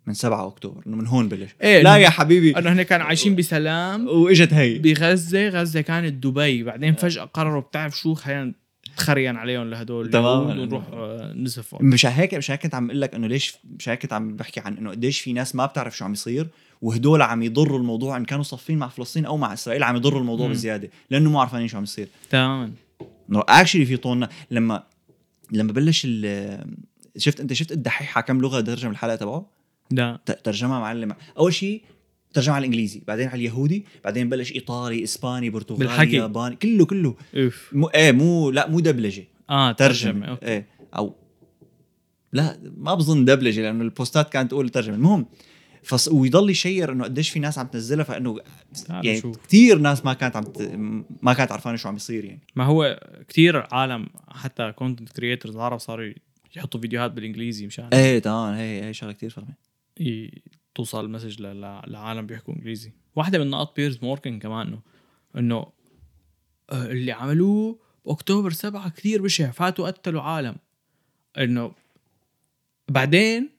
من 0.07 0.13
7 0.13 0.47
أكتوبر 0.47 0.83
إنه 0.87 0.95
من 0.95 1.07
هون 1.07 1.29
بلش. 1.29 1.49
إيه، 1.61 1.81
لا 1.81 1.97
يا 1.97 2.09
حبيبي. 2.09 2.57
إنه 2.57 2.71
هن 2.73 2.81
كانوا 2.81 3.05
عايشين 3.05 3.35
بسلام. 3.35 4.07
واجت 4.07 4.53
هي. 4.53 4.79
بغزة 4.79 5.49
غزة 5.49 5.81
كانت 5.81 6.25
دبي. 6.25 6.63
بعدين 6.63 6.95
فجأة 6.95 7.23
قرروا 7.23 7.61
بتعرف 7.61 7.99
شو 7.99 8.13
خلينا 8.13 8.53
نتخريان 8.93 9.35
عليهم 9.35 9.69
لهدول. 9.69 10.07
اليهود 10.07 10.57
ونروح 10.57 10.83
آه، 10.93 11.33
نزفهم 11.33 11.85
مش 11.85 12.05
هيك 12.05 12.33
مش 12.33 12.51
هيك 12.51 12.59
كنت 12.59 12.75
عم 12.75 12.85
أقول 12.85 13.01
لك 13.01 13.15
إنه 13.15 13.27
ليش 13.27 13.57
مش 13.79 13.89
هيك 13.89 14.01
كنت 14.01 14.13
عم 14.13 14.35
بحكي 14.35 14.59
عن 14.59 14.77
إنه 14.77 14.91
قديش 14.91 15.19
في 15.19 15.33
ناس 15.33 15.55
ما 15.55 15.65
بتعرف 15.65 15.97
شو 15.97 16.05
عم 16.05 16.13
يصير 16.13 16.47
وهدول 16.81 17.21
عم 17.21 17.43
يضروا 17.43 17.79
الموضوع 17.79 18.17
إن 18.17 18.25
كانوا 18.25 18.43
صفين 18.43 18.77
مع 18.77 18.87
فلسطين 18.87 19.25
أو 19.25 19.37
مع 19.37 19.53
إسرائيل 19.53 19.83
عم 19.83 19.95
يضروا 19.95 20.19
الموضوع 20.19 20.47
مم. 20.47 20.53
بزيادة 20.53 20.89
لأنه 21.09 21.29
مو 21.29 21.39
عارفين 21.39 21.67
شو 21.67 21.77
عم 21.77 21.83
يصير. 21.83 22.07
تماما. 22.29 22.71
إنه 23.29 23.43
actually 23.49 23.85
في 23.85 23.97
طولنا. 23.97 24.29
لما 24.51 24.83
لما 25.51 25.71
بلش 25.73 26.07
شفت 27.17 27.39
أنت 27.39 27.53
شفت 27.53 27.71
الدحيح 27.71 28.17
على 28.17 28.25
كم 28.25 28.41
لغة 28.41 28.61
ترجم 28.61 28.89
الحلقة 28.91 29.15
تبعه؟ 29.15 29.58
لا 29.91 30.19
ترجمها 30.43 30.79
معلم 30.79 31.15
أول 31.37 31.53
شيء 31.53 31.81
ترجمها 32.33 32.55
على 32.55 32.61
الإنجليزي 32.61 33.01
بعدين 33.07 33.27
على 33.27 33.35
اليهودي 33.39 33.85
بعدين 34.03 34.29
بلش 34.29 34.51
إيطالي 34.51 35.03
إسباني 35.03 35.49
برتغالي 35.49 35.79
بالحكي. 35.79 36.15
ياباني 36.15 36.55
كله 36.55 36.85
كله. 36.85 37.15
أوف. 37.35 37.69
مو 37.73 37.87
إيه 37.87 38.11
مو 38.11 38.49
لا 38.49 38.67
مو 38.69 38.79
دبلجة. 38.79 39.27
آه 39.49 39.71
ترجمة 39.71 40.11
ترجمة. 40.11 40.25
okay. 40.25 40.45
إيه 40.45 40.67
أو 40.97 41.15
لا 42.33 42.59
ما 42.77 42.93
بظن 42.93 43.25
دبلجة 43.25 43.61
لأنه 43.61 43.83
البوستات 43.83 44.29
كانت 44.29 44.51
تقول 44.51 44.69
ترجمة. 44.69 44.95
المهم 44.95 45.25
فص... 45.83 46.07
ويضل 46.07 46.49
يشير 46.49 46.91
إنه 46.91 47.03
قديش 47.03 47.29
في 47.29 47.39
ناس 47.39 47.57
عم 47.57 47.67
تنزلها 47.67 48.03
فإنه 48.03 48.39
يعني. 48.89 49.21
كثير 49.21 49.77
ناس 49.77 50.05
ما 50.05 50.13
كانت 50.13 50.35
عم 50.35 50.43
ت... 50.43 50.61
ما 51.21 51.33
كانت 51.33 51.51
عرفانة 51.51 51.75
شو 51.77 51.89
عم 51.89 51.95
يصير 51.95 52.25
يعني. 52.25 52.41
ما 52.55 52.63
هو 52.65 52.99
كتير 53.27 53.67
عالم 53.71 54.07
حتى 54.27 54.71
content 54.71 55.09
creators 55.09 55.57
عرب 55.57 55.79
صاروا 55.79 56.13
يحطوا 56.55 56.79
فيديوهات 56.81 57.11
بالإنجليزي 57.11 57.67
مشان 57.67 57.89
إيه 57.93 58.19
تمام. 58.19 58.53
هي 58.53 58.83
هي 58.83 58.93
شغلة 58.93 59.11
كثير 59.13 59.29
ي- 59.37 59.68
توصل 60.75 61.05
ال 61.05 61.10
message 61.10 61.41
لعالم 61.87 62.27
بيحكوا 62.27 62.53
إنجليزي. 62.53 62.91
واحدة 63.15 63.39
من 63.39 63.49
نقاط 63.49 63.75
بيرس 63.75 63.99
مورجان 64.03 64.39
كمان 64.39 64.67
إنه 64.67 64.81
إنه 65.37 65.71
آه، 66.69 66.91
اللي 66.91 67.11
عملوه 67.11 67.79
بأكتوبر 68.05 68.51
سبعة 68.51 68.89
كثير 68.89 69.21
بشع 69.21 69.51
فاتوا 69.51 69.87
قتلوا 69.87 70.21
عالم. 70.21 70.55
إنه 71.37 71.71
بعدين 72.89 73.49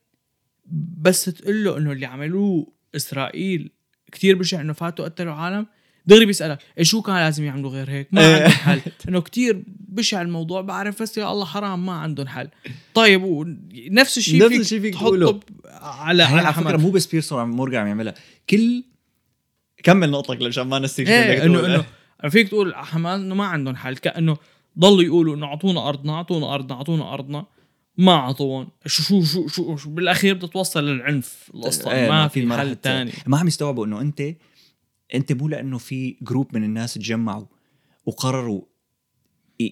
بس 0.99 1.25
تقول 1.25 1.65
له 1.65 1.79
إنه 1.79 1.93
اللي 1.93 2.07
عملوه 2.07 2.73
إسرائيل 2.97 3.73
كثير 4.13 4.37
بشع 4.37 4.61
إنه 4.61 4.73
فاتوا 4.73 5.05
قتلوا 5.05 5.35
عالم 5.35 5.67
دغري 6.11 6.27
بيسألك 6.27 6.59
إيه 6.79 6.85
شو 6.85 7.03
كان 7.03 7.15
لازم 7.17 7.45
يعملوا 7.45 7.71
غير 7.71 7.91
هيك؟ 7.91 8.09
ما 8.13 8.21
إيه. 8.21 8.35
عندهم 8.35 8.51
حل. 8.51 8.81
إنه 9.09 9.21
كثير 9.21 9.63
بشع 9.67 10.23
الموضوع 10.23 10.61
بعرف 10.61 11.03
بس 11.03 11.19
يا 11.19 11.33
الله 11.33 11.45
حرام 11.45 11.87
ما 11.87 11.93
عندهم 11.93 12.27
حل. 12.27 12.49
طيب 12.95 13.23
ونفس 13.23 14.19
الشيء 14.19 14.45
نفس 14.45 14.61
الشيء 14.61 14.81
فيك 14.81 14.95
تحطه 14.95 15.41
على 15.81 16.23
على 16.23 16.53
فكرة 16.53 16.77
مو 16.77 16.91
بس 16.91 17.07
بيرسون 17.07 17.41
عم 17.41 17.51
مورجان 17.51 17.81
عم 17.81 17.87
يعملها 17.87 18.15
كل 18.51 18.85
كمل 19.83 20.11
نقطتك 20.11 20.43
لمشان 20.43 20.67
ما 20.67 20.79
نسيك 20.79 21.09
إيه 21.09 21.45
انه. 21.45 21.67
إنه 21.67 21.85
فيك 22.31 22.49
تقول 22.49 22.75
حماس 22.75 23.21
إنه 23.21 23.35
ما 23.35 23.45
عندهم 23.45 23.77
حل 23.77 23.97
كأنه 23.97 24.37
ضلوا 24.79 25.03
يقولوا 25.03 25.37
إنه 25.37 25.47
أعطونا 25.47 25.89
أرضنا 25.89 26.13
أعطونا 26.13 26.55
أرضنا 26.55 26.75
أعطونا 26.77 27.15
أرضنا 27.15 27.47
ما 27.97 28.13
أعطوهم. 28.13 28.69
شو 28.87 29.03
شو 29.03 29.25
شو 29.25 29.49
شو, 29.49 29.77
شو 29.77 29.91
بالأخير 29.91 30.35
بدها 30.35 30.49
توصل 30.49 30.87
للعنف 30.87 31.51
القصة 31.55 31.93
إيه، 31.93 32.11
ما 32.11 32.29
في 32.29 32.45
ما 32.45 32.57
رح 32.57 32.61
حل 32.61 32.77
تاني. 32.77 33.13
ما 33.27 33.39
عم 33.39 33.47
يستوعبوا 33.47 33.87
إنه 33.87 34.01
أنت 34.01 34.23
أنت 35.15 35.33
مو 35.33 35.49
لأنه 35.49 35.79
في 35.79 36.17
group 36.23 36.57
من 36.57 36.65
الناس 36.65 36.95
تجمعوا 36.95 37.47
وقرروا 38.07 38.63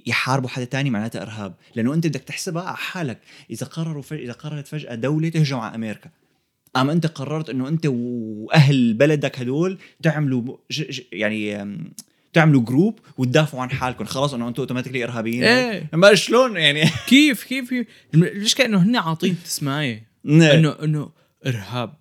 يحاربوا 0.07 0.48
حدا 0.48 0.64
تاني 0.64 0.90
معناتها 0.90 1.22
إرهاب. 1.22 1.55
لأنه 1.74 1.94
أنت 1.94 2.07
بدك 2.07 2.20
تحسبها 2.20 2.62
على 2.62 2.77
حالك. 2.77 3.20
إذا 3.51 3.66
قرروا 3.66 4.03
فج... 4.03 4.18
إذا 4.18 4.33
قررت 4.33 4.68
فجأة 4.68 4.94
دولة 4.94 5.29
تهجم 5.29 5.57
على 5.57 5.74
أمريكا. 5.74 6.11
اما 6.77 6.92
أنت 6.92 7.07
قررت 7.07 7.51
إنه 7.51 7.68
أنت 7.68 7.87
وأهل 7.87 8.94
بلدك 8.94 9.38
هدول 9.38 9.79
تعملوا 10.03 10.57
ج... 10.70 10.83
ج... 10.83 11.03
يعني 11.12 11.66
تعملوا 12.33 12.62
group 12.62 13.01
وتدافعوا 13.18 13.62
عن 13.62 13.70
حالكم. 13.70 14.05
خلاص 14.05 14.35
إنه 14.35 14.48
أنتم 14.48 14.62
automatically 14.62 15.05
إرهابيين. 15.05 15.44
إيه. 15.44 15.90
ما 15.92 16.14
شلون 16.14 16.57
يعني. 16.57 16.85
كيف 17.07 17.44
كيف 17.44 17.70
كيف؟ 17.70 17.87
ليش 18.14 18.55
كأنه 18.55 18.83
هن 18.83 18.96
عاطين 18.96 19.37
تسماية؟ 19.44 20.09
إنه 20.27 20.77
إنه 20.83 21.11
إرهاب. 21.46 21.98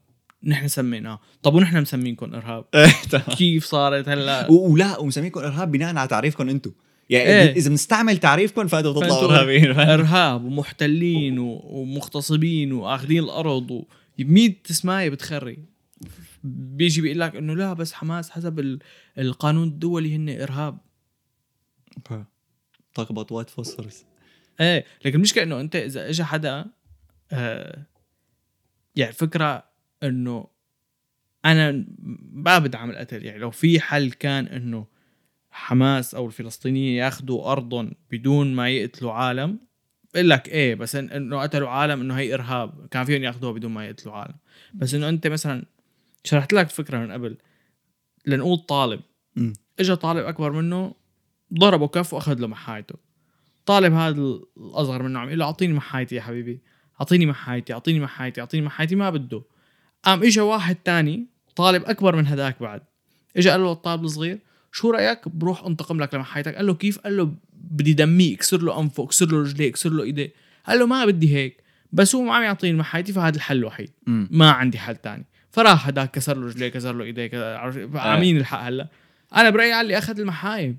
نحن 0.47 0.67
سميناه. 0.67 1.19
طب 1.43 1.53
ونحن 1.53 1.81
مسمينكم 1.81 2.35
إرهاب؟ 2.35 2.65
إيه،. 2.75 3.19
كيف 3.37 3.65
صارت 3.65 4.09
هلا؟ 4.09 4.51
ولا 4.51 4.97
ومسميكم 4.99 5.39
إرهاب 5.39 5.71
بناء 5.71 5.95
على 5.95 6.07
تعريفكم 6.07 6.49
أنتم 6.49 6.71
يعني 7.09 7.25
إيه. 7.29 7.51
إذا 7.55 7.69
بنستعمل 7.69 8.17
تعريفكم 8.17 8.67
فانتم 8.67 8.91
بتطلعوا 8.91 9.23
ارهابيين 9.25 9.71
إرهاب 9.95 10.45
ومحتلين 10.45 11.39
و- 11.39 11.61
ومغتصبين 11.65 12.71
وآخذين 12.73 13.23
الأرض 13.23 13.71
و 13.71 13.83
100 14.19 14.53
تسماية 14.63 15.09
بتخري. 15.09 15.57
بيجي 16.43 17.01
بيقول 17.01 17.19
لك 17.19 17.35
إنه 17.35 17.53
لا 17.55 17.73
بس 17.73 17.93
حماس 17.93 18.29
حسب 18.29 18.59
ال- 18.59 18.79
القانون 19.17 19.67
الدولي 19.67 20.15
هن 20.15 20.29
إرهاب. 20.41 20.77
About 22.99 23.29
white 23.31 23.49
phosphorus. 23.61 23.95
إيه 24.61 24.85
لكن 25.05 25.15
المشكلة 25.15 25.43
إنه 25.43 25.59
أنت 25.59 25.75
إذا 25.75 26.09
اجى 26.09 26.23
حدا 26.23 26.65
آه 27.31 27.85
يعني 28.95 29.09
الفكرة 29.11 29.63
إنه 30.03 30.47
أنا 31.45 31.85
ما 32.31 32.59
بدعم 32.59 32.89
القتل 32.89 33.25
يعني 33.25 33.39
لو 33.39 33.51
في 33.51 33.79
حل 33.79 34.11
كان 34.11 34.47
إنه 34.47 34.87
حماس 35.51 36.15
أو 36.15 36.25
الفلسطينيين 36.25 36.95
ياخذوا 36.97 37.51
أرضهم 37.51 37.91
بدون 38.11 38.55
ما 38.55 38.69
يقتلوا 38.69 39.11
عالم 39.11 39.59
بقول 40.13 40.29
لك 40.29 40.47
إيه 40.47 40.75
بس 40.75 40.95
إنه 40.95 41.41
قتلوا 41.41 41.69
عالم 41.69 42.01
إنه 42.01 42.13
هي 42.13 42.33
إرهاب. 42.33 42.87
كان 42.91 43.03
فيهم 43.03 43.23
ياخذوها 43.23 43.53
بدون 43.53 43.71
ما 43.71 43.85
يقتلوا 43.85 44.13
عالم. 44.15 44.35
بس 44.73 44.93
إنه 44.93 45.09
أنت 45.09 45.27
مثلا 45.27 45.65
شرحت 46.23 46.53
لك 46.53 46.69
فكرة 46.69 46.97
من 46.97 47.11
قبل 47.11 47.37
لنقول 48.25 48.57
طالب. 48.57 49.01
اجى 49.79 49.95
طالب 49.95 50.25
أكبر 50.25 50.51
منه 50.51 50.95
ضربه 51.53 51.87
كف 51.87 52.13
وأخذ 52.13 52.39
له 52.39 52.47
محايته. 52.47 52.95
طالب 53.65 53.93
هذا 53.93 54.15
الأصغر 54.57 55.03
منه 55.03 55.19
عم 55.19 55.27
يقول 55.27 55.39
له 55.39 55.45
أعطيني 55.45 55.73
محايتي 55.73 56.15
يا 56.15 56.21
حبيبي. 56.21 56.61
أعطيني 57.01 57.25
محايتي 57.25 57.73
أعطيني 57.73 57.99
محايتي 57.99 58.41
أعطيني 58.41 58.65
محايتي 58.65 58.95
ما 58.95 59.09
بده. 59.09 59.43
قام 60.03 60.23
اجى 60.23 60.41
واحد 60.41 60.75
تاني 60.75 61.25
طالب 61.55 61.83
أكبر 61.85 62.15
من 62.15 62.27
هذاك 62.27 62.61
بعد. 62.61 62.81
اجى 63.37 63.49
قال 63.49 63.61
له 63.61 63.71
الطالب 63.71 64.03
الصغير 64.05 64.39
شو 64.71 64.89
رأيك 64.91 65.27
بروح 65.27 65.65
أنتقم 65.65 66.01
لك 66.01 66.13
لمحايتك 66.13 66.55
قال 66.55 66.67
له 66.67 66.73
كيف؟ 66.73 66.99
قال 66.99 67.17
له 67.17 67.33
بدي 67.53 67.93
دميه 67.93 68.35
اكسر 68.35 68.61
له 68.61 68.79
أنفه 68.79 69.03
اكسر 69.03 69.25
له 69.31 69.41
رجليه 69.41 69.69
اكسر 69.69 69.89
له 69.89 70.03
إيديه. 70.03 70.33
قال 70.67 70.79
له 70.79 70.85
ما 70.87 71.05
بدي 71.05 71.35
هيك 71.35 71.63
بس 71.91 72.15
هو 72.15 72.21
ما 72.21 72.35
عم 72.35 72.43
يعطيني 72.43 72.77
محايتي 72.77 73.13
فهذا 73.13 73.35
الحل 73.35 73.57
الوحيد. 73.57 73.91
ما 74.31 74.51
عندي 74.51 74.77
حل 74.77 74.95
تاني. 74.95 75.25
فراح 75.51 75.87
هداك 75.87 76.11
كسر 76.11 76.37
له 76.37 76.47
رجليه 76.47 76.67
كسر 76.69 76.93
له 76.95 77.03
إيديه 77.03 77.27
كذا 77.27 77.57
عرف- 77.57 77.95
عمين 77.95 78.37
الحق 78.37 78.59
هلا. 78.59 78.87
أنا 79.35 79.49
برأيي 79.49 79.71
على 79.73 79.81
اللي 79.85 79.97
أخذ 79.97 80.19
المحايم 80.19 80.77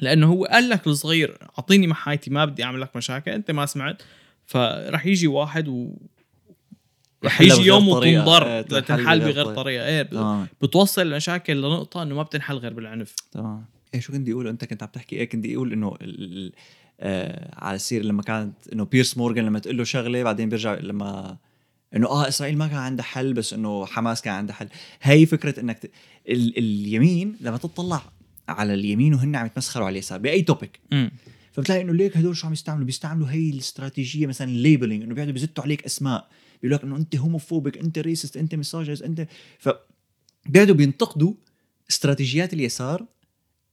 لأنه 0.00 0.26
هو 0.26 0.44
قال 0.44 0.68
لك 0.68 0.86
الصغير 0.86 1.38
أعطيني 1.58 1.86
محايتي 1.86 2.30
ما 2.30 2.44
بدي 2.44 2.64
أعمل 2.64 2.80
لك 2.80 2.96
مشاكل 2.96 3.30
أنت 3.30 3.50
ما 3.50 3.66
سمعت. 3.66 4.02
فرح 4.46 5.06
يجي 5.06 5.26
واحد 5.26 5.68
و 5.68 5.94
يجي 7.40 7.62
يوم. 7.62 7.88
وتنضر 7.88 8.46
إيه، 8.46 8.60
تنحل 8.62 9.20
بغير. 9.20 9.44
طريقة. 9.54 9.86
إيه 9.86 10.02
بتوصل 10.62 11.02
المشاكل 11.02 11.56
لنقطة 11.56 12.02
إنه 12.02 12.14
ما 12.14 12.22
بتنحل 12.22 12.56
غير 12.56 12.72
بالعنف. 12.74 13.14
تمام. 13.32 13.64
إيه 13.94 14.00
شو 14.00 14.12
كنت 14.12 14.28
أقول؟ 14.28 14.48
أنت 14.48 14.64
كنت 14.64 14.82
عم 14.82 14.88
تحكي 14.92 15.16
إيه 15.16 15.28
كنت 15.28 15.46
أقول 15.46 15.72
إنه 15.72 15.96
ال- 16.02 16.52
آه 17.00 17.54
على 17.64 17.76
السير 17.76 18.04
لما 18.04 18.22
كانت 18.22 18.54
إنه 18.72 18.84
بيرس 18.84 19.16
مورغان 19.16 19.46
لما 19.46 19.58
تقول 19.58 19.76
له 19.78 19.84
شغلة 19.84 20.22
بعدين 20.22 20.48
بيرجع 20.48 20.74
لما 20.74 21.36
إنه 21.96 22.06
آه 22.08 22.28
إسرائيل 22.28 22.58
ما 22.58 22.66
كان 22.66 22.76
عندها 22.78 23.04
حل 23.04 23.32
بس 23.32 23.52
إنه 23.52 23.86
حماس 23.86 24.22
كان 24.22 24.34
عندها 24.34 24.54
حل. 24.54 24.68
هي 25.02 25.26
فكرة 25.26 25.60
إنك 25.60 25.78
ت... 25.78 25.90
ال... 26.28 26.58
اليمين 26.58 27.36
لما 27.40 27.56
تطلع 27.56 28.02
على 28.48 28.74
اليمين 28.74 29.14
وهن 29.14 29.36
عم 29.36 29.46
يتمسخروا 29.46 29.86
على 29.86 29.92
اليسار 29.92 30.18
بأي 30.18 30.42
topic 30.42 30.80
فبتلاقي 31.52 31.80
إنه 31.82 31.92
ليك 31.92 32.16
هدول 32.16 32.36
شو 32.36 32.46
عم 32.46 32.52
يستعملوا؟ 32.52 32.86
بيستعملوا 32.86 33.28
هي 33.30 33.50
الاستراتيجية 33.50 34.26
مثلا 34.26 34.48
ال 34.48 34.54
labeling 34.54 35.02
إنه 35.02 35.14
بيقعدوا 35.14 35.32
بيزتوا 35.32 35.64
عليك 35.64 35.84
أسماء. 35.84 36.28
بيقول 36.62 36.74
لك 36.74 36.82
إنه 36.84 36.96
أنت 36.96 37.16
homophobic 37.16 37.78
أنت 37.78 37.98
racist 37.98 38.36
أنت 38.36 38.54
مساجز 38.54 39.02
أنت 39.02 39.26
ف 39.58 39.68
بيقعدوا 40.46 40.74
بينتقدوا 40.74 41.34
استراتيجيات 41.90 42.52
اليسار 42.52 43.06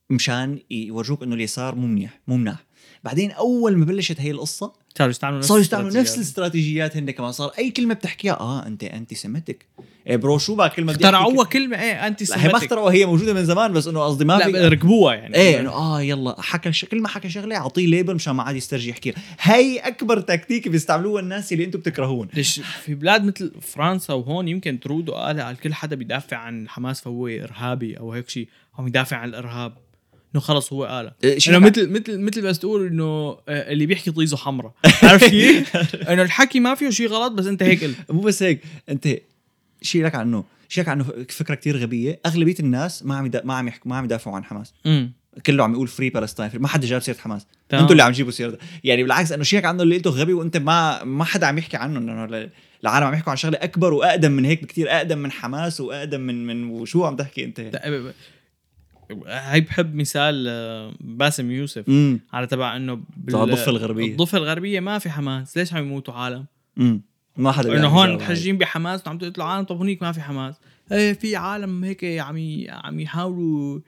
مشان 0.09 0.59
يورجوك 0.71 1.23
إنه 1.23 1.35
اليسار 1.35 1.75
مو 1.75 1.87
منيح 1.87 2.21
مو 2.27 2.37
مناح. 2.37 2.66
بعدين 3.07 3.31
أول 3.31 3.77
ما 3.77 3.85
بلشت 3.85 4.21
هي 4.21 4.31
القصة 4.31 4.71
صاروا 4.97 5.11
يستعملوا 5.11 5.39
نفس 5.39 5.47
صاروا 5.47 5.61
يستعملوا 5.61 5.91
نفس 5.91 6.15
الاستراتيجيات. 6.15 6.97
هن 6.97 7.11
كمان. 7.11 7.31
صار 7.31 7.51
أي 7.59 7.69
كلمة 7.71 7.93
بتحكيها 7.93 8.39
آه 8.39 8.65
أنت 8.65 8.83
anti-Semitic 8.83 9.65
إيه 10.07 10.15
bro 10.15 10.37
شو 10.37 10.55
بقى 10.55 10.69
كلمة 10.69 10.91
اخترعوها 10.91 11.45
كلمة 11.45 11.81
إيه 11.81 12.07
anti 12.07 12.25
لا 12.25 12.45
هي 12.45 12.47
ما 12.47 12.57
اخترعوها 12.57 12.93
هي 12.93 13.05
موجودة 13.05 13.33
من 13.33 13.45
زمان 13.45 13.73
بس 13.73 13.87
إنه 13.87 13.99
قصدي 13.99 14.25
ما 14.25 14.33
لا 14.33 14.45
في 14.45 14.51
ركبوها 14.51 15.15
يعني. 15.15 15.35
إيه 15.35 15.59
إنه 15.59 15.69
آه 15.69 16.01
يلا 16.01 16.41
حكى 16.41 16.71
ش... 16.73 16.85
كل 16.85 17.01
ما 17.01 17.07
حكى 17.07 17.29
شغلة 17.29 17.55
أعطيه 17.55 17.87
label 17.87 18.15
مشان 18.15 18.35
ما 18.35 18.43
عاد 18.43 18.55
يسترجي 18.55 18.89
يحكيها 18.89 19.15
هي 19.39 19.79
أكبر 19.79 20.19
تكتيك 20.19 20.67
بيستعملوها 20.67 21.21
الناس 21.21 21.53
اللي 21.53 21.63
أنتم 21.63 21.79
بتكرهون. 21.79 22.27
ليش؟ 22.33 22.59
في 22.59 22.95
بلاد 22.95 23.23
مثل 23.23 23.51
فرنسا 23.61 24.13
وهون 24.13 24.47
يمكن 24.47 24.79
ترودو 24.79 25.09
وقال 25.09 25.41
على 25.41 25.55
كل 25.55 25.73
حدا 25.73 25.95
بيدافع 25.95 26.37
عن 26.37 26.69
حماس 26.69 27.01
فهو 27.01 27.27
إرهابي 27.27 27.99
أو 27.99 28.13
هيك 28.13 28.29
شيء 28.29 28.47
أو 28.79 28.87
يدافع 28.87 29.17
عن 29.17 29.29
الإرهاب. 29.29 29.86
إنه 30.37 30.45
خلص 30.45 30.73
هو 30.73 30.83
قالها 30.85 31.15
إيه، 31.23 31.37
إنه 31.47 31.59
مثل 31.59 31.89
مثل 31.89 32.17
مثل 32.19 32.41
بس 32.41 32.59
تقول 32.59 32.87
إنه 32.87 33.03
آه، 33.03 33.37
اللي 33.71 33.85
بيحكي 33.85 34.11
طيزه 34.11 34.37
حمراء. 34.37 34.73
عرفت 35.03 35.25
كيف؟ 35.25 35.75
إنه 36.09 36.21
الحكي 36.21 36.59
ما 36.59 36.75
فيه 36.75 36.89
شيء 36.89 37.07
غلط 37.07 37.31
بس 37.31 37.45
انت 37.45 37.63
هيك. 37.63 37.83
قلت 37.83 37.95
مو 38.11 38.21
بس 38.21 38.43
هيك 38.43 38.61
انت 38.89 39.07
شيء 39.81 40.05
لك 40.05 40.15
عنه 40.15 40.43
شيء 40.69 40.83
لك 40.83 40.89
عنه 40.89 41.05
فكرة 41.29 41.55
كتير 41.55 41.77
غبية. 41.77 42.19
أغلبية 42.25 42.55
الناس 42.59 43.03
ما 43.05 43.15
عم. 43.17 43.31
ما 43.43 43.53
عم 43.53 43.67
يحكوا 43.67 43.89
ما 43.91 43.97
عم 43.97 44.05
يدافعوا 44.05 44.35
عن 44.35 44.43
حماس. 44.43 44.73
كله 45.45 45.63
عم 45.63 45.73
يقول 45.73 45.87
free 45.87 46.09
Palestine 46.09 46.51
ما 46.55 46.67
حدا 46.67 46.87
جاب 46.87 47.01
سيرة 47.01 47.17
حماس. 47.17 47.45
أنتوا 47.73 47.91
اللي 47.91 48.03
عم 48.03 48.11
تجيبوا 48.11 48.31
سيرة. 48.31 48.57
يعني 48.83 49.03
بالعكس 49.03 49.31
إنه 49.31 49.43
شيء 49.43 49.65
عنه 49.65 49.83
اللي 49.83 49.95
أنتوا 49.97 50.11
غبي 50.11 50.33
وأنت 50.33 50.57
ما 50.57 51.03
ما 51.03 51.23
حدا 51.23 51.47
عم 51.47 51.57
يحكي 51.57 51.77
عنه 51.77 51.99
إنه 51.99 52.25
ال- 52.25 52.49
العالم 52.83 53.05
عم 53.07 53.13
يحكوا 53.13 53.29
عن 53.31 53.37
شغلة 53.37 53.57
أكبر 53.61 53.93
وأقدم 53.93 54.31
من 54.31 54.45
هيك 54.45 54.63
بكتير 54.63 54.91
أقدم 54.91 55.17
من 55.17 55.31
حماس 55.31 55.81
وأقدم 55.81 56.21
من 56.21 56.47
من 56.47 56.69
وشو 56.69 57.05
عم 57.05 57.15
تحكي 57.15 57.43
أنت؟ 57.45 57.59
هاي 59.27 59.61
بحب 59.61 59.95
مثال 59.95 60.45
آه، 60.49 60.93
باسم 60.99 61.51
يوسف. 61.51 61.89
امم 61.89 62.19
على 62.33 62.47
تبع 62.47 62.75
إنه 62.75 62.93
الضفة 63.27 63.71
الغربية. 63.71 64.11
الضفة 64.11 64.37
الغربية 64.37 64.79
ما 64.79 64.99
في 64.99 65.09
حماس. 65.09 65.57
ليش 65.57 65.73
عم 65.73 65.83
يموتوا 65.83 66.13
عالم؟ 66.13 66.45
امم 66.79 67.01
ما 67.37 67.51
حدا 67.51 67.77
إنه 67.77 67.87
هون. 67.87 68.13
متحجين 68.13 68.57
بحماس 68.57 69.07
وعم 69.07 69.17
تقول 69.17 69.47
عالم 69.47 69.65
طب 69.65 69.81
هنيك 69.81 70.01
ما 70.01 70.11
في 70.11 70.21
حماس. 70.21 70.55
إيه 70.91 71.13
في 71.13 71.35
عالم 71.35 71.83
هيك 71.83 72.03
عم 72.03 72.63
عم 72.69 72.99
يحاولوا 72.99 73.79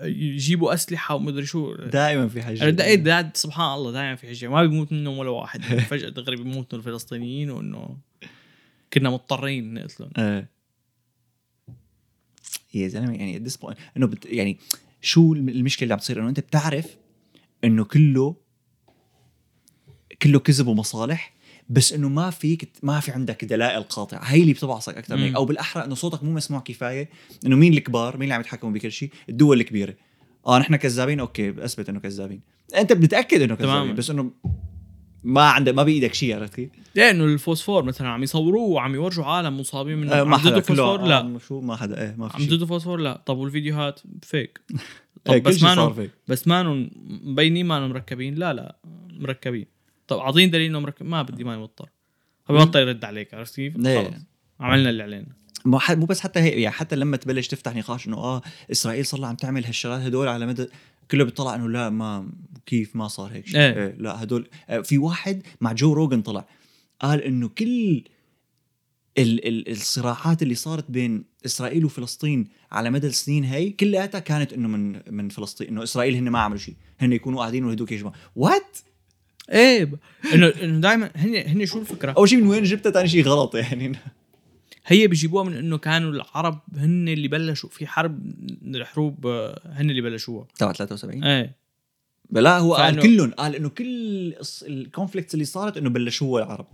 يجيبوا 0.00 0.74
أسلحة 0.74 1.14
ومدري 1.14 1.46
شو. 1.46 1.74
دائما 1.74 2.28
في 2.28 2.42
حاجة. 2.42 2.62
أنا 2.62 2.70
دقيت 2.70 3.00
داد 3.00 3.30
سبحان 3.36 3.74
الله 3.74 3.92
دائما 3.92 4.14
في 4.14 4.26
حجه 4.26 4.48
ما 4.48 4.62
بيموت 4.62 4.92
منهم 4.92 5.18
ولا 5.18 5.30
واحد. 5.30 5.62
فجأة 5.90 6.08
دغري 6.08 6.36
بيموتوا 6.36 6.78
الفلسطينيين 6.78 7.50
وإنه 7.50 7.96
كنا 8.92 9.10
مضطرين 9.10 9.74
نقتلهم. 9.74 10.10
إيه. 10.18 10.59
يا 12.74 12.88
زلمة 12.88 13.12
يعني 13.14 13.44
this 13.48 13.52
point 13.66 13.74
إنه 13.96 14.06
بت 14.06 14.26
يعني 14.26 14.58
شو 15.00 15.32
الم- 15.32 15.48
المشكلة 15.48 15.82
اللي 15.82 15.94
عم 15.94 16.00
تصير؟ 16.00 16.20
إنه 16.20 16.28
أنت 16.28 16.40
بتعرف 16.40 16.96
إنه 17.64 17.84
كله 17.84 18.36
كله 20.22 20.38
كذب 20.38 20.66
ومصالح 20.66 21.34
بس 21.68 21.92
إنه 21.92 22.08
ما 22.08 22.30
فيك 22.30 22.68
ما 22.82 23.00
في 23.00 23.10
عندك 23.10 23.44
دلائل 23.44 23.82
قاطعة. 23.82 24.22
هي 24.24 24.42
اللي 24.42 24.52
بتبعصك 24.52 24.96
أكثر 24.96 25.16
من. 25.16 25.34
أو 25.36 25.44
بالأحرى 25.44 25.84
إنه 25.84 25.94
صوتك 25.94 26.24
مو 26.24 26.32
مسموع 26.32 26.60
كفاية. 26.60 27.08
إنه 27.46 27.56
مين 27.56 27.72
الكبار؟ 27.72 28.16
مين 28.16 28.22
اللي 28.22 28.34
عم 28.34 28.40
يتحكموا 28.40 28.72
بكل 28.72 28.92
شيء؟ 28.92 29.10
الدول 29.28 29.60
الكبيرة. 29.60 29.94
آه 30.46 30.58
نحن 30.58 30.76
كذابين؟ 30.76 31.20
أوكي 31.20 31.64
أثبت 31.64 31.88
إنه 31.88 32.00
كذابين. 32.00 32.40
أنت 32.76 32.92
بتتاكد 32.92 33.42
إنه 33.42 33.54
كذابين. 33.54 33.94
بس 33.94 34.10
إنه 34.10 34.30
ما 35.24 35.42
عندك 35.42 35.74
ما 35.74 35.82
بايدك 35.82 36.14
شيء 36.14 36.36
عرفت 36.36 36.54
كيف؟ 36.54 36.70
لأنه 36.94 37.24
الفوسفور 37.24 37.82
مثلا 37.84 38.08
عم 38.08 38.22
يصوروه 38.22 38.62
وعم 38.62 38.94
يورجوا 38.94 39.24
عالم 39.24 39.60
مصابين 39.60 39.98
منه. 39.98 40.12
آه 40.12 40.24
ما 40.24 40.36
حدا 40.36 40.60
فوسفور؟ 40.60 41.02
لا. 41.02 41.38
شو؟ 41.48 41.60
ما 41.60 41.76
حدا 41.76 42.02
إيه 42.02 42.14
ما 42.18 42.28
في 42.28 42.36
عم 42.36 42.48
ضدوا 42.48 42.66
فوسفور؟ 42.66 43.00
لا. 43.00 43.22
طب 43.26 43.38
والفيديوهات؟ 43.38 44.00
فيك 44.22 44.60
طب 45.24 45.32
إيه، 45.32 45.38
كل 45.42 45.50
بس 45.50 45.56
شيء 45.56 45.68
صار 45.68 45.88
ما 45.88 45.94
فيك. 45.94 46.10
بس 46.28 46.48
ما 46.48 46.88
مبينين 47.24 47.66
ما 47.66 47.88
مركبين؟ 47.88 48.34
لا 48.34 48.52
لا 48.52 48.76
مركبين. 49.10 49.66
طب 50.08 50.18
اعطيني 50.18 50.50
دليل 50.50 50.66
إنه 50.70 50.80
مركب 50.80 51.06
ما 51.06 51.22
بدي 51.22 51.44
ما 51.44 51.54
يوتر. 51.54 51.88
فبيبطل 52.44 52.78
يرد 52.78 53.04
عليك 53.04 53.34
عرفت 53.34 53.56
كيف؟ 53.56 53.86
إيه. 53.86 54.08
خلص. 54.08 54.14
عملنا 54.60 54.90
اللي 54.90 55.02
علينا. 55.02 55.40
مو 55.64 55.80
مو 55.90 56.06
بس 56.06 56.20
حتى 56.20 56.40
هيك 56.40 56.52
يعني 56.52 56.74
حتى 56.74 56.96
لما 56.96 57.16
تبلش 57.16 57.48
تفتح 57.48 57.76
نقاش 57.76 58.06
إنه 58.06 58.16
آه 58.16 58.42
إسرائيل 58.72 59.06
صار 59.06 59.24
عم 59.24 59.34
تعمل 59.34 59.64
هالشغلات 59.64 60.00
هدول 60.00 60.28
على 60.28 60.46
مدى 60.46 60.66
كله 61.10 61.24
بيطلع 61.24 61.54
إنه 61.54 61.68
لا 61.68 61.90
ما 61.90 62.28
كيف 62.66 62.96
ما 62.96 63.08
صار 63.08 63.32
هيك 63.32 63.46
شيء 63.46 63.60
إيه. 63.60 63.74
إيه. 63.74 63.94
لا 63.98 64.22
هدول 64.22 64.48
آه، 64.68 64.80
في 64.80 64.98
واحد 64.98 65.42
مع 65.60 65.72
جو 65.72 65.92
روجن 65.92 66.22
طلع 66.22 66.46
قال 67.00 67.22
إنه 67.22 67.48
كل 67.48 68.04
ال 69.18 69.48
ال 69.48 69.70
الصراعات 69.70 70.42
اللي 70.42 70.54
صارت 70.54 70.90
بين 70.90 71.24
إسرائيل 71.46 71.84
وفلسطين 71.84 72.48
على 72.72 72.90
مدى 72.90 73.06
السنين 73.06 73.44
هي 73.44 73.70
كلياتها 73.70 74.18
كانت 74.18 74.52
إنه 74.52 74.68
من 74.68 75.14
من 75.14 75.28
فلسطين 75.28 75.68
إنه 75.68 75.82
إسرائيل 75.82 76.14
هن 76.14 76.28
ما 76.28 76.38
عملوا 76.38 76.58
شيء 76.58 76.74
هن 77.00 77.12
يكونوا 77.12 77.40
قاعدين 77.40 77.64
وهدوك 77.64 77.92
يجمعوا 77.92 78.14
وات 78.36 78.76
إيه 79.50 79.90
إنه 80.34 80.46
إنه 80.46 80.80
دائما 80.80 81.10
هن 81.14 81.36
هن 81.36 81.66
شو 81.66 81.78
الفكرة؟ 81.78 82.12
أول 82.12 82.28
شيء 82.28 82.40
من 82.40 82.46
وين 82.46 82.62
جبتها 82.62 82.92
ثاني 82.92 83.08
شيء 83.08 83.24
غلط 83.24 83.54
يعني 83.54 83.98
هي 84.86 85.06
بيجيبوها 85.06 85.44
من 85.44 85.56
إنه 85.56 85.78
كانوا 85.78 86.10
العرب 86.10 86.60
هن 86.76 87.08
اللي 87.08 87.28
بلشوا 87.28 87.68
في 87.68 87.86
حرب 87.86 88.24
من 88.62 88.76
الحروب 88.76 89.26
آه، 89.26 89.60
هن 89.64 89.90
اللي 89.90 90.00
بلشوها. 90.00 90.46
تبع 90.58 90.72
73 90.72 91.24
إيه. 91.24 91.60
لا 92.30 92.58
هو 92.58 92.74
قال 92.74 93.00
كلهم 93.00 93.30
قال 93.30 93.56
إنه 93.56 93.68
كل 93.68 94.34
الكونفليكتس 94.62 95.34
اللي 95.34 95.44
صارت 95.44 95.76
إنه 95.76 95.90
بلشوها 95.90 96.44
العرب. 96.44 96.66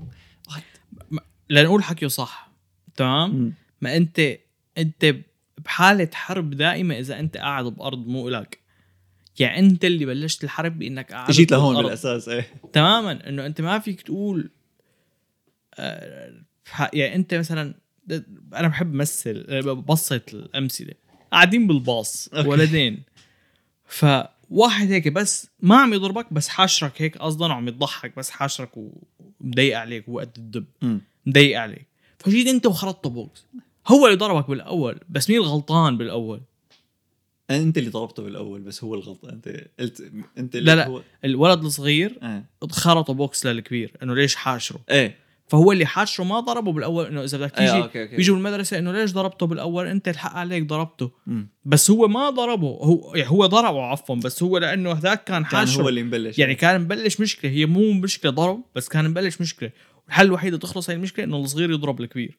لنقول 1.50 1.82
حكيه 1.84 2.06
صح 2.06 2.52
تمام؟ 2.96 3.52
ما 3.80 3.96
أنت 3.96 4.38
أنت 4.78 5.16
بحالة 5.64 6.10
حرب 6.14 6.50
دائمة 6.50 6.98
إذا 6.98 7.20
أنت 7.20 7.36
قاعد 7.36 7.64
بأرض 7.64 8.06
مو 8.06 8.28
إلك. 8.28 8.58
يعني 9.38 9.58
أنت 9.58 9.84
اللي 9.84 10.06
بلشت 10.06 10.44
الحرب 10.44 10.78
بإنك 10.78 11.12
قاعد 11.12 11.30
جيت 11.30 11.52
لهون. 11.52 11.76
بالأساس 11.82 12.28
إيه. 12.28 12.46
تماما 12.72 13.28
إنه 13.28 13.46
أنت 13.46 13.60
ما 13.60 13.78
فيك 13.78 14.02
تقول 14.02 14.50
آه، 15.74 16.32
يعني 16.92 17.14
أنت 17.14 17.34
مثلا 17.34 17.74
أنا 18.54 18.68
بحب 18.68 18.94
مثل 18.94 19.62
ببسط 19.62 20.34
الأمثلة. 20.34 20.94
قاعدين 21.32 21.66
بالباص. 21.66 22.30
ولدين. 22.34 23.02
فواحد 23.86 24.90
هيك 24.92 25.08
بس 25.08 25.48
ما 25.60 25.76
عم 25.76 25.94
يضربك 25.94 26.32
بس 26.32 26.48
حاشرك 26.48 27.02
هيك 27.02 27.18
قصدا 27.18 27.46
وعم 27.46 27.68
يضحك 27.68 28.16
بس 28.16 28.30
حاشرك 28.30 28.70
ومضايق 29.40 29.78
عليك 29.78 30.08
وقت 30.08 30.38
الدب. 30.38 30.66
مضايق 31.26 31.60
عليك. 31.60 31.86
فجيت 32.18 32.46
أنت 32.46 32.66
وخرطته 32.66 33.10
بوكس. 33.10 33.46
هو 33.86 34.06
اللي 34.06 34.16
ضربك 34.18 34.48
بالأول 34.48 35.00
بس 35.08 35.30
مين 35.30 35.38
الغلطان 35.38 35.96
بالأول؟ 35.98 36.40
أنت 37.50 37.78
اللي 37.78 37.90
ضربته 37.90 38.22
بالأول 38.22 38.60
بس 38.60 38.84
هو 38.84 38.94
الغلط. 38.94 39.24
أنت 39.24 39.48
قلت 39.80 40.12
أنت 40.38 40.56
اللي 40.56 40.74
لا 40.74 40.76
لا. 40.76 40.86
هو 40.86 41.02
الولد 41.24 41.64
الصغير 41.64 42.18
إيه 42.22 42.44
خرطه 42.70 43.12
بوكس 43.12 43.46
للكبير 43.46 43.92
إنه 44.02 44.14
ليش 44.14 44.34
حاشره؟ 44.34 44.80
إيه. 44.90 45.25
فهو 45.48 45.72
اللي 45.72 45.86
حاشره 45.86 46.24
ما 46.24 46.40
ضربه 46.40 46.72
بالأول 46.72 47.06
إنه 47.06 47.24
إذا 47.24 47.38
بدك 47.38 47.50
تيجي 47.50 47.82
أوكي 47.82 48.06
بيجوا 48.06 48.36
بالمدرسة 48.36 48.78
إنه 48.78 48.92
ليش 48.92 49.12
ضربته 49.12 49.46
بالأول؟ 49.46 49.86
أنت 49.86 50.08
الحق 50.08 50.32
عليك 50.32 50.66
ضربته. 50.66 51.10
مم. 51.26 51.48
بس 51.64 51.90
هو 51.90 52.08
ما 52.08 52.30
ضربه. 52.30 52.68
هو 52.68 53.14
يعني 53.14 53.30
هو 53.30 53.46
ضربه 53.46 53.82
عفوا 53.82 54.16
بس 54.16 54.42
هو 54.42 54.58
لأنه 54.58 54.92
هذاك 54.92 55.24
كان 55.24 55.44
كان 55.44 55.46
حاشره. 55.46 55.82
هو 55.82 55.88
اللي 55.88 56.02
مبلش. 56.02 56.38
يعني 56.38 56.54
كان 56.54 56.80
مبلش 56.80 57.20
مشكلة. 57.20 57.50
هي 57.50 57.66
مو 57.66 57.92
مشكلة 57.92 58.30
ضرب 58.30 58.62
بس 58.74 58.88
كان 58.88 59.10
مبلش 59.10 59.40
مشكلة. 59.40 59.70
والحل 60.06 60.26
الوحيد 60.26 60.54
لتخلص 60.54 60.90
هاي 60.90 60.96
المشكلة 60.96 61.24
إنه 61.24 61.36
الصغير 61.36 61.70
يضرب 61.70 62.00
الكبير. 62.00 62.38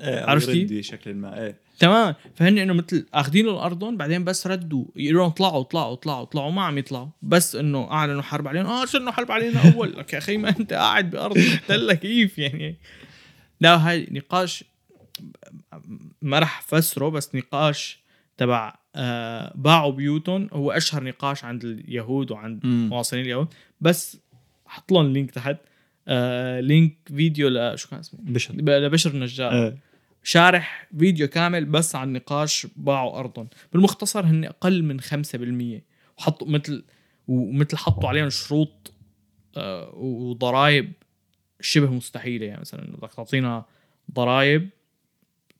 إيه 0.00 0.16
عرفت 0.16 0.28
عرفت 0.28 0.50
كيف؟ 0.50 0.72
بشكل 0.72 1.14
ما 1.14 1.42
إيه. 1.42 1.56
تمام. 1.78 2.14
فهن 2.34 2.58
إنه 2.58 2.72
مثل 2.72 3.06
اخذين 3.14 3.48
الأردن 3.48 3.96
بعدين 3.96 4.24
بس 4.24 4.46
ردوا 4.46 4.84
يقولوا 4.96 5.22
لهم 5.22 5.30
طلعوا 5.30 5.62
طلعوا 5.62 5.94
طلعوا 5.94 6.24
طلعوا 6.24 6.50
ما 6.50 6.62
عم 6.62 6.78
يطلعوا. 6.78 7.08
بس 7.22 7.56
إنه 7.56 7.90
أعلنوا 7.90 8.22
حرب 8.22 8.48
علينا. 8.48 8.68
آه 8.68 8.84
شنو 8.86 9.12
حرب 9.12 9.32
علينا 9.32 9.72
أول؟ 9.74 9.92
لك 9.98 10.12
يا 10.12 10.18
أخي 10.18 10.36
ما 10.36 10.48
أنت 10.48 10.72
قاعد 10.72 11.10
بأرض 11.10 11.38
محتله 11.38 11.94
كيف 11.94 12.38
يعني؟ 12.38 12.78
لا 13.60 13.88
هاي 13.88 14.08
نقاش 14.10 14.64
ما 16.22 16.38
راح 16.38 16.58
أفسره 16.58 17.08
بس 17.08 17.34
نقاش 17.34 17.98
تبع 18.36 18.74
آه 18.96 19.52
باعوا 19.54 19.92
بيوتهم. 19.92 20.48
هو 20.52 20.70
أشهر 20.72 21.04
نقاش 21.04 21.44
عند 21.44 21.64
اليهود 21.64 22.30
وعند. 22.30 22.66
مواطنين 22.66 23.24
اليهود. 23.24 23.48
بس 23.80 24.16
حط 24.66 24.92
لهم 24.92 25.12
link 25.12 25.30
تحت. 25.30 25.56
آه 26.08 26.60
link 26.60 26.96
فيديو 27.06 27.48
ل 27.48 27.78
شو 27.78 27.88
كان 27.88 27.98
اسمه؟ 27.98 28.20
بشر. 28.22 28.54
لبشر 28.54 29.10
النجار. 29.10 29.52
إيه. 29.52 29.78
شارح 30.22 30.88
فيديو 30.98 31.28
كامل 31.28 31.64
بس 31.64 31.94
عن 31.94 32.12
نقاش 32.12 32.66
باعوا 32.76 33.18
أرضهم. 33.18 33.48
بالمختصر 33.72 34.26
هن 34.26 34.44
أقل 34.44 34.82
من 34.82 35.00
5% 35.00 35.82
وحطوا 36.18 36.48
مثل 36.48 36.84
ومثل 37.28 37.76
حطوا 37.76 38.08
عليهم 38.08 38.30
شروط 38.30 38.92
آه، 39.56 39.94
وضرائب 39.94 40.92
شبه 41.60 41.90
مستحيلة. 41.90 42.46
يعني 42.46 42.60
مثلا 42.60 42.96
بدك 42.96 43.14
تعطينا 43.14 43.64
ضرائب 44.14 44.68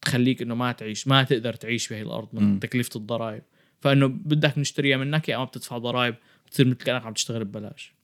تخليك 0.02 0.42
إنه 0.42 0.54
ما 0.54 0.72
تعيش 0.72 1.08
ما 1.08 1.22
تقدر 1.22 1.54
تعيش 1.54 1.88
بهي 1.88 2.02
الأرض 2.02 2.28
من. 2.32 2.60
تكلفة 2.60 2.90
الضرائب. 2.96 3.42
فإنه 3.80 4.06
بدك 4.06 4.58
نشتريها 4.58 4.96
منك 4.96 5.28
يا 5.28 5.36
اما 5.36 5.44
بتدفع 5.44 5.78
ضرائب 5.78 6.14
بتصير 6.46 6.66
مثل 6.66 6.76
كأنك 6.76 7.06
عم 7.06 7.12
تشتغل 7.12 7.44
ببلاش. 7.44 7.94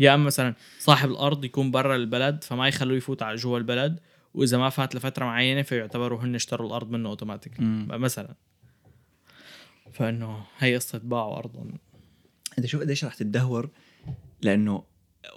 يا 0.00 0.14
اما 0.14 0.24
مثلا 0.24 0.54
صاحب 0.78 1.10
الأرض 1.10 1.44
يكون 1.44 1.70
برا 1.70 1.96
البلد 1.96 2.44
فما 2.44 2.68
يخلوه 2.68 2.96
يفوت 2.96 3.22
على 3.22 3.36
جوا 3.36 3.58
البلد 3.58 4.00
وإذا 4.34 4.58
ما 4.58 4.68
فات 4.68 4.94
لفترة 4.94 5.24
معينة 5.24 5.62
فيعتبروا 5.62 6.20
هن 6.20 6.34
اشتروا 6.34 6.66
الأرض 6.68 6.90
منه 6.90 7.08
اوتوماتيك. 7.08 7.52
مثلا. 7.60 8.34
فإنه 9.92 10.44
هي 10.58 10.76
قصة 10.76 11.00
باعوا 11.04 11.36
ارضهم 11.38 11.72
أنت 12.58 12.66
شوف 12.66 12.80
قديش 12.80 13.04
رح 13.04 13.14
تتدهور 13.14 13.70
لأنه 14.42 14.82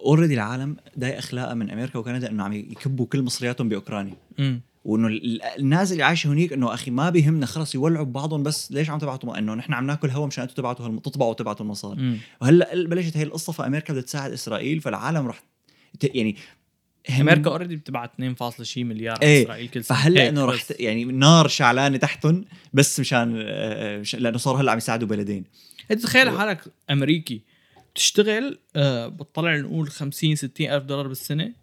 already 0.05 0.33
العالم 0.33 0.77
ضايجة 0.95 1.19
أخلاقها 1.19 1.53
من 1.53 1.71
أمريكا 1.71 1.99
وكندا 1.99 2.29
إنه 2.29 2.43
عم 2.43 2.53
يكبوا 2.53 3.05
كل 3.05 3.21
مصرياتهم 3.21 3.69
بأوكرانيا. 3.69 4.15
وإنه 4.85 5.07
ال- 5.07 5.41
الناس 5.41 5.91
اللي 5.91 6.03
عايشة 6.03 6.27
هنيك 6.27 6.53
إنه 6.53 6.73
أخي 6.73 6.91
ما 6.91 7.09
بيهمنا 7.09 7.45
خلص 7.45 7.75
يولعوا 7.75 8.05
ببعضهم 8.05 8.43
بس 8.43 8.71
ليش 8.71 8.89
عم 8.89 8.99
تبعتوا 8.99 9.37
إنه 9.37 9.53
نحن 9.53 9.73
عم 9.73 9.87
ناكل 9.87 10.09
هوا 10.09 10.27
مشان 10.27 10.41
أنتم 10.41 10.55
تبعتوا 10.55 10.85
هالم- 10.85 10.99
تطبعوا 10.99 11.29
وتبعتوا 11.31 11.65
المصاري. 11.65 12.19
وهلأ 12.41 12.87
بلشت 12.87 13.17
هي 13.17 13.23
القصة 13.23 13.53
فامريكا 13.53 13.93
بدها 13.93 14.03
تساعد 14.03 14.31
إسرائيل 14.31 14.81
فالعالم 14.81 15.27
رح 15.27 15.43
ت- 15.99 16.15
يعني 16.15 16.35
هم- 17.09 17.29
أمريكا 17.29 17.49
already 17.49 17.75
بتبعت 17.75 18.11
2 18.13 18.35
شي 18.61 18.83
مليار 18.83 19.21
إيه، 19.21 19.43
اسرائيل 19.43 19.67
كل 19.69 19.83
سنة. 19.83 19.97
فهلأ 19.97 20.29
إنه 20.29 20.45
رح 20.45 20.63
يعني 20.79 21.03
نار 21.05 21.47
شعلانة 21.47 21.97
تحتهم 21.97 22.45
بس 22.73 22.99
مشان 22.99 23.33
آه، 23.47 24.03
لأنه 24.13 24.37
صاروا 24.37 24.61
هلأ 24.61 24.71
عم 24.71 24.77
يساعدوا 24.77 25.07
بلدين. 25.07 25.43
انت 25.91 26.03
تخيل 26.03 26.29
حالك 26.37 26.61
أمريكي 26.91 27.41
بتشتغل 27.93 28.59
آه 28.75 29.07
بتطلع 29.07 29.57
نقول 29.57 29.89
50 29.89 30.35
60 30.35 30.69
ألف 30.71 30.83
دولار 30.83 31.07
بالسنة 31.07 31.53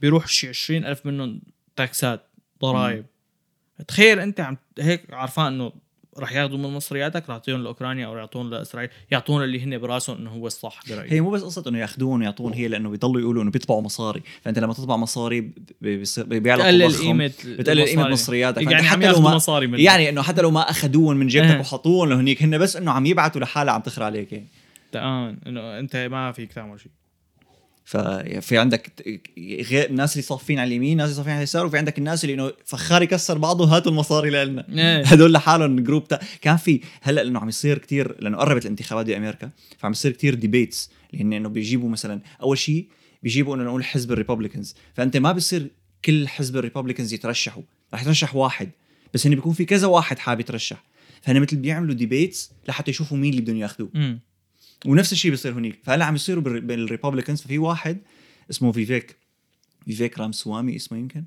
بيروح 0.00 0.26
شي 0.28 0.48
20 0.48 0.84
ألف 0.84 1.06
منهم 1.06 1.40
تاكسات. 1.76 2.25
ضرائب 2.62 3.04
تخيل 3.88 4.18
أنت 4.18 4.40
عم 4.40 4.56
هيك 4.78 5.02
عارفان 5.12 5.46
إنه 5.46 5.72
رح 6.18 6.32
ياخذوا 6.32 6.58
من 6.58 6.68
مصرياتك 6.68 7.22
رح 7.22 7.28
يعطيهم 7.30 7.62
لأوكرانيا 7.62 8.06
أو 8.06 8.16
يعطون 8.16 8.50
لإسرائيل 8.50 8.90
يعطون 9.10 9.44
اللي 9.44 9.64
هن 9.64 9.78
براسهم 9.78 10.16
إنه 10.16 10.30
هو 10.30 10.46
الصح 10.46 10.80
برأيي. 10.88 11.12
هي 11.12 11.20
مو 11.20 11.30
بس 11.30 11.42
قصة 11.42 11.64
إنه 11.68 11.78
ياخذون 11.78 12.20
ويعطون 12.20 12.52
هي 12.52 12.68
لأنه 12.68 12.90
بيضلوا 12.90 13.20
يقولوا 13.20 13.42
إنه 13.42 13.50
بيطبعوا 13.50 13.82
مصاري. 13.82 14.22
فأنت 14.42 14.58
لما 14.58 14.72
تطبع 14.72 14.96
مصاري 14.96 15.52
بيعلى 15.80 16.62
بتقلل 16.62 16.92
قيمة 16.92 17.32
بتقلل 17.44 17.84
قيمة. 17.84 18.08
مصرياتك. 18.08 18.62
يعني 18.62 18.82
حتى 18.82 19.12
لو 19.12 19.20
ما 19.20 19.34
مصاري 19.34 19.66
منك. 19.66 19.80
يعني 19.80 20.08
إنه 20.08 20.22
حتى 20.22 20.42
لو 20.42 20.50
ما 20.50 20.60
اخذوهم 20.60 21.16
من 21.16 21.26
جيبتك 21.26 21.50
إيه. 21.50 21.60
وحطوهم 21.60 22.08
لهنيك 22.08 22.42
هن 22.42 22.58
بس 22.58 22.76
إنه 22.76 22.90
عم 22.90 23.06
يبعتوا 23.06 23.40
لحالها 23.40 23.74
عم 23.74 23.80
تخرى 23.80 24.04
عليك. 24.04 24.32
يعني 24.32 24.46
تمام. 24.92 25.38
إنه 25.46 25.78
أنت 25.78 25.96
ما 25.96 26.32
فيك 26.32 26.52
تعمل 26.52 26.80
شيء. 26.80 26.92
ففي 27.86 28.58
عندك 28.58 28.90
غير 29.38 29.90
الناس 29.90 30.12
اللي 30.12 30.22
صافين 30.22 30.58
على 30.58 30.68
اليمين 30.68 30.96
ناس 30.96 31.04
اللي 31.04 31.16
صافين 31.16 31.32
على 31.32 31.38
اليسار 31.38 31.66
وفي 31.66 31.78
عندك 31.78 31.98
الناس 31.98 32.24
اللي 32.24 32.34
إنه 32.34 32.52
فخار 32.64 33.02
يكسر 33.02 33.38
بعضه 33.38 33.76
هاتوا 33.76 33.92
المصاري 33.92 34.30
لنا. 34.30 34.66
إيه. 34.68 35.04
هدول 35.04 35.32
لحالهم 35.32 35.80
group 35.80 36.08
تا... 36.08 36.20
كان 36.40 36.56
في 36.56 36.80
هلأ 37.02 37.24
لأنه 37.24 37.40
عم 37.40 37.48
يصير 37.48 37.78
كتير 37.78 38.16
لأنه 38.20 38.36
قربت 38.36 38.64
الانتخابات 38.64 39.06
بأمريكا 39.06 39.50
فعم 39.78 39.92
يصير 39.92 40.12
كتير 40.12 40.34
debates 40.34 40.90
اللي 41.12 41.24
هن 41.24 41.32
إنه 41.32 41.48
بيجيبوا 41.48 41.88
مثلا 41.88 42.20
أول 42.42 42.58
شيء 42.58 42.88
بيجيبوا 43.22 43.56
إنه 43.56 43.64
نقول 43.64 43.84
حزب 43.84 44.12
ال 44.12 44.17
Republicans 44.17 44.74
فأنت 44.94 45.16
ما 45.16 45.32
بيصير 45.32 45.70
كل 46.04 46.28
حزب 46.28 46.56
ال 46.56 46.61
Republicans 46.61 47.12
يترشحوا 47.12 47.62
رح 47.94 48.02
يترشح 48.02 48.36
واحد 48.36 48.70
بس 49.14 49.26
هن 49.26 49.34
بيكون 49.34 49.52
في 49.52 49.64
كذا 49.64 49.86
واحد 49.86 50.18
حابب 50.18 50.40
يترشح. 50.40 50.84
فهن 51.22 51.40
مثل 51.40 51.56
بيعملوا 51.56 51.94
debates 51.94 52.52
لحتى 52.68 52.90
يشوفوا 52.90 53.16
مين 53.16 53.30
اللي 53.30 53.42
بدهم 53.42 53.56
ياخذوه. 53.56 54.18
ونفس 54.86 55.12
الشيء 55.12 55.30
بيصير 55.30 55.52
هنيك. 55.52 55.78
فهلا 55.84 56.04
عم 56.04 56.14
يصيروا 56.14 56.42
بالر- 56.42 56.60
بال 56.60 56.73
Republicans 56.73 57.42
ففي 57.42 57.58
واحد 57.58 57.98
اسمه 58.50 58.72
فيفيك. 58.72 59.16
فيفيك 59.84 60.18
رامسوامي 60.18 60.76
اسمه 60.76 60.98
يمكن. 60.98 61.24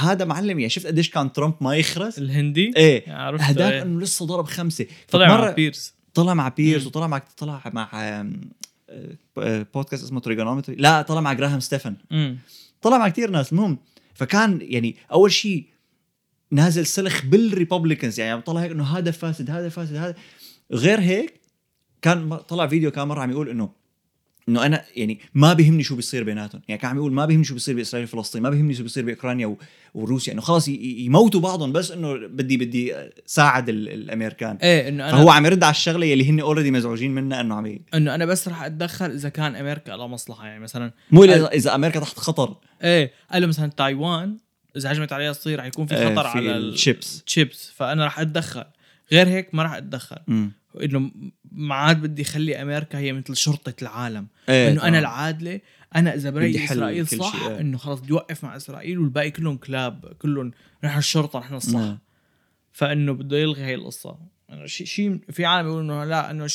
هذا 0.00 0.24
معلم 0.24 0.58
يعني 0.58 0.68
شفت 0.68 0.86
قديش 0.86 1.10
كان 1.10 1.32
ترامب 1.32 1.54
ما 1.60 1.76
يخرس؟ 1.76 2.18
الهندي؟ 2.18 2.72
إيه. 2.76 3.12
عرفت 3.12 3.44
هداك 3.44 3.72
إيه. 3.72 3.82
إنه 3.82 4.00
لسه 4.00 4.26
ضرب 4.26 4.46
خمسة. 4.46 4.86
طلع 5.10 5.28
مع 5.28 5.50
بيرز. 5.50 5.94
طلع 6.14 6.34
مع 6.34 6.48
بيرز 6.48 6.82
مم. 6.82 6.86
وطلع 6.88 7.06
مع 7.06 7.18
طلع 7.36 7.62
مع 7.74 7.90
آم، 8.20 8.40
آه، 9.38 9.66
بودكاست 9.74 10.04
اسمه 10.04 10.20
Triggernometry. 10.20 10.76
لا 10.76 11.02
طلع 11.02 11.20
مع 11.20 11.32
جراهام 11.32 11.60
ستيفن. 11.60 11.96
طلع 12.82 12.98
مع 12.98 13.08
كتير 13.08 13.30
ناس. 13.30 13.52
المهم 13.52 13.78
فكان 14.14 14.58
يعني 14.62 14.96
أول 15.12 15.32
شيء 15.32 15.66
نازل 16.50 16.86
سلخ 16.86 17.24
بال 17.24 17.39
Republicans 17.39 18.20
يعني 18.20 18.32
عم 18.32 18.40
طلع 18.40 18.60
هيك 18.60 18.70
إنه 18.70 18.84
هذا 18.84 19.10
فاسد 19.10 19.50
هذا 19.50 19.68
فاسد 19.68 19.96
هذا. 19.96 20.14
غير 20.72 21.00
هيك 21.00 21.40
كان 22.06 22.18
م- 22.28 22.34
طلع 22.36 22.66
فيديو 22.66 22.90
كان 22.90 23.08
مرة 23.08 23.20
عم 23.20 23.30
يقول 23.30 23.48
انه 23.48 23.70
إنه 24.48 24.66
أنا 24.66 24.84
يعني 24.96 25.20
ما 25.34 25.52
بيهمني 25.52 25.82
شو 25.82 25.96
بيصير 25.96 26.24
بيناتهم. 26.24 26.62
يعني 26.68 26.80
كان 26.80 26.90
عم 26.90 26.96
يقول 26.96 27.12
ما 27.12 27.26
بيهمني 27.26 27.44
شو 27.44 27.54
بيصير 27.54 27.74
بإسرائيل 27.76 28.08
وفلسطين 28.08 28.42
ما 28.42 28.50
بيهمني 28.50 28.74
شو 28.74 28.82
بيصير 28.82 29.04
بأوكرانيا 29.04 29.46
و- 29.46 29.58
وروسيا. 29.94 30.32
إنه 30.32 30.42
ي- 30.68 31.04
يموتوا 31.04 31.40
بعضهم 31.40 31.72
بس 31.72 31.90
إنه 31.90 32.14
بدي 32.14 32.56
بدي 32.56 32.94
ساعد 33.26 33.68
ال- 33.68 33.88
الأمريكان. 33.88 34.56
إيه 34.62 34.88
إنه 34.88 35.08
أنا 35.08 35.16
فهو 35.16 35.30
عم 35.30 35.46
يرد 35.46 35.62
على 35.62 35.70
الشغلة 35.70 36.06
يلي 36.06 36.30
هن 36.30 36.40
already 36.40 36.70
مزعوجين 36.70 37.14
منها 37.14 37.40
إنه 37.40 37.54
عم 37.54 37.66
ي... 37.66 37.80
إنه 37.94 38.14
أنا 38.14 38.24
بس 38.26 38.48
رح 38.48 38.62
أتدخل 38.62 39.10
إذا 39.10 39.28
كان 39.28 39.56
أمريكا 39.56 39.92
لها 39.92 40.06
مصلحة. 40.06 40.46
يعني 40.46 40.60
مثلا 40.62 40.92
مو 41.10 41.24
اذا 41.24 41.46
إذا 41.46 41.74
أمريكا 41.74 42.00
تحت 42.00 42.18
خطر. 42.18 42.56
إيه 42.84 43.12
قال 43.32 43.42
له 43.42 43.48
مثلا 43.48 43.70
تايوان 43.70 44.36
إذا 44.76 44.92
هجمت 44.92 45.12
عليها 45.12 45.30
الصين 45.30 45.54
رح 45.58 45.64
يكون 45.64 45.86
في 45.86 45.94
إيه، 45.96 46.14
خطر 46.14 46.22
في 46.22 46.38
على 46.38 46.56
ال 46.56 46.65
chips. 46.65 47.22
ال 47.26 47.33
chips 47.33 47.70
فأنا 47.76 48.06
رح 48.06 48.20
أتدخل. 48.20 48.64
غير 49.12 49.28
هيك 49.28 49.54
ما 49.54 49.62
رح 49.62 49.72
أتدخل. 49.72 50.16
مم. 50.26 50.52
إنه 50.82 51.10
ما 51.52 51.74
عاد 51.74 52.02
بدي 52.02 52.22
اخلي 52.22 52.62
أمريكا 52.62 52.98
هي 52.98 53.12
مثل 53.12 53.36
شرطة 53.36 53.74
العالم 53.82 54.26
إيه 54.48 54.70
إنه 54.70 54.82
أنا 54.82 54.88
تمام. 54.88 54.94
العادلة 54.94 55.60
أنا 55.96 56.14
إذا 56.14 56.30
برايي 56.30 56.64
إسرائيل 56.64 57.06
صح 57.06 57.44
إيه. 57.46 57.60
إنه 57.60 57.78
خلص 57.78 58.00
بدي 58.00 58.12
أوقف 58.12 58.44
مع 58.44 58.56
إسرائيل 58.56 58.98
والباقي 58.98 59.30
كلهم 59.30 59.56
كلاب 59.56 60.12
كلهم 60.18 60.52
نحن 60.84 60.98
الشرطة 60.98 61.38
نحن 61.38 61.54
الصح 61.54 61.78
نعم. 61.78 61.98
فإنه 62.72 63.12
بده 63.12 63.36
يلغي 63.36 63.62
هاي 63.62 63.74
القصة 63.74 64.18
إنه 64.52 64.66
شيء 64.66 64.86
شيء 64.86 65.20
في 65.30 65.44
عالم 65.44 65.66
بيقولوا 65.66 65.84
إنه 65.84 66.04
لا 66.04 66.30
إنه 66.30 66.46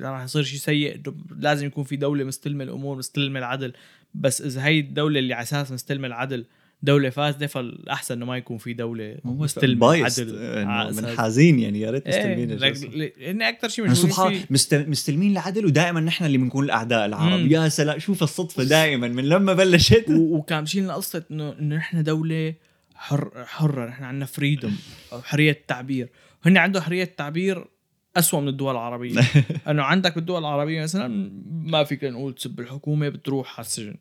راح 0.00 0.22
يصير 0.22 0.42
شيء 0.42 0.58
سيء 0.58 1.02
لازم 1.38 1.66
يكون 1.66 1.84
في 1.84 1.96
دولة 1.96 2.24
مستلمة 2.24 2.64
الأمور 2.64 2.96
مستلمة 2.96 3.38
العدل 3.38 3.72
بس 4.14 4.42
إذا 4.42 4.64
هي 4.64 4.80
الدولة 4.80 5.18
اللي 5.18 5.34
على 5.34 5.42
أساس 5.42 5.72
مستلمة 5.72 6.06
العدل 6.06 6.46
دولة 6.84 7.10
فاسده 7.10 7.46
فالاحسن 7.46 8.14
إنه 8.14 8.26
ما 8.26 8.36
يكون 8.36 8.58
في 8.58 8.72
دولة 8.72 9.16
هو 9.26 9.32
مستلمة 9.34 9.80
بايست 9.88 10.18
العدل 10.18 10.38
إنه 10.42 10.70
على 10.70 10.92
من 10.92 11.02
أساس- 11.04 11.18
حازين 11.18 11.58
يعني 11.58 11.80
يا 11.80 11.90
ريت 11.90 12.06
إيه 12.06 12.46
مستلمين 12.46 13.10
لأن 13.18 13.42
أكثر 13.42 13.68
شيء 13.68 13.84
مشهورين 13.90 14.46
سبحان. 14.56 14.86
مستلمين 14.90 15.32
العدل 15.32 15.66
ودائما 15.66 16.00
نحن 16.00 16.24
اللي 16.24 16.38
بنكون 16.38 16.64
الأعداء 16.64 17.06
العرب. 17.06 17.40
مم. 17.40 17.50
يا 17.50 17.68
سلام 17.68 17.98
شوف 17.98 18.22
الصدفة 18.22 18.64
دائما 18.64 19.08
من 19.08 19.24
لما 19.28 19.52
بلشت. 19.52 20.04
وكان 20.10 20.62
مشيلنا 20.62 20.94
قصه 20.94 21.24
انه 21.30 21.54
إنه 21.60 21.76
نحن 21.76 22.02
دولة 22.02 22.54
حر 22.94 23.30
حرة 23.44 23.86
نحن 23.88 24.04
عندنا 24.04 24.24
فريدوم 24.26 24.76
أو 25.12 25.22
حرية 25.22 25.50
التعبير. 25.50 26.08
هن 26.44 26.56
عندهم 26.56 26.82
حرية 26.82 27.02
التعبير 27.02 27.64
أسوأ 28.16 28.40
من 28.40 28.48
الدول 28.48 28.72
العربية. 28.72 29.20
إنه 29.68 29.82
عندك 29.82 30.14
بالدول 30.14 30.38
العربية 30.38 30.82
مثلا 30.82 31.30
ما 31.64 31.84
فيك 31.84 32.04
نقول 32.04 32.34
تسب 32.34 32.60
الحكومة 32.60 33.08
بتروح 33.08 33.58
على 33.58 33.66
السجن. 33.66 33.94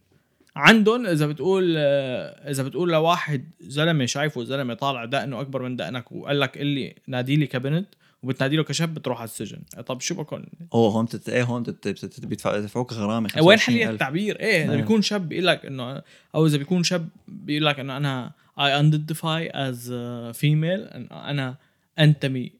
عندهم 0.55 1.05
إذا 1.05 1.27
بتقول 1.27 1.77
إذا 1.77 2.63
بتقول 2.63 2.91
لواحد 2.91 3.43
زلمة 3.61 4.05
شايفه 4.05 4.43
زلمة 4.43 4.73
طالع 4.73 5.05
دقنه 5.05 5.41
أكبر 5.41 5.61
من 5.61 5.75
دقنك 5.75 6.11
وقال 6.11 6.39
لك 6.39 6.57
اللي 6.57 6.95
نادي 7.07 7.35
لي 7.35 7.47
كبنت 7.47 7.87
وبتنادي 8.23 8.55
له 8.55 8.63
كشاب 8.63 8.93
بتروح 8.93 9.17
على 9.17 9.25
السجن 9.27 9.59
طب 9.85 10.01
شو 10.01 10.15
بكون 10.15 10.45
اوه 10.73 10.91
هون 10.91 11.05
بتت... 11.05 11.29
إيه 11.29 11.43
هون 11.43 11.63
بتت... 11.63 11.87
بتت... 11.87 12.25
بيدفع- 12.25 12.55
بيدفعوك 12.55 12.93
غرامة 12.93 13.29
وين 13.41 13.57
25,000. 13.57 13.63
حريه 13.65 13.89
التعبير؟ 13.89 14.39
إيه 14.39 14.65
إذا 14.65 14.73
آه. 14.73 14.75
بيكون 14.75 15.01
شاب 15.01 15.29
بيقول 15.29 15.47
لك 15.47 15.65
إنه 15.65 16.01
أو 16.35 16.45
إذا 16.45 16.57
بيكون 16.57 16.83
شاب 16.83 17.09
بيقول 17.27 17.65
لك 17.65 17.79
إنه 17.79 17.97
أنا 17.97 18.31
as 18.59 19.75
a 19.87 20.37
female 20.37 20.95
إنه 20.95 21.07
أنا 21.11 21.55
أنتمي 21.99 22.51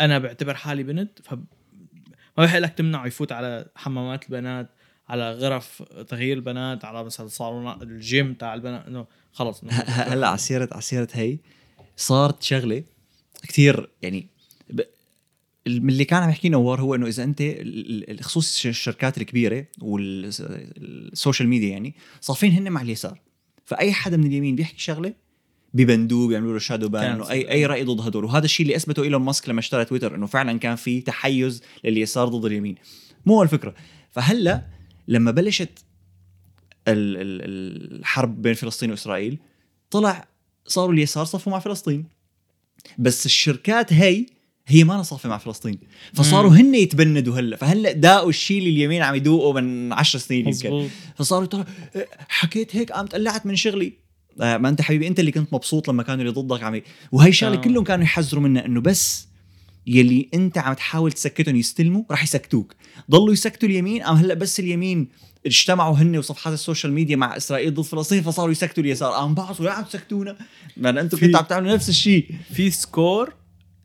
أنا 0.00 0.18
بعتبر 0.18 0.54
حالي 0.54 0.82
بنت 0.82 1.18
ف 1.22 1.34
ما 2.38 2.44
بحق 2.44 2.58
لك 2.58 2.72
تمنعه 2.74 3.06
يفوت 3.06 3.32
على 3.32 3.66
حمامات 3.76 4.24
البنات 4.24 4.66
على 5.08 5.32
غرف 5.32 5.82
تغيير 6.08 6.36
البنات 6.36 6.84
على 6.84 7.04
مثلا 7.04 7.28
صالون 7.28 7.82
الجيم 7.82 8.34
تاع 8.34 8.54
البنات 8.54 8.86
إنه 8.86 9.06
خلص 9.32 9.60
هلأ 9.86 10.28
على 10.28 10.38
سيره 10.38 10.68
على 10.72 10.82
سيرة 10.82 11.08
هي 11.12 11.38
صارت 11.96 12.42
شغلة 12.42 12.82
كثير 13.42 13.88
يعني 14.02 14.26
ب... 14.70 14.80
من 15.66 15.88
اللي 15.88 16.04
كان 16.04 16.22
عم 16.22 16.30
يحكي 16.30 16.48
نوار 16.48 16.80
هو 16.80 16.94
إنه 16.94 17.06
إذا 17.06 17.24
أنت 17.24 17.40
ال- 17.40 18.10
ال- 18.10 18.24
خصوص 18.24 18.66
الشركات 18.66 19.18
الكبيرة 19.18 19.66
وال 19.82 20.24
social 20.24 21.48
media 21.48 21.68
يعني 21.68 21.94
صافين 22.20 22.52
هن 22.52 22.70
مع 22.72 22.80
اليسار. 22.80 23.20
فأي 23.64 23.92
حدا 23.92 24.16
من 24.16 24.26
اليمين 24.26 24.56
بيحكي 24.56 24.78
شغلة 24.78 25.14
ببندوه 25.74 26.28
بيعملوا 26.28 26.52
له 26.52 26.58
شادو 26.58 26.88
بان 26.88 27.04
إنه 27.12 27.30
اي 27.30 27.50
أي 27.50 27.66
رأي 27.66 27.84
ضد 27.84 28.00
هدول. 28.00 28.24
وهذا 28.24 28.44
الشيء 28.44 28.66
اللي 28.66 28.76
أثبته 28.76 29.02
إيلون 29.02 29.22
ماسك 29.22 29.48
لما 29.48 29.60
اشترى 29.60 29.84
تويتر 29.84 30.14
إنه 30.14 30.26
فعلا 30.26 30.58
كان 30.58 30.76
في 30.76 31.00
تحيز 31.00 31.62
لليسار 31.84 32.28
ضد 32.28 32.44
اليمين. 32.44 32.74
مو 33.26 33.42
الفكرة. 33.42 33.74
فهلأ 34.12 34.75
لما 35.08 35.30
بلشت 35.30 35.68
ال- 36.88 37.16
ال- 37.16 37.98
الحرب 38.00 38.42
بين 38.42 38.54
فلسطين 38.54 38.90
وإسرائيل 38.90 39.38
طلع 39.90 40.28
صاروا 40.66 40.92
اليسار 40.94 41.24
صفوا 41.24 41.52
مع 41.52 41.58
فلسطين. 41.58 42.04
بس 42.98 43.26
الشركات 43.26 43.92
هي 43.92 44.26
هي 44.66 44.84
ما 44.84 45.02
صافيه 45.02 45.28
مع 45.28 45.38
فلسطين. 45.38 45.78
فصاروا 46.14 46.50
هن 46.50 46.74
يتبندوا 46.74 47.38
هلأ. 47.38 47.56
فهلأ 47.56 47.92
داقوا 47.92 48.28
الشيء 48.28 48.58
اللي 48.58 48.70
اليمين 48.70 49.02
عم 49.02 49.14
يدوقوا 49.14 49.60
من 49.60 49.92
عشر 49.92 50.18
سنين 50.18 50.46
يمكن. 50.48 50.88
فصاروا 51.16 51.44
يطلعوا 51.44 51.64
حكيت 52.28 52.76
هيك 52.76 52.92
قامت 52.92 53.14
قلعت 53.14 53.46
من 53.46 53.56
شغلي. 53.56 53.92
آه، 54.40 54.56
ما 54.56 54.68
أنت 54.68 54.82
حبيبي 54.82 55.06
أنت 55.08 55.20
اللي 55.20 55.32
كنت 55.32 55.52
مبسوط 55.52 55.88
لما 55.88 56.02
كانوا 56.02 56.20
اللي 56.24 56.32
ضدك 56.32 56.62
عم 56.62 56.80
وهي 57.12 57.28
الشغلة 57.28 57.54
آه. 57.58 57.60
كلهم 57.60 57.84
كانوا 57.84 58.04
يحذروا 58.04 58.42
منها 58.42 58.66
إنه 58.66 58.80
بس 58.80 59.28
يلي 59.86 60.28
انت 60.34 60.58
عم 60.58 60.74
تحاول 60.74 61.12
تسكتهم 61.12 61.56
يستلموا 61.56 62.02
راح 62.10 62.22
يسكتوك. 62.22 62.74
ضلوا 63.10 63.32
يسكتوا 63.32 63.68
اليمين 63.68 64.02
ام 64.02 64.16
هلأ 64.16 64.34
بس 64.34 64.60
اليمين 64.60 65.08
اجتمعوا 65.46 65.96
هن 65.96 66.16
وصفحات 66.18 66.54
ال 66.54 66.59
social 66.59 66.92
media 66.92 67.16
مع 67.16 67.36
إسرائيل 67.36 67.74
ضد 67.74 67.80
فلسطين 67.84 68.22
فصاروا 68.22 68.50
يسكتوا 68.52 68.82
اليسار. 68.82 69.12
قام 69.12 69.34
بعضوا 69.34 69.66
يا 69.66 69.70
عم 69.70 69.84
تسكتونا 69.84 70.36
ما 70.76 70.90
أنتم 71.00 71.18
في- 71.18 71.26
كنتوا 71.26 71.40
عم 71.40 71.44
تعملوا 71.46 71.74
نفس 71.74 71.88
الشيء. 71.88 72.30
في 72.54 72.70
score 72.70 73.32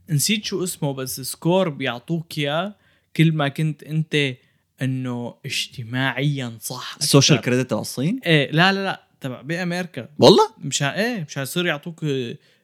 نسيت 0.10 0.45
شو 0.45 0.64
اسمه 0.64 0.93
بس 0.93 1.22
score 1.22 1.70
بيعطوك 1.70 2.38
إياه 2.38 2.76
كل 3.16 3.32
ما 3.32 3.47
كنت 3.47 3.84
أنت 3.84 4.34
إنه 4.82 5.36
اجتماعيا 5.45 6.58
صح. 6.62 6.97
ال 7.02 7.07
social 7.07 7.41
credit 7.41 7.70
تبع 7.70 7.80
الصين؟ 7.82 8.20
إيه 8.26 8.52
لا 8.52 8.74
لا 8.74 8.84
لا 8.84 9.04
تبع 9.22 9.41
بامريكا 9.41 10.10
والله؟ 10.20 10.49
مشان 10.58 10.88
إيه 10.88 11.26
مشان 11.30 11.43
يصير 11.43 11.66
يعطوك 11.66 12.06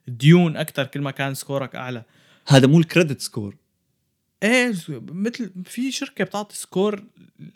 ديون 0.08 0.56
أكثر 0.56 0.84
كل 0.84 1.00
ما 1.00 1.10
كان 1.10 1.34
سكورك 1.34 1.74
أعلى. 1.74 2.02
هذا 2.48 2.66
مو 2.66 2.78
ال 2.78 2.84
credit 2.84 3.20
score. 3.20 3.56
إيه 4.42 4.74
مثل 5.08 5.52
في 5.64 5.92
شركة 5.92 6.24
بتعطي 6.24 6.56
score 6.56 7.04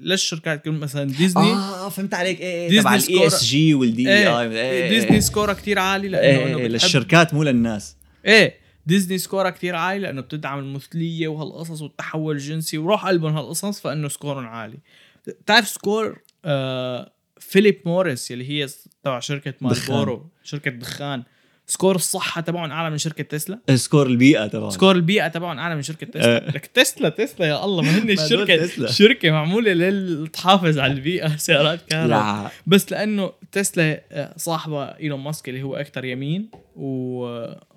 للشركات 0.01 0.68
مثلا 0.68 1.05
ديزني. 1.05 1.53
آه 1.53 1.88
فهمت 1.88 2.14
عليك. 2.14 2.40
إيه 2.40 2.47
إيه 2.47 2.68
ديزني 2.68 2.82
تبع 2.82 2.95
ال 2.95 3.26
ESG 3.26 3.45
وال 3.45 3.74
DEI 3.74 4.89
ديزني 4.88 5.20
score 5.20 5.49
ها 5.49 5.55
كتير 5.55 5.78
عالي 5.78 6.09
لأنه 6.09 6.26
إيه 6.26 6.47
إيه 6.47 6.55
بتحب- 6.55 6.70
للشركات 6.70 7.34
مو 7.34 7.43
للناس. 7.43 7.97
إيه 8.26 8.55
ديزني 8.86 9.18
score 9.18 9.45
ها 9.45 9.51
كتير 9.51 9.74
عالي 9.74 10.01
لأنه 10.01 10.20
بتدعم 10.20 10.59
المثلية 10.59 11.28
وهالقصص 11.28 11.82
والتحول 11.82 12.36
الجنسي 12.36 12.78
وروح 12.78 13.07
قلبهم 13.07 13.36
هالقصص 13.36 13.80
فإنه 13.80 14.09
score 14.09 14.36
هم 14.36 14.47
عالي. 14.47 14.78
بتعرف 15.26 15.68
score 15.68 16.18
آه 16.45 17.12
فيليب 17.40 17.80
موريس 17.86 18.32
اللي 18.32 18.49
هي 18.49 18.68
تبع 19.05 19.20
شركة 19.20 19.55
مالبورو 19.61 20.30
شركة 20.43 20.70
دخان. 20.70 21.22
score 21.66 21.95
الصحة 21.97 22.41
تبعهم 22.41 22.71
أعلى 22.71 22.91
من 22.91 22.99
شركة 22.99 23.25
تسلا؟ 23.25 23.59
score 23.74 24.07
البيئة 24.07 24.47
تبعهم. 24.47 24.71
سكور 24.71 24.97
البيئة 24.97 25.29
تبعهم 25.29 25.59
أعلى 25.59 25.75
من 25.77 25.83
شركة 25.83 26.07
تسلا. 26.07 26.49
آه. 26.49 26.51
لك 26.51 26.67
تسلا 26.67 27.09
تسلا 27.09 27.47
يا 27.47 27.65
الله 27.65 27.83
ما 27.83 27.99
هن 27.99 28.11
الشركة. 28.11 28.87
شركة 28.87 29.31
معمولة 29.31 29.73
لتحافظ 29.73 30.79
على 30.79 30.93
البيئة 30.93 31.37
سيارات 31.47 31.83
كهرباء. 31.89 32.09
لا. 32.43 32.51
بس 32.67 32.93
لأنه 32.93 33.33
تسلا 33.53 34.03
آه، 34.13 34.35
صاحبها 34.37 34.85
إيلون 34.85 35.21
ماسك 35.21 35.49
اللي 35.49 35.63
هو 35.63 35.77
أكثر 35.77 36.05
يمين 36.05 36.49
و 36.77 37.23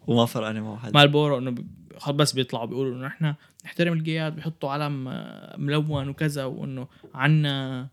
وما 0.07 0.25
فرقني 0.25 0.61
مع 0.61 0.77
حد. 0.77 0.93
مالبورو 0.93 1.37
إنه 1.37 1.51
ب- 1.51 1.65
خلص 1.97 2.15
بس 2.15 2.31
بيطلعوا 2.33 2.65
بيقولوا 2.65 2.95
إنه 2.95 3.05
نحن 3.05 3.33
نحترم 3.65 3.93
ال 3.93 4.02
gays 4.02 4.35
بيحطوا 4.35 4.69
علم 4.69 5.07
آه، 5.07 5.55
ملون 5.57 6.09
وكذا 6.09 6.45
وإنه 6.45 6.87
عنا 7.13 7.87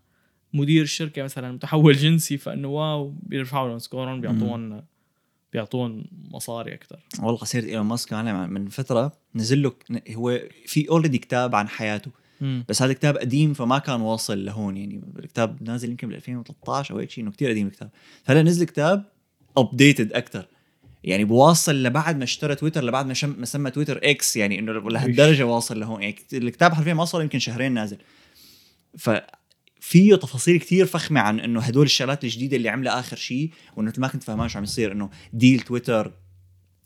مدير 0.53 0.83
الشركة 0.83 1.23
مثلا 1.23 1.51
متحول 1.51 1.93
جنسي 1.93 2.37
فإنه 2.37 2.67
واو 2.67 3.13
بيرفعوا 3.23 3.69
لهم 3.69 3.79
score 3.79 4.09
هم 4.09 4.21
بيعطوهم 4.21 4.83
بيعطوهم 5.53 6.05
مصاري 6.31 6.73
أكثر 6.73 6.99
والله 7.19 7.45
سيره 7.45 7.65
إيلون 7.65 7.85
ماسك 7.85 8.13
أنا 8.13 8.47
من 8.47 8.67
فترة 8.67 9.13
نزل 9.35 9.63
له 9.63 9.73
هو 10.11 10.39
في 10.65 10.89
already 10.89 11.17
كتاب 11.17 11.55
عن 11.55 11.67
حياته 11.67 12.11
بس 12.69 12.81
هذا 12.81 12.91
الكتاب 12.91 13.17
قديم 13.17 13.53
فما 13.53 13.79
كان 13.79 14.01
واصل 14.01 14.45
لهون 14.45 14.77
يعني. 14.77 15.01
الكتاب 15.19 15.63
نازل 15.63 15.89
يمكن 15.89 16.07
بال 16.07 16.15
2013 16.15 16.93
أو 16.93 16.99
هيك 16.99 17.09
شيء 17.09 17.23
إنه 17.23 17.31
كثير 17.31 17.49
قديم 17.49 17.67
الكتاب. 17.67 17.89
هلا 18.25 18.41
نزل 18.41 18.65
كتاب 18.65 19.03
updated 19.57 20.13
أكثر 20.13 20.47
يعني 21.03 21.25
بواصل 21.25 21.83
لبعد 21.83 22.17
ما 22.17 22.23
اشترى 22.23 22.55
تويتر 22.55 22.83
لبعد 22.83 23.05
ما, 23.05 23.13
شم 23.13 23.35
ما 23.37 23.45
سمى 23.45 23.71
تويتر 23.71 23.99
إكس 24.03 24.35
يعني 24.35 24.59
إنه 24.59 24.71
لهالدرجة 24.71 25.43
واصل 25.43 25.79
لهون. 25.79 26.01
يعني 26.01 26.15
الكتاب 26.33 26.73
حرفيا 26.73 26.93
ما 26.93 27.05
صار 27.05 27.21
يمكن 27.21 27.39
شهرين 27.39 27.71
نازل. 27.71 27.97
ف 28.97 29.09
فيه 29.83 30.15
تفاصيل 30.15 30.59
كتير 30.59 30.85
فخمة 30.85 31.19
عن 31.19 31.39
إنه 31.39 31.59
هدول 31.59 31.85
الشغلات 31.85 32.23
الجديدة 32.23 32.57
اللي 32.57 32.69
عملها 32.69 32.99
آخر 32.99 33.17
شيء 33.17 33.49
وإنه 33.77 33.93
ما 33.97 34.07
كنت 34.07 34.23
فاهمان 34.23 34.49
شو 34.49 34.57
عم 34.57 34.63
يصير 34.63 34.91
إنه 34.91 35.09
deal 35.33 35.59
تويتر 35.59 36.11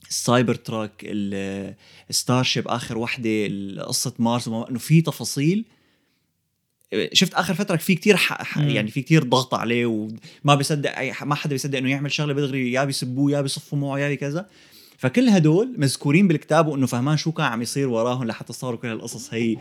السايبر 0.10 0.56
تراك 0.56 0.92
الستار 2.10 2.44
شيب 2.44 2.68
آخر 2.68 2.98
وحدة 2.98 3.48
قصه 3.84 4.14
مارس 4.20 4.48
إنه 4.48 4.80
في 4.80 5.02
تفاصيل. 5.02 5.66
شفت 7.14 7.34
آخر 7.34 7.54
فترة 7.54 7.76
في 7.76 7.96
كتير 7.96 8.16
ح... 8.16 8.44
ح... 8.44 8.58
مم. 8.58 8.70
يعني 8.70 8.92
في 8.92 9.02
كتير 9.02 9.24
ضغط 9.24 9.54
عليه 9.54 9.86
وما 9.86 10.56
بيصدق 10.56 10.98
اي 10.98 11.14
ما 11.22 11.36
حدا 11.36 11.52
بيصدق 11.52 11.78
إنه 11.78 11.90
يعمل 11.90 12.12
شغلة 12.12 12.34
بدغري 12.34 12.72
يا 12.72 12.84
بيسبوه 12.84 13.32
يا 13.32 13.42
بيصفوا 13.42 13.78
معه 13.78 14.00
يا 14.00 14.16
كذا 14.16 14.50
فكل 14.98 15.30
هدول 15.30 15.76
مذكورين 15.78 16.28
بالكتاب 16.28 16.68
وإنه 16.68 16.86
فهمان 16.86 17.18
شو 17.18 17.32
كان 17.32 17.46
عم 17.46 17.62
يصير 17.62 17.90
وراهم 17.90 18.24
لحتى 18.24 18.54
صاروا 18.54 18.80
كل 18.80 18.88
هالقصص 18.88 19.34
هي. 19.34 19.58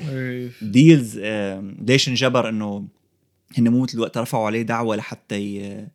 deals 0.63 1.19
ليش 1.87 2.09
انجبر 2.09 2.49
إنه 2.49 2.97
هن 3.59 3.69
مو 3.69 3.83
مثل 3.83 3.95
الوقت 3.95 4.19
رفعوا 4.19 4.47
عليه 4.47 4.63
دعوة 4.63 4.97
لحتى 4.97 5.41
ي... 5.41 5.87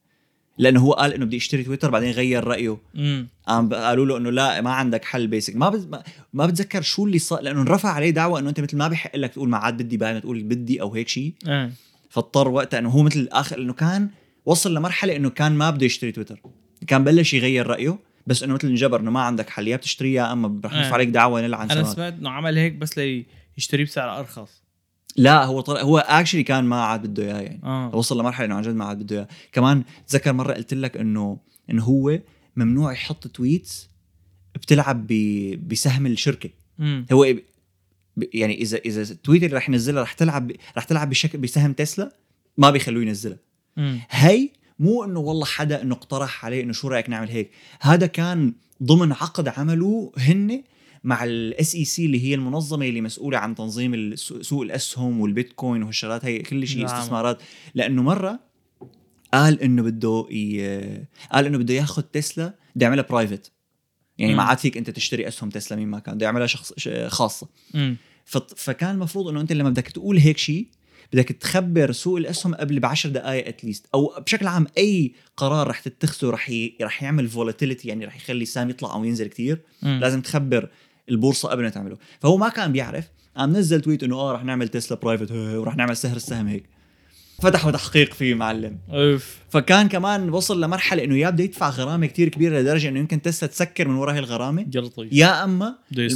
لأنه 0.58 0.80
هو 0.80 0.94
قال 0.94 1.14
إنه 1.14 1.26
بدي 1.26 1.38
أشتري 1.38 1.64
تويتر 1.64 1.90
بعدين 1.90 2.12
غير 2.12 2.44
رأيه. 2.44 2.78
امم 2.96 3.28
قام 3.48 3.74
قالوا 3.74 4.06
له 4.06 4.18
إنه 4.18 4.30
لا 4.30 4.62
ما 4.62 4.72
عندك 4.72 5.06
حل 5.06 5.28
بيسك 5.28 5.56
ما 5.56 5.70
بز... 5.70 5.88
ما, 6.34 6.46
بتذكر 6.46 6.82
شو 6.82 7.06
اللي 7.06 7.20
صار 7.20 7.42
لأنه 7.42 7.62
انرفع 7.62 7.90
عليه 7.90 8.10
دعوة 8.10 8.40
إنه 8.40 8.50
أنت 8.50 8.60
مثل 8.60 8.78
ما 8.78 8.88
بحق 8.88 9.16
لك 9.16 9.34
تقول 9.34 9.50
ما 9.50 9.58
عاد 9.58 9.82
بدي 9.82 9.98
بعد 9.98 10.22
تقول 10.22 10.44
بدي 10.44 10.82
أو 10.82 10.94
هيك 10.94 11.08
شيء 11.08 11.34
إيه. 11.48 11.72
فاضطر 12.10 12.48
وقتها 12.48 12.80
إنه 12.80 12.90
هو 12.90 13.04
مثل 13.04 13.30
اخر 13.32 13.58
إنه 13.58 13.74
كان 13.74 14.10
وصل 14.46 14.74
لمرحلة 14.74 15.16
إنه 15.16 15.30
كان 15.30 15.52
ما 15.52 15.70
بده 15.70 15.86
يشتري 15.86 16.12
تويتر 16.12 16.42
كان 16.88 17.04
بلش 17.04 17.34
يغير 17.34 17.68
رأيه 17.68 17.98
بس 18.28 18.44
إنه 18.44 18.54
مثل 18.54 18.68
انجبر 18.68 19.00
إنه 19.00 19.12
ما 19.12 19.22
عندك 19.22 19.50
حل 19.50 19.68
يا 19.68 19.76
بتشتريه 19.76 20.16
يا 20.16 20.32
أما 20.32 20.62
رح 20.66 20.74
آه. 20.74 20.78
نرفع 20.78 20.94
عليك 20.94 21.10
دعوة 21.10 21.42
نلعن 21.42 21.72
أنا 21.72 21.84
سمعت 21.84 22.14
إنه 22.14 22.30
عمل 22.30 22.58
هيك 22.58 22.74
بس 22.74 22.98
ليشتريه 23.58 23.86
بسعر 23.86 24.20
أرخص. 24.20 24.61
لا 25.18 25.46
هو 25.46 25.62
طلع 25.62 25.82
هو 25.82 25.98
اكشلي 25.98 26.44
كان 26.44 26.64
ما 26.64 26.82
عاد 26.82 27.08
بده 27.08 27.24
إياه 27.24 27.42
يعني. 27.42 27.62
آه. 27.64 27.96
وصل 27.96 28.20
لمرحلة 28.20 28.46
إنه 28.46 28.56
عن 28.56 28.62
جد 28.62 28.76
ما 28.76 28.86
عاد 28.86 29.04
بده 29.04 29.16
إياه. 29.16 29.28
كمان 29.52 29.84
تذكر 30.08 30.34
مرة 30.34 30.54
قلت 30.54 30.74
لك 30.74 30.98
إنه 30.98 31.38
إنه 31.70 31.84
هو 31.84 32.20
ممنوع 32.56 32.94
يحط 32.94 33.28
tweets 33.28 33.90
بتلعب 34.56 35.08
بسهم 35.68 36.06
الشركة. 36.06 36.50
امم 36.80 37.06
هو 37.12 37.36
يعني 38.34 38.62
إذا 38.62 38.78
إذا 38.78 39.02
ال 39.02 39.09
tweet 39.09 39.44
اللي 39.44 39.56
رح 39.58 39.70
ينزلها 39.70 40.04
رح 40.04 40.14
تلعب 40.14 40.52
رح 40.78 40.84
تلعب 40.84 41.10
بشكل 41.10 41.38
بسهم 41.38 41.74
تسلا 41.74 42.16
ما 42.58 42.70
بيخلوه 42.70 43.04
ينزلها. 43.04 43.38
هي 44.10 44.50
مو 44.80 45.04
إنه 45.04 45.20
والله 45.20 45.46
حدا 45.46 45.82
إنه 45.82 45.96
اقترح 45.96 46.46
عليه 46.46 46.64
إنه 46.64 46.74
شو 46.74 46.88
رأيك 46.88 47.10
نعمل 47.10 47.30
هيك. 47.30 47.52
هذا 47.82 48.06
كان 48.06 48.54
ضمن 48.84 49.12
عقد 49.12 49.48
عملوه 49.48 50.12
هن 50.18 50.64
مع 51.04 51.24
ال 51.24 51.76
SEC 51.76 52.06
اللي 52.06 52.24
هي 52.24 52.34
المنظمة 52.34 52.86
اللي 52.88 53.02
مسؤولة 53.02 53.38
عن 53.38 53.56
تنظيم 53.56 54.16
سوق 54.16 54.62
الاسهم 54.62 55.20
والبيتكوين 55.22 55.84
وهالشغلات 55.84 56.26
هي 56.26 56.40
كل 56.40 56.68
شيء 56.68 56.86
نعم. 56.86 56.96
استثمارات. 56.96 57.42
لأنه 57.76 58.04
مرة 58.04 58.40
قال 59.34 59.62
إنه 59.62 59.84
بده 59.84 60.28
ي... 60.32 60.62
قال 61.32 61.46
إنه 61.46 61.58
بده 61.58 61.74
ياخذ 61.74 62.02
تسلا 62.02 62.54
بده 62.76 62.86
يعملها 62.86 63.04
private 63.10 63.52
يعني 64.18 64.36
ما. 64.36 64.44
عاد 64.44 64.58
فيك 64.58 64.78
أنت 64.78 64.90
تشتري 64.90 65.28
أسهم 65.28 65.50
تسلا 65.50 65.78
مين 65.78 65.88
ما 65.88 66.00
كان 66.00 66.16
بده 66.16 66.26
يعملها 66.26 66.48
شخص 66.48 66.74
خاصة. 67.08 67.48
فط- 68.26 68.54
فكان 68.58 68.90
المفروض 68.96 69.28
إنه 69.28 69.42
أنت 69.42 69.52
لما 69.52 69.70
بدك 69.70 69.88
تقول 69.88 70.18
هيك 70.18 70.38
شيء 70.38 70.68
بدك 71.14 71.26
تخبر 71.28 71.92
سوق 71.92 72.18
الأسهم 72.18 72.56
قبل 72.56 72.80
بعشر 72.80 73.10
دقائق 73.10 73.48
at 73.48 73.59
least 73.59 73.86
أو 73.94 74.14
بشكل 74.26 74.48
عام 74.48 74.68
أي 74.78 75.14
قرار 75.38 75.68
رح 75.68 75.80
تتخذه 75.80 76.30
رح 76.30 76.50
ي... 76.50 76.74
رح 76.82 77.04
يعمل 77.04 77.28
volatility 77.28 77.88
يعني 77.88 78.06
رح 78.06 78.16
يخلي 78.16 78.44
السهم 78.44 78.70
يطلع 78.70 78.94
أو 78.94 79.04
ينزل 79.04 79.28
كتير. 79.28 79.62
لازم 79.82 80.22
تخبر 80.22 80.70
البورصة 81.12 81.50
قبل 81.50 81.64
ما 81.64 81.70
تعمله. 81.70 81.98
فهو 82.20 82.38
ما 82.38 82.50
كان 82.50 82.72
بيعرف 82.72 83.06
قام 83.38 83.58
نزل 83.58 83.82
tweet 83.82 84.04
إنه 84.04 84.16
آه 84.16 84.32
رح 84.32 84.44
نعمل 84.44 84.68
تسلا 84.68 84.98
private 84.98 85.32
ورح 85.32 85.76
نعمل 85.76 85.98
سهر 85.98 86.16
السهم 86.16 86.48
هيك. 86.48 86.64
فتحوا 87.42 87.72
تحقيق 87.72 88.14
فيه 88.14 88.34
معلم. 88.34 88.78
أوف. 88.90 89.38
فكان 89.50 89.88
كمان 89.88 90.30
وصل 90.30 90.64
لمرحلة 90.64 91.04
إنه 91.04 91.18
يا 91.18 91.30
بده 91.30 91.44
يدفع 91.44 91.70
غرامة 91.70 92.08
كتير 92.08 92.30
كبيرة 92.30 92.60
لدرجة 92.60 92.90
إنه 92.90 93.00
يمكن 93.00 93.22
تسلا 93.22 93.50
تسكر 93.50 93.88
من 93.88 93.96
وراء 93.96 94.16
هي 94.16 94.20
الغرامه 94.20 94.62
جلطي 94.62 95.10
يا 95.12 95.44
أما 95.44 95.76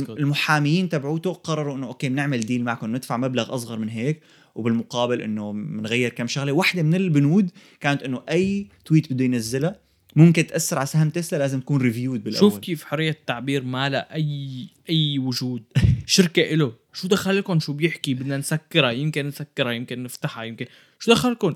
المحاميين 0.09 0.89
تبعوته 0.89 1.33
قرروا 1.33 1.75
إنه 1.75 1.87
okay 1.87 2.09
بنعمل 2.09 2.39
deal 2.39 2.63
معكم 2.63 2.95
ندفع 2.95 3.17
مبلغ 3.17 3.55
أصغر 3.55 3.79
من 3.79 3.89
هيك 3.89 4.21
وبالمقابل 4.55 5.21
إنه 5.21 5.53
بنغير 5.53 6.09
كم 6.09 6.27
شغلة. 6.27 6.51
واحدة 6.51 6.83
من 6.83 6.95
البنود 6.95 7.51
كانت 7.79 8.03
إنه 8.03 8.21
أي 8.29 8.67
tweet 8.85 9.13
بده 9.13 9.25
ينزلها 9.25 9.84
ممكن 10.15 10.47
تأثر 10.47 10.77
على 10.77 10.85
سهم 10.85 11.09
تسلا 11.09 11.37
لازم 11.37 11.59
تكون 11.59 11.81
reviewed 11.81 12.23
بالأول. 12.23 12.39
شوف 12.39 12.59
كيف 12.59 12.83
حرية 12.83 13.09
التعبير 13.09 13.63
ما 13.63 13.89
لها 13.89 14.13
أي 14.15 14.67
أي 14.89 15.19
وجود. 15.19 15.63
شركة 16.05 16.53
إله 16.53 16.73
شو 16.93 17.07
دخلكم 17.07 17.59
شو 17.59 17.73
بيحكي؟ 17.73 18.13
بدنا 18.13 18.37
نسكرها 18.37 18.91
يمكن 18.91 19.27
نسكرها 19.27 19.71
يمكن 19.71 20.03
نفتحها 20.03 20.43
يمكن. 20.43 20.65
شو 20.99 21.11
دخلكم. 21.11 21.55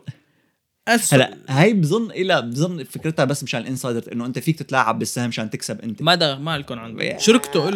هلا 1.11 1.37
هاي 1.49 1.73
بظن 1.73 2.11
إلى 2.11 2.41
بظن 2.41 2.83
فكرتها 2.83 3.25
بس 3.25 3.43
مشان 3.43 3.61
ال 3.61 3.68
insider 3.68 4.13
إنه 4.13 4.25
أنت 4.25 4.39
فيك 4.39 4.59
تتلاعب 4.59 4.99
بالسهم 4.99 5.27
مشان 5.27 5.49
تكسب 5.49 5.81
أنت. 5.81 6.01
ما 6.01 6.15
دغ 6.15 6.39
ما 6.39 6.57
لكم 6.57 6.79
عنده 6.79 7.17
شركته 7.17 7.71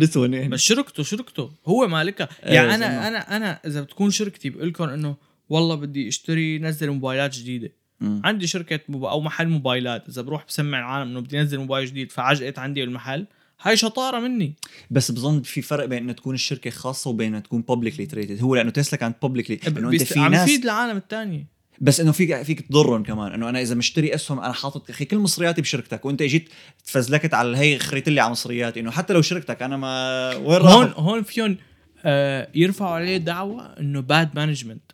this 0.00 0.12
one 0.12 0.16
يعني. 0.16 0.48
بس 0.48 0.60
شركته 0.60 1.02
شركته. 1.02 1.50
هو 1.66 1.88
مالكها. 1.88 2.28
يعني 2.42 2.74
أنا 2.74 3.08
أنا 3.08 3.36
أنا 3.36 3.60
إذا 3.66 3.80
بتكون 3.80 4.10
شركتي 4.10 4.50
بقول 4.50 4.68
لكم 4.68 4.84
إنه 4.84 5.16
والله 5.48 5.74
بدي 5.74 6.08
أشتري 6.08 6.58
نزل 6.58 6.90
موبايلات 6.90 7.36
جديدة. 7.36 7.72
مم. 8.00 8.22
عندي 8.24 8.46
شركة 8.46 8.80
موب... 8.88 9.04
أو 9.04 9.20
محل 9.20 9.48
موبايلات. 9.48 10.08
إذا 10.08 10.22
بروح 10.22 10.44
بسمع 10.48 10.78
العالم 10.78 11.10
إنه 11.10 11.20
بدي 11.20 11.40
أنزل 11.40 11.58
موبايل 11.58 11.86
جديد 11.86 12.12
فعجقت 12.12 12.58
عندي 12.58 12.80
بالمحل. 12.80 13.26
هاي 13.62 13.76
شطارة 13.76 14.20
مني. 14.20 14.54
بس 14.90 15.10
بظن 15.10 15.42
في 15.42 15.62
فرق 15.62 15.84
بين 15.84 15.98
إنه 15.98 16.12
تكون 16.12 16.34
الشركة 16.34 16.70
خاصة 16.70 17.10
وبين 17.10 17.28
إنه 17.28 17.38
تكون 17.38 17.62
publicly 17.62 18.06
traded 18.06 18.42
هو 18.42 18.56
لأنه 18.56 18.70
تسلا 18.70 18.98
كانت 18.98 19.16
publicly 19.22 19.60
إنه 19.66 19.90
أنت. 19.90 20.02
في 20.02 20.20
عم 20.20 20.32
ناس 20.32 20.48
يفيد 20.48 20.64
العالم 20.64 20.96
الثاني 20.96 21.46
بس 21.80 22.00
إنه 22.00 22.12
فيك 22.12 22.42
فيك 22.42 22.60
تضرهم 22.60 23.02
كمان. 23.02 23.32
إنه 23.32 23.48
أنا 23.48 23.60
إذا 23.60 23.74
مشتري 23.74 24.14
أسهم 24.14 24.40
أنا 24.40 24.52
حاطط 24.52 24.90
أخي 24.90 25.04
كل 25.04 25.18
مصرياتي 25.18 25.60
بشركتك. 25.60 26.04
وأنت 26.04 26.22
إجيت 26.22 26.48
تفزلكت 26.84 27.34
على 27.34 27.56
هي 27.56 27.78
خريت 27.78 28.08
لي 28.08 28.20
على 28.20 28.30
مصرياتي. 28.30 28.80
إنه 28.80 28.90
حتى 28.90 29.12
لو 29.12 29.22
شركتك 29.22 29.62
أنا 29.62 29.76
ما 29.76 30.34
وين 30.34 30.60
هون 30.60 30.92
هون 30.96 31.22
فيهم 31.22 31.56
آه 32.04 32.48
يرفعوا 32.54 32.90
عليه 32.90 33.16
دعوة 33.16 33.62
إنه 33.80 34.00
bad 34.00 34.30
management 34.34 34.92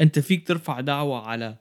أنت 0.00 0.18
فيك 0.18 0.48
ترفع 0.48 0.80
دعوة 0.80 1.26
على 1.26 1.44
آه 1.44 1.58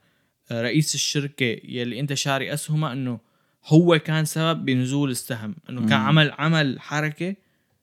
رئيس 0.52 0.96
الشركة 0.96 1.58
يلي 1.64 2.00
انت 2.00 2.14
شاري 2.14 2.54
أسهمها 2.54 2.94
إنه 2.94 3.20
هو 3.66 4.00
كان 4.00 4.26
سبب 4.26 4.66
بنزول 4.66 5.12
السهم 5.12 5.56
إنه 5.70 5.82
كان. 5.82 5.94
عمل 5.94 6.32
عمل 6.32 6.80
حركة 6.80 7.36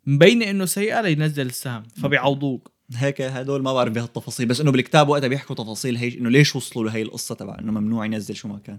مبينة 0.07 0.51
إنه 0.51 0.65
سيئة 0.65 1.01
لينزل 1.01 1.47
السهم 1.47 1.83
فبيعوضوك. 2.03 2.71
هيك 2.97 3.21
هدول 3.23 3.63
ما 3.63 3.73
بعرف 3.73 3.93
بهالتفاصيل 3.93 4.47
بس 4.47 4.61
إنه 4.61 4.73
بالكتاب 4.73 5.09
وقتها 5.09 5.29
بيحكوا 5.29 5.57
تفاصيل 5.57 5.97
هي 5.97 6.19
إنه 6.19 6.31
ليش 6.31 6.57
وصلوا 6.57 6.85
لهي 6.91 7.03
القصة 7.03 7.35
تبع 7.35 7.57
إنه 7.59 7.73
ممنوع 7.73 8.05
ينزل 8.07 8.37
شو 8.37 8.49
ما 8.49 8.59
كان. 8.59 8.79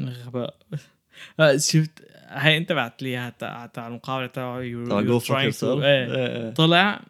غباء. 0.00 0.56
آه، 1.40 1.56
شفت؟ 1.56 1.90
هاي 2.28 2.56
أنت 2.56 2.72
بعت 2.72 3.02
لي 3.02 3.08
إياها 3.08 3.30
تاع 3.74 3.86
المقابلة 3.88 4.26
تبعه 4.26 4.58
to- 4.60 4.62
يورسيلف 4.62 5.64
إيه 5.64 6.50
طلع 6.50 7.00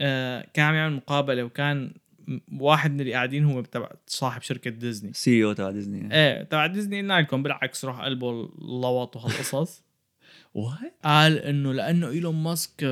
آه، 0.00 0.46
كان 0.54 0.64
عم 0.66 0.74
يعمل 0.74 0.94
مقابلة 0.96 1.42
وكان 1.42 1.90
واحد 2.52 2.92
من 2.92 3.00
اللي 3.00 3.12
قاعدين 3.12 3.44
هو 3.44 3.60
تبع 3.60 3.88
صاحب 4.06 4.42
شركة 4.42 4.70
ديزني. 4.70 5.12
CEO 5.12 5.52
تبع 5.52 5.70
ديزني. 5.70 6.14
إيه 6.14 6.42
تبع 6.42 6.66
ديزني 6.66 7.00
قلنا 7.00 7.20
لكم 7.20 7.42
بالعكس 7.42 7.84
روح 7.84 8.00
قلبه 8.00 8.30
اللوط 8.30 9.16
وهالقصص. 9.16 9.82
وقت 10.54 10.94
قال 11.04 11.38
إنه 11.38 11.72
لأنه 11.72 12.08
إيلون 12.08 12.34
ماسك 12.34 12.84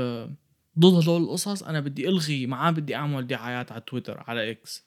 ضد 0.78 0.94
هدول 0.94 1.22
القصص 1.22 1.62
أنا 1.62 1.80
بدي 1.80 2.08
ألغي 2.08 2.46
معاه 2.46 2.70
بدي 2.70 2.94
أعمل 2.94 3.26
دعايات 3.26 3.72
على 3.72 3.80
تويتر 3.80 4.24
على 4.26 4.50
إكس 4.50 4.86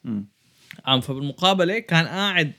عم 0.86 1.02
فبالمقابلة 1.02 1.80
كان 1.80 2.06
قاعد 2.06 2.54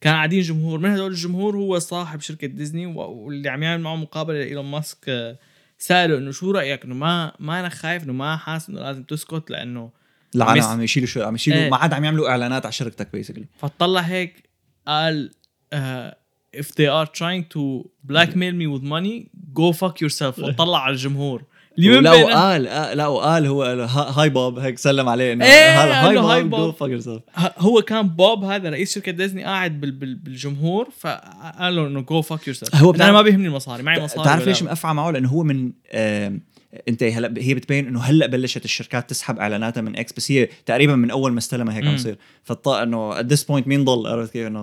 كان 0.00 0.14
قاعدين 0.14 0.42
جمهور 0.42 0.78
من 0.78 0.90
هدول 0.90 1.10
الجمهور 1.10 1.56
هو 1.56 1.78
صاحب 1.78 2.20
شركة 2.20 2.46
ديزني 2.46 2.86
واللي 2.86 3.48
عم 3.48 3.62
يعمل 3.62 3.82
معه 3.82 3.96
مقابلة 3.96 4.38
لايلون 4.38 4.64
ماسك 4.64 5.08
آه، 5.08 5.38
سأله 5.78 6.18
إنه 6.18 6.30
شو 6.30 6.50
رأيك؟ 6.50 6.84
إنه 6.84 6.94
ما 6.94 7.32
ما 7.38 7.60
أنا 7.60 7.68
خايف 7.68 8.04
إنه 8.04 8.12
ما 8.12 8.36
حاسس 8.36 8.68
إنه 8.68 8.80
لازم 8.80 9.02
تسكت 9.02 9.50
لأنه 9.50 9.90
العالم 10.34 10.62
عم 10.62 10.82
يشيلوا 10.82 11.08
شو 11.08 11.22
عم 11.22 11.34
يشيلوا 11.34 11.58
إيه. 11.58 11.70
ما 11.70 11.76
عاد 11.76 11.92
عم 11.92 12.04
يعملوا 12.04 12.28
إعلانات 12.28 12.64
على 12.66 12.72
شركتك 12.72 13.12
basically 13.12 13.44
فطلع 13.58 14.00
هيك 14.00 14.48
قال 14.86 15.30
uh, 15.74 15.78
if 16.60 16.66
they 16.66 16.88
are 16.88 17.06
trying 17.06 17.44
to 17.54 17.88
blackmail 18.12 18.54
me 18.54 18.66
with 18.66 18.82
money 18.82 19.30
go 19.52 19.72
fuck 19.72 20.00
yourself. 20.00 20.38
وطلع 20.44 20.82
على 20.82 20.92
الجمهور. 20.92 21.44
اللي 21.78 21.96
من 21.96 22.02
لا 22.02 22.12
وقال 22.12 22.66
آه، 22.66 22.94
لا 22.94 23.06
وقال 23.06 23.46
هو 23.46 23.62
hi 24.16 24.28
Bob 24.28 24.58
هيك 24.58 24.78
سلم 24.78 25.08
عليه 25.08 25.32
إنه 25.32 25.44
له 25.44 26.08
hi 26.08 26.18
hi 26.18 26.42
Bob 26.42 26.74
Bob. 26.78 27.20
هو 27.58 27.82
كان 27.82 28.08
بوب 28.08 28.44
هذا 28.44 28.70
رئيس 28.70 28.94
شركة 28.94 29.12
ديزني 29.12 29.44
قاعد 29.44 29.80
بال 29.80 29.90
بال 29.90 30.14
بالجمهور 30.14 30.88
فقال 30.98 31.76
له 31.76 31.86
إنه 31.86 32.00
go 32.00 32.22
fuck 32.22 32.46
yourself 32.46 32.74
هو 32.74 32.94
أنا 32.94 33.12
ما 33.12 33.22
بيهمني 33.22 33.48
المصاري 33.48 33.82
معي 33.82 34.00
مصاري 34.00 34.22
بتعرف 34.22 34.46
ليش 34.46 34.62
مقفعة 34.62 34.92
معه؟ 34.92 35.10
لأنه 35.10 35.28
هو 35.28 35.42
من 35.42 35.72
آم، 35.92 36.40
انت 36.88 37.02
هلا 37.02 37.34
هي 37.38 37.54
بتبين 37.54 37.86
انه 37.86 38.00
هلا 38.00 38.26
بلشت 38.26 38.64
الشركات 38.64 39.10
تسحب 39.10 39.38
اعلاناتها 39.38 39.80
من 39.80 39.96
إكس 39.96 40.12
بس 40.12 40.32
هي 40.32 40.48
تقريبا 40.66 40.96
من 40.96 41.10
أول 41.10 41.32
ما 41.32 41.38
استلمها 41.38 41.76
هيك 41.76 41.84
عم. 41.84 41.94
يصير 41.94 42.18
فالط 42.42 42.68
إنه 42.68 43.20
at 43.20 43.26
this 43.26 43.44
point 43.44 43.68
مين 43.68 43.84
ضل 43.84 44.06
عرفت 44.06 44.32
كيف 44.32 44.46
إنه 44.46 44.60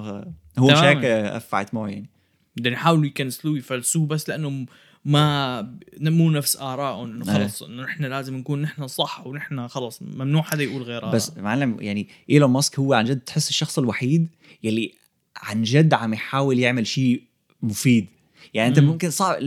هو 0.57 0.67
مش. 0.67 0.77
هيك 0.77 1.05
قفعت 1.05 1.73
معه 1.73 1.87
يعني 1.87 2.09
بدهم 2.57 2.73
يحاولوا 2.73 3.05
ي 3.05 3.11
cancel 3.11 3.46
وه 3.46 3.57
يفلسوه 3.57 4.07
بس 4.07 4.29
لأنه 4.29 4.65
ما 5.05 5.61
مو 5.99 6.31
نفس 6.31 6.57
آرائهم 6.57 7.11
إنه 7.11 7.37
إيه. 7.37 7.43
خلص 7.43 7.63
إنه 7.63 7.83
نحن 7.83 8.03
لازم 8.03 8.35
نكون 8.35 8.61
نحن 8.61 8.87
صح 8.87 9.27
ونحن 9.27 9.67
خلص 9.67 10.01
ممنوع 10.01 10.41
حدا 10.41 10.63
يقول 10.63 10.83
غير 10.83 10.97
آراء. 10.97 11.15
بس 11.15 11.37
معلم 11.37 11.77
يعني 11.79 12.07
إيلون 12.29 12.51
ماسك 12.51 12.79
هو 12.79 12.93
عن 12.93 13.05
جد 13.05 13.19
تحس 13.19 13.49
الشخص 13.49 13.79
الوحيد 13.79 14.27
يلي 14.63 14.93
عن 15.37 15.63
جد 15.63 15.93
عم 15.93 16.13
يحاول 16.13 16.59
يعمل 16.59 16.87
شيء 16.87 17.23
مفيد 17.61 18.07
يعني 18.55 18.69
أنت 18.69 18.79
مم. 18.79 18.87
ممكن 18.87 19.09
صعب 19.09 19.43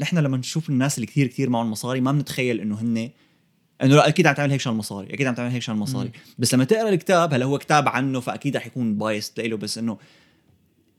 نحن 0.00 0.18
لما 0.18 0.36
نشوف 0.36 0.70
الناس 0.70 0.94
اللي 0.98 1.06
كثير 1.06 1.26
كثير 1.26 1.50
معهم 1.50 1.70
مصاري 1.70 2.00
ما 2.00 2.12
بنتخيل 2.12 2.60
إنه 2.60 2.80
هن 2.80 3.10
إنه 3.82 3.94
لأ 3.96 4.08
أكيد 4.08 4.26
عم 4.26 4.34
تعمل 4.34 4.50
هيك 4.50 4.60
عشان 4.60 4.72
المصاري 4.72 5.14
أكيد 5.14 5.26
عم 5.26 5.34
تعمل 5.34 5.50
هيك 5.50 5.62
عشان 5.62 5.74
المصاري 5.74 6.10
بس 6.38 6.54
لما 6.54 6.64
تقرأ 6.64 6.88
الكتاب 6.88 7.34
هلأ 7.34 7.44
هو 7.44 7.58
كتاب 7.58 7.88
عنه 7.88 8.20
فأكيد 8.20 8.56
رح 8.56 8.66
يكون 8.66 8.98
biased 8.98 9.40
له 9.40 9.56
بس 9.56 9.78
إنه 9.78 9.98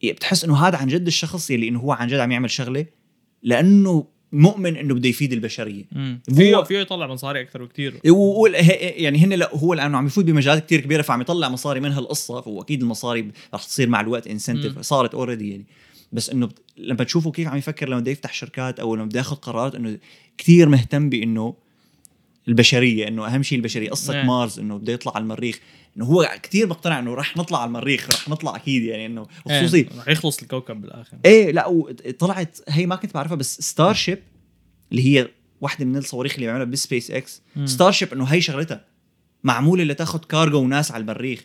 بتحس 0.04 0.44
إنه 0.44 0.56
هذا 0.68 0.78
عن 0.78 0.88
جد 0.88 1.08
الشخص 1.08 1.52
يلي 1.52 1.68
إنه 1.68 1.80
هو 1.80 1.92
عن 1.92 2.08
جد 2.08 2.20
عم 2.20 2.32
يعمل 2.32 2.50
شغلة 2.52 2.86
لأنه 3.44 4.08
مؤمن 4.32 4.76
إنه 4.78 4.94
بده 4.94 5.10
يفيد 5.10 5.34
البشرية. 5.34 5.84
هو- 5.96 6.36
فيه 6.36 6.64
فيه 6.64 6.78
يطلع 6.80 7.08
مصاري 7.08 7.42
أكثر 7.42 7.64
بكثير 7.66 8.00
هي- 8.56 8.90
يعني 8.90 9.18
هن 9.26 9.34
لأ 9.34 9.56
هو 9.56 9.74
لأنه 9.74 9.98
عم 9.98 10.06
يفوت 10.06 10.26
بمجالات 10.26 10.66
كتير 10.66 10.80
كبيرة 10.82 11.02
فعم 11.02 11.22
يطلع 11.22 11.50
مصاري 11.50 11.80
من 11.80 11.92
هالقصه 11.92 12.42
فهو 12.42 12.62
أكيد 12.62 12.82
المصاري 12.82 13.32
رح 13.54 13.64
تصير 13.64 13.90
مع 13.90 14.02
الوقت 14.02 14.28
incentive. 14.28 14.80
صارت 14.82 15.16
already 15.16 15.50
يعني 15.52 15.66
بس 16.14 16.30
إنه 16.30 16.46
بت- 16.48 16.62
لما 16.78 17.04
تشوفوا 17.04 17.32
كيف 17.32 17.48
عم 17.48 17.58
يفكر 17.58 17.90
لما 17.90 18.00
بده 18.00 18.12
يفتح 18.12 18.34
شركات 18.34 18.80
أو 18.80 18.96
لما 18.96 19.06
بده 19.06 19.20
ياخذ 19.20 19.36
قرارات 19.36 19.76
إنه 19.76 19.98
كتير 20.38 20.70
مهتم 20.70 21.10
بإنه 21.10 21.56
البشرية 22.48 23.08
إنه 23.08 23.28
أهم 23.28 23.44
شيء 23.44 23.58
البشرية. 23.58 23.90
قصة 23.90 24.14
نعم. 24.14 24.28
مارس 24.28 24.60
إنه 24.60 24.78
بده 24.78 24.94
يطلع 24.94 25.12
على 25.16 25.22
المريخ. 25.24 25.60
إنه 25.98 26.06
هو 26.06 26.32
كتير 26.44 26.68
مقتنع 26.68 27.00
إنه 27.00 27.14
رح 27.14 27.38
نطلع 27.38 27.62
على 27.62 27.68
المريخ 27.68 28.10
رح 28.10 28.30
نطلع 28.30 28.56
أكيد 28.56 28.84
يعني 28.84 29.06
إنه 29.06 29.28
خصوصي 29.46 29.78
إيه 29.78 29.88
رح 29.98 30.08
يخلص 30.08 30.42
الكوكب 30.42 30.82
بالآخر. 30.82 31.18
إيه 31.26 31.52
لا 31.52 31.68
وطلعت 31.68 32.58
هي 32.70 32.86
ما 32.86 32.96
كنت 32.96 33.14
بعرفها 33.14 33.36
بس 33.36 33.62
Starship 33.62 34.20
اللي 34.92 35.06
هي 35.20 35.28
واحدة 35.62 35.86
من 35.86 35.98
الصواريخ 35.98 36.34
اللي 36.34 36.46
بيعملها 36.46 36.66
ب 36.66 36.71
SpaceX. 36.71 37.12
Starship 37.12 38.14
إنه 38.14 38.24
هي 38.24 38.42
شغلتها. 38.42 38.86
معموله 39.44 39.84
لتاخذ 39.84 40.20
كارجو 40.20 40.60
وناس 40.60 40.92
على 40.92 41.02
المريخ 41.02 41.44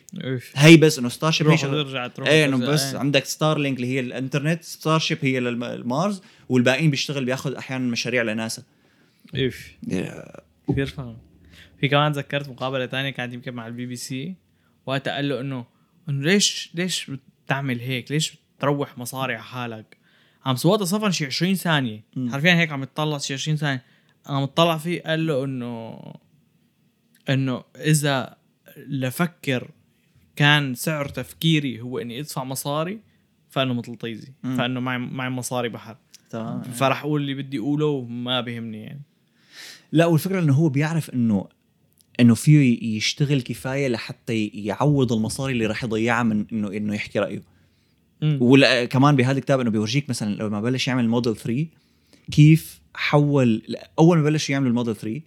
هي 0.55 0.77
بس 0.77 0.99
إنه 0.99 1.09
ستار 1.09 1.31
شيب 1.31 1.47
هي 1.47 2.09
تروح 2.09 2.29
إيه 2.29 2.45
إنه 2.45 2.57
بس 2.57 2.83
إيه. 2.83 2.99
عندك 2.99 3.25
Starlink 3.25 3.77
اللي 3.77 3.87
هي 3.87 3.99
الإنترنت 3.99 4.63
Starship 4.63 5.17
هي 5.21 5.39
للمارس 5.39 6.21
والباقيين 6.49 6.89
بيشتغل 6.89 7.25
بياخذ 7.25 7.53
أحيانا 7.53 7.91
مشاريع 7.91 8.23
لناسا 8.23 8.63
اوف 9.35 9.71
كثير 10.69 10.85
فاهم 10.85 11.17
في 11.79 11.87
كمان 11.87 12.13
تذكرت 12.13 12.49
مقابلة 12.49 12.85
تانية 12.85 13.09
كانت 13.09 13.33
يمكن 13.33 13.53
مع 13.53 13.67
البي 13.67 13.85
بي 13.85 13.95
سي 13.95 14.35
وقتها 14.85 15.15
قال 15.15 15.29
له 15.29 15.41
إنه 15.41 15.65
إنه 16.09 16.23
ليش 16.23 16.69
ليش 16.73 17.11
بتعمل 17.45 17.79
هيك؟ 17.79 18.11
ليش 18.11 18.37
بتروح 18.57 18.97
مصاري 18.97 19.33
على 19.33 19.43
حالك؟ 19.43 19.97
عم 20.45 20.55
صوتها 20.55 20.85
صفن 20.85 21.11
شي 21.11 21.25
20 21.25 21.55
ثانية. 21.55 22.03
حرفيا 22.31 22.55
هيك 22.55 22.71
عم 22.71 22.83
يتطلع 22.83 23.17
شي 23.17 23.33
20 23.33 23.57
ثانية 23.57 23.83
عم 24.25 24.43
يطلع 24.43 24.77
فيه 24.77 25.01
قال 25.01 25.27
له 25.27 25.43
إنه 25.43 25.99
إنه 27.29 27.63
إذا 27.75 28.35
لفكر 28.77 29.71
كان 30.35 30.75
سعر 30.75 31.07
تفكيري 31.07 31.81
هو 31.81 31.99
إني 31.99 32.19
أدفع 32.19 32.43
مصاري 32.43 32.99
فانه 33.49 33.73
مثل 33.73 33.95
طيزي 33.95 34.27
مم. 34.43 34.57
فأنه 34.57 34.79
معي 34.79 34.97
معي 34.97 35.29
مصاري 35.29 35.69
بحر. 35.69 35.97
تمام. 36.29 36.61
فرح 36.61 37.01
أقول 37.03 37.21
اللي 37.21 37.33
بدي 37.33 37.59
أقوله 37.59 38.01
ما 38.01 38.41
بيهمني 38.41 38.83
يعني. 38.83 39.01
لا 39.91 40.05
والفكرة 40.05 40.39
إنه 40.39 40.53
هو 40.53 40.69
بيعرف 40.69 41.09
انه 41.09 41.47
إنه 42.19 42.35
فيه 42.35 42.95
يشتغل 42.97 43.41
كفاية 43.41 43.87
لحتى 43.87 44.47
يعوض 44.47 45.13
المصاري 45.13 45.53
اللي 45.53 45.65
راح 45.65 45.83
يضيعها 45.83 46.23
من 46.23 46.45
انه 46.51 46.67
إنه 46.67 46.95
يحكي 46.95 47.19
رأيه. 47.19 47.41
مم. 48.21 48.37
ولا 48.41 48.85
كمان 48.85 49.15
بهذا 49.15 49.37
الكتاب 49.37 49.59
إنه 49.59 49.69
بيورجيك 49.69 50.09
مثلا 50.09 50.35
لما 50.35 50.61
بلش 50.61 50.87
يعمل 50.87 51.03
الموديل 51.03 51.35
3 51.35 51.67
كيف 52.31 52.81
حول 52.93 53.61
أول 53.99 54.17
ما 54.17 54.23
بلش 54.23 54.49
يعمل 54.49 54.67
الموديل 54.67 54.95
3 54.95 55.21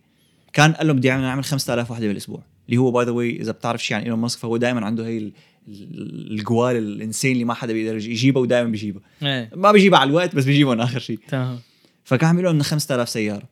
كان 0.53 0.73
قال 0.73 0.87
له 0.87 0.93
بدي 0.93 1.11
اعمل 1.11 1.25
أعمل 1.25 1.45
5000 1.45 1.91
وحده 1.91 2.07
بالأسبوع. 2.09 2.43
اللي 2.67 2.77
هو 2.77 2.91
by 2.91 3.05
the 3.05 3.11
way 3.11 3.41
إذا 3.41 3.53
بتعرف 3.53 3.85
شيء 3.85 3.97
عن 3.97 4.03
إيلون 4.03 4.19
ماسك 4.19 4.39
فهو 4.39 4.57
دائما 4.57 4.87
عنده 4.87 5.07
هي 5.07 5.19
ال- 5.19 5.33
ال- 5.69 6.31
الجوال 6.39 6.77
الإنسان 6.77 7.33
اللي 7.33 7.45
ما 7.45 7.55
حدا 7.55 7.73
بيقدر 7.73 7.97
يجي- 7.97 8.11
يجيبها 8.11 8.43
ودائما 8.43 8.71
بيجيبها 8.71 9.03
إيه. 9.23 9.51
ما 9.57 9.73
بيجيبها 9.73 9.99
على 9.99 10.11
الوقت 10.11 10.35
بس 10.37 10.45
بيجيبهم 10.45 10.81
آخر 10.81 10.99
شيء. 10.99 11.19
تمام. 11.29 11.59
فكان 12.05 12.29
عم 12.29 12.39
يقول 12.39 12.53
لهم 12.53 12.63
5000 12.63 13.09
سيارة 13.09 13.49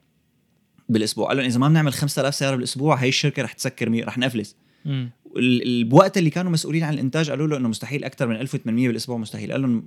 بالأسبوع. 0.89 1.29
قال 1.29 1.37
لهم 1.37 1.47
إذا 1.47 1.59
ما 1.59 1.69
بنعمل 1.69 1.93
5000 1.93 2.35
سيارة 2.35 2.57
بالأسبوع 2.57 2.95
هي 2.97 3.09
الشركة 3.09 3.43
رح 3.43 3.53
تسكر 3.53 3.89
مي... 3.91 4.03
رح 4.03 4.19
نفلس. 4.19 4.57
مم. 4.85 5.11
ال- 5.37 5.63
ال- 5.63 5.85
بوقت 5.85 6.19
اللي 6.19 6.31
كانوا 6.31 6.51
مسؤولين 6.53 6.83
عن 6.83 6.95
الإنتاج 6.95 7.31
قالوا 7.31 7.47
له 7.49 7.57
إنه 7.57 7.69
مستحيل 7.69 8.05
أكثر 8.05 8.27
من 8.27 8.37
1800 8.37 8.89
بالأسبوع 8.89 9.17
مستحيل. 9.17 9.53
قال 9.53 9.63
لهم 9.63 9.87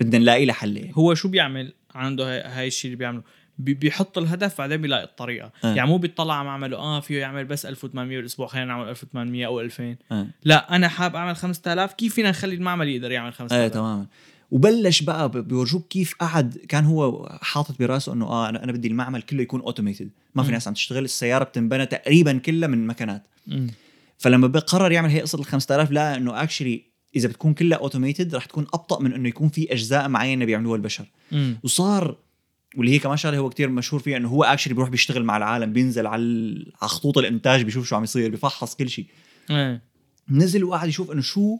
بدنا 0.00 0.18
نلاقي 0.18 0.44
له 0.44 0.52
حل 0.52 0.76
يعني. 0.76 0.92
هو 0.94 1.14
شو 1.14 1.28
بيعمل؟ 1.28 1.72
عنده 1.94 2.24
هاي, 2.58 2.66
الشيء 2.66 2.88
اللي 2.88 2.98
بيعمله. 2.98 3.20
بي- 3.20 3.26
بيحط 3.58 4.18
الهدف 4.18 4.58
بعدين 4.58 4.82
بيلاقي 4.82 5.04
الطريقة 5.04 5.52
آه. 5.64 5.74
يعني 5.74 5.88
مو 5.88 5.98
بيطلع 5.98 6.34
عم 6.34 6.48
عمله 6.48 6.76
آه 6.76 7.00
فيه 7.00 7.20
يعمل 7.20 7.44
بس 7.44 7.66
1800 7.66 8.16
بالأسبوع 8.16 8.46
خلينا 8.46 8.66
نعمل 8.66 8.88
1800 8.88 9.46
أو 9.46 9.60
2000 9.60 9.96
آه. 10.12 10.26
لا 10.44 10.76
أنا 10.76 10.88
حاب 10.88 11.16
أعمل 11.16 11.36
5000 11.36 11.92
كيف 11.92 12.14
فينا 12.14 12.30
نخلي 12.30 12.54
المعمل 12.54 12.88
يقدر 12.88 13.10
يعمل 13.10 13.32
5000 13.32 13.52
إيه 13.52 13.68
تماما 13.68 14.06
وبلش 14.50 15.02
بقى 15.02 15.42
بيورجوك 15.42 15.88
كيف 15.88 16.14
قعد 16.14 16.58
كان 16.68 16.84
هو 16.84 17.28
حاطط 17.42 17.78
براسه 17.78 18.12
إنه 18.12 18.26
آه 18.26 18.48
أنا 18.48 18.72
بدي 18.72 18.88
المعمل 18.88 19.22
كله 19.22 19.42
يكون 19.42 19.60
automated 19.60 20.10
ما 20.34 20.42
في 20.42 20.48
مم. 20.48 20.54
ناس 20.54 20.68
عم 20.68 20.74
تشتغل 20.74 21.04
السيارة 21.04 21.44
بتنبنى 21.44 21.86
تقريبا 21.86 22.38
كلها 22.38 22.68
من 22.68 22.86
مكنات 22.86 23.22
مم. 23.46 23.66
فلما 24.18 24.46
بقرر 24.46 24.92
يعمل 24.92 25.10
هي 25.10 25.20
قصة 25.20 25.38
ال 25.38 25.44
5000 25.44 25.90
لقى 25.90 26.16
إنه 26.16 26.42
actually 26.42 26.82
إذا 27.16 27.28
بتكون 27.28 27.54
كلها 27.54 27.78
automated 27.78 28.34
رح 28.34 28.44
تكون 28.44 28.66
أبطأ 28.74 29.02
من 29.02 29.12
إنه 29.12 29.28
يكون 29.28 29.48
في 29.48 29.72
أجزاء 29.72 30.08
معينة 30.08 30.44
بيعملوها 30.44 30.76
البشر 30.76 31.04
مم. 31.32 31.58
وصار 31.62 32.16
واللي 32.76 32.92
هي 32.92 32.98
كمان 32.98 33.16
شغلة 33.16 33.38
هو 33.38 33.50
كتير 33.50 33.68
مشهور 33.68 34.02
فيها 34.02 34.16
إنه 34.16 34.28
هو 34.28 34.44
actually 34.44 34.74
بيروح 34.74 34.88
بيشتغل 34.88 35.24
مع 35.24 35.36
العالم 35.36 35.72
بينزل 35.72 36.06
على 36.06 36.22
على 36.82 36.88
خطوط 36.88 37.18
الإنتاج 37.18 37.62
بيشوف 37.62 37.88
شو 37.88 37.96
عم 37.96 38.04
يصير 38.04 38.30
بيفحص 38.30 38.74
كل 38.74 38.90
شيء. 38.90 39.06
إيه. 39.50 39.82
نزل 40.30 40.64
وقعد 40.64 40.88
يشوف 40.88 41.10
إنه 41.10 41.20
شو 41.20 41.58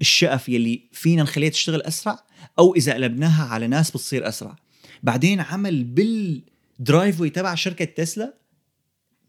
الشقف 0.00 0.48
يلي 0.48 0.82
فينا 0.92 1.22
نخليها 1.22 1.50
تشتغل 1.50 1.82
أسرع 1.82 2.18
أو 2.58 2.74
إذا 2.74 2.94
قلبناها 2.94 3.44
على 3.44 3.66
ناس 3.66 3.90
بتصير 3.90 4.28
أسرع. 4.28 4.56
بعدين 5.02 5.40
عمل 5.40 5.84
بال 5.84 7.20
driveway 7.20 7.30
تبع 7.30 7.54
شركة 7.54 7.84
تسلا 7.84 8.34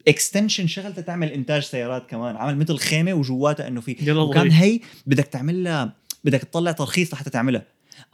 extension 0.07 0.67
شغلتها 0.67 1.01
تعمل 1.01 1.27
إنتاج 1.27 1.61
سيارات 1.61 2.09
كمان. 2.09 2.36
عمل 2.36 2.57
مثل 2.57 2.77
خيمة 2.77 3.13
وجواتها 3.13 3.67
إنه 3.67 3.81
في 3.81 3.95
ظريف. 4.39 4.53
هي 4.53 4.79
بدك 5.05 5.25
تعمل 5.25 5.63
لها 5.63 5.95
بدك 6.23 6.39
تطلع 6.43 6.71
ترخيص 6.71 7.13
لحتى 7.13 7.29
تعملها. 7.29 7.65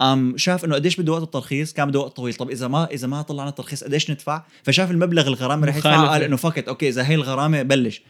أم 0.02 0.38
شاف 0.38 0.66
إنه 0.66 0.76
قديش 0.76 1.00
بده 1.00 1.12
وقت 1.12 1.24
الترخيص؟ 1.24 1.74
كان 1.74 1.88
بده 1.88 2.00
وقت 2.00 2.16
طويل. 2.16 2.34
طب 2.34 2.50
إذا 2.50 2.68
ما 2.68 2.86
إذا 2.92 3.08
ما 3.08 3.22
طلعنا 3.22 3.50
الترخيص 3.50 3.84
قديش 3.84 4.12
ندفع؟ 4.12 4.44
فشاف 4.64 4.92
المبلغ 4.92 5.28
الغرامة 5.28 5.68
رح 5.68 5.76
يدفع. 5.76 6.08
قال 6.08 6.24
إنه 6.24 6.36
fuck 6.38 6.58
it 6.58 6.68
أوكي 6.68 6.90
إذا 6.90 7.08
هي 7.08 7.16
الغرامة 7.16 7.62
بلش. 7.62 8.02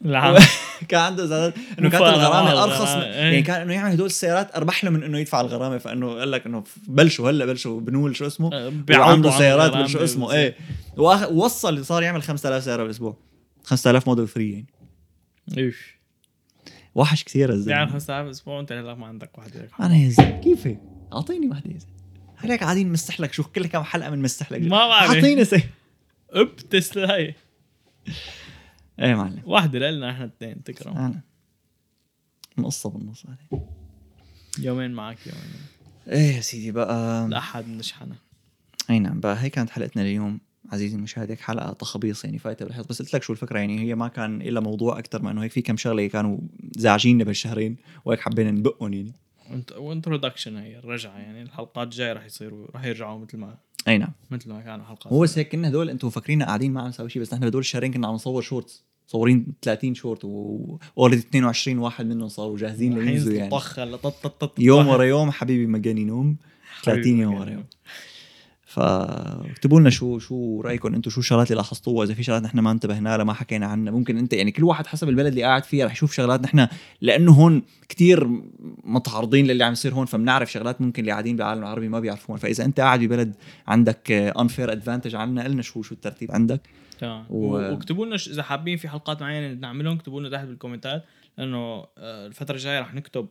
كان 0.88 1.00
عنده 1.00 1.24
ازازات 1.24 1.54
إنه 1.78 1.90
كانت 1.90 2.02
الغرامة 2.04 2.64
أرخص 2.64 2.94
من 2.94 3.02
إيه. 3.02 3.14
يعني 3.14 3.42
كان 3.42 3.60
إنه 3.60 3.72
يعمل 3.74 3.90
هدول 3.90 4.06
السيارات 4.06 4.56
أربح 4.56 4.84
له 4.84 4.90
من 4.90 5.02
إنه 5.02 5.18
يدفع 5.18 5.40
الغرامة. 5.40 5.78
فإنه 5.78 6.14
قال 6.18 6.30
لك 6.30 6.46
إنه 6.46 6.64
بلشوا 6.86 7.30
هلأ 7.30 7.46
بلشوا 7.46 7.80
بنول 7.80 8.16
شو 8.16 8.26
اسمه؟ 8.26 8.50
أه، 8.54 8.72
عن 8.90 9.30
سيارات 9.30 9.86
شو 9.86 10.04
اسمه. 10.04 10.32
إيه. 10.32 10.56
وآخ- 10.96 11.30
ووصل 11.30 11.84
صار 11.84 12.02
يعمل 12.02 12.22
5000 12.22 12.64
سيارة 12.64 12.82
بالأسبوع. 12.82 13.16
5000 13.64 14.08
موديل 14.08 14.28
3 14.28 14.40
يعني. 14.40 14.66
إيش؟ 15.58 15.95
وحش 16.96 17.24
كثير 17.24 17.48
يعني 17.48 17.54
الزلمه 17.54 17.86
5000 17.86 18.28
أسبوع 18.30 18.56
وأنت 18.56 18.72
هلا 18.72 18.94
ما 18.94 19.06
عندك 19.06 19.38
واحدة 19.38 19.68
أنا 19.80 19.96
يا 19.96 20.08
زلمة 20.08 20.40
كيف 20.40 20.66
هيك؟ 20.66 20.80
أعطيني 21.12 21.48
وحده 21.48 21.70
يا 21.70 21.78
زلمة. 21.78 21.94
هيك 22.38 22.64
قاعدين 22.64 22.88
نمسح 22.88 23.20
لك 23.20 23.32
شو 23.32 23.42
كل 23.42 23.66
كم 23.66 23.82
حلقة 23.82 24.10
بنمسح 24.10 24.52
لك. 24.52 24.60
ما 24.60 24.88
بعرف. 24.88 25.10
أعطيني 25.10 25.44
سي 25.44 25.64
اب 26.30 26.56
تسلاي 26.56 27.34
إيه 29.00 29.14
معلم. 29.14 29.42
واحدة 29.44 29.90
لنا 29.90 30.10
إحنا 30.10 30.24
اثنين 30.24 30.62
تكرم. 30.62 30.96
أنا. 30.96 31.20
نقصها 32.58 32.90
بالنص 32.90 33.26
عليه. 33.26 33.66
يومين 34.58 34.90
معك 34.90 35.18
يومين. 35.26 35.60
إيه 36.08 36.36
يا 36.36 36.40
سيدي 36.40 36.70
بقى. 36.72 37.26
الاحد 37.26 37.68
نشحنة. 37.68 38.16
أي 38.90 38.98
نعم 38.98 39.20
بقى 39.20 39.42
هي 39.42 39.50
كانت 39.50 39.70
حلقتنا 39.70 40.02
اليوم. 40.02 40.40
عزيزي 40.72 40.96
المشاهد 40.96 41.30
هيك 41.30 41.40
حلقة 41.40 41.72
تخبيص 41.72 42.24
يعني 42.24 42.38
فايتة 42.38 42.64
بالحيط. 42.64 42.88
بس 42.88 43.02
قلت 43.02 43.14
لك 43.14 43.22
شو 43.22 43.32
الفكرة 43.32 43.58
يعني 43.58 43.80
هي 43.80 43.94
ما 43.94 44.08
كان 44.08 44.42
إلا 44.42 44.60
موضوع 44.60 44.98
أكثر 44.98 45.22
ما 45.22 45.30
إنه 45.30 45.42
هيك 45.42 45.52
في 45.52 45.62
كم 45.62 45.76
شغلة 45.76 46.06
كانوا 46.06 46.38
زعجيننا 46.76 47.24
بالشهرين 47.24 47.76
وهيك 48.04 48.20
حبينا 48.20 48.50
نبقهم 48.50 48.92
يعني. 48.92 49.12
و 49.76 49.82
introduction 49.82 50.56
هي 50.56 50.78
الرجعة 50.78 51.18
يعني 51.18 51.42
الحلقات 51.42 51.86
الجاية 51.86 52.12
رح 52.12 52.24
يصيروا 52.24 52.66
رح 52.74 52.84
يرجعوا 52.84 53.18
مثل 53.18 53.38
ما 53.38 53.56
أي 53.88 53.98
نعم. 53.98 54.12
مثل 54.30 54.50
ما 54.50 54.60
كانوا 54.60 54.84
حلقات 54.84 55.12
هو 55.12 55.20
بس 55.20 55.38
هيك 55.38 55.52
كنا 55.52 55.68
هدول 55.68 55.90
أنتم 55.90 56.10
فاكرين 56.10 56.42
قاعدين 56.42 56.72
ما 56.72 56.80
عم 56.80 56.88
نسوي 56.88 57.10
شيء 57.10 57.22
بس 57.22 57.34
نحن 57.34 57.44
هدول 57.44 57.60
الشهرين 57.60 57.92
كنا 57.92 58.08
عم 58.08 58.14
نصور 58.14 58.42
shorts 58.42 58.84
مصورين 59.08 59.46
30 59.62 59.94
شورت 59.94 60.24
و 60.24 60.36
already 60.36 61.22
22 61.22 61.78
واحد 61.78 62.06
منهم 62.06 62.28
صاروا 62.28 62.58
جاهزين 62.58 62.98
لينزلوا 62.98 63.34
يعني. 63.36 63.50
يوم 64.58 64.88
ورا 64.88 65.04
يوم 65.04 65.30
حبيبي 65.30 65.66
مجاني 65.66 66.04
نوم 66.04 66.36
30 66.84 67.18
يوم 67.18 67.34
ورا 67.34 67.50
يوم. 67.50 67.64
فاكتبوا 68.66 69.80
لنا 69.80 69.90
شو 69.90 70.18
شو 70.18 70.60
رأيكم 70.60 70.94
أنتم؟ 70.94 71.10
شو 71.10 71.20
الشغلات 71.20 71.50
اللي 71.50 71.56
لاحظتوها؟ 71.62 72.04
إذا 72.04 72.14
في 72.14 72.22
شغلات 72.22 72.42
نحن 72.42 72.58
ما 72.58 72.70
انتبهنا 72.70 73.16
لها 73.16 73.24
ما 73.24 73.32
حكينا 73.32 73.66
عنها. 73.66 73.92
ممكن 73.92 74.18
انت 74.18 74.32
يعني 74.32 74.50
كل 74.50 74.64
واحد 74.64 74.86
حسب 74.86 75.08
البلد 75.08 75.26
اللي 75.26 75.42
قاعد 75.42 75.64
فيها 75.64 75.86
رح 75.86 75.92
يشوف 75.92 76.12
شغلات 76.12 76.40
نحن 76.40 76.68
لأنه 77.00 77.32
هون 77.32 77.62
كتير 77.88 78.28
متعرضين 78.84 79.46
للي 79.46 79.64
عم 79.64 79.72
يصير 79.72 79.94
هون 79.94 80.06
فبنعرف 80.06 80.52
شغلات 80.52 80.80
ممكن 80.80 81.00
اللي 81.00 81.12
قاعدين 81.12 81.36
بالعالم 81.36 81.62
العربي 81.62 81.88
ما 81.88 82.00
بيعرفوها. 82.00 82.38
فإذا 82.38 82.64
انت 82.64 82.80
قاعد 82.80 83.00
ببلد 83.00 83.34
عندك 83.66 84.12
unfair 84.12 84.72
advantage 84.72 85.14
عنا 85.14 85.44
قلنا 85.44 85.62
شو 85.62 85.82
شو 85.82 85.94
الترتيب 85.94 86.32
عندك. 86.32 86.60
تمام. 87.00 87.24
و-. 87.30 87.46
واكتبوا 87.46 88.06
لنا 88.06 88.16
إذا 88.16 88.42
حابين 88.42 88.76
في 88.76 88.88
حلقات 88.88 89.22
معينة 89.22 89.60
نعملهم 89.60 89.96
اكتبوا 89.96 90.20
لنا 90.20 90.30
تحت 90.30 90.44
بال 90.44 90.56
comment 90.56 90.98
ات 90.98 91.04
لأنه 91.38 91.86
آه، 91.98 92.26
الفترة 92.26 92.54
الجاية 92.54 92.80
رح 92.80 92.94
نكتب 92.94 93.28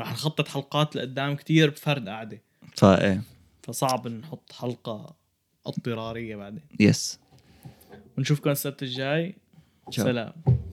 رح 0.00 0.12
نخطط 0.12 0.48
حلقات 0.48 0.96
لقدام 0.96 1.36
كتير 1.36 1.70
بفرد 1.70 2.08
قعده 2.08 2.42
فايه 2.76 3.22
فصعب 3.62 4.08
نحط 4.08 4.52
حلقة 4.52 5.14
اضطرارية 5.66 6.36
بعدين. 6.36 6.62
يس 6.80 7.20
ونشوفكم 8.18 8.50
السبت 8.50 8.82
الجاي. 8.82 9.36
سلام. 9.90 10.32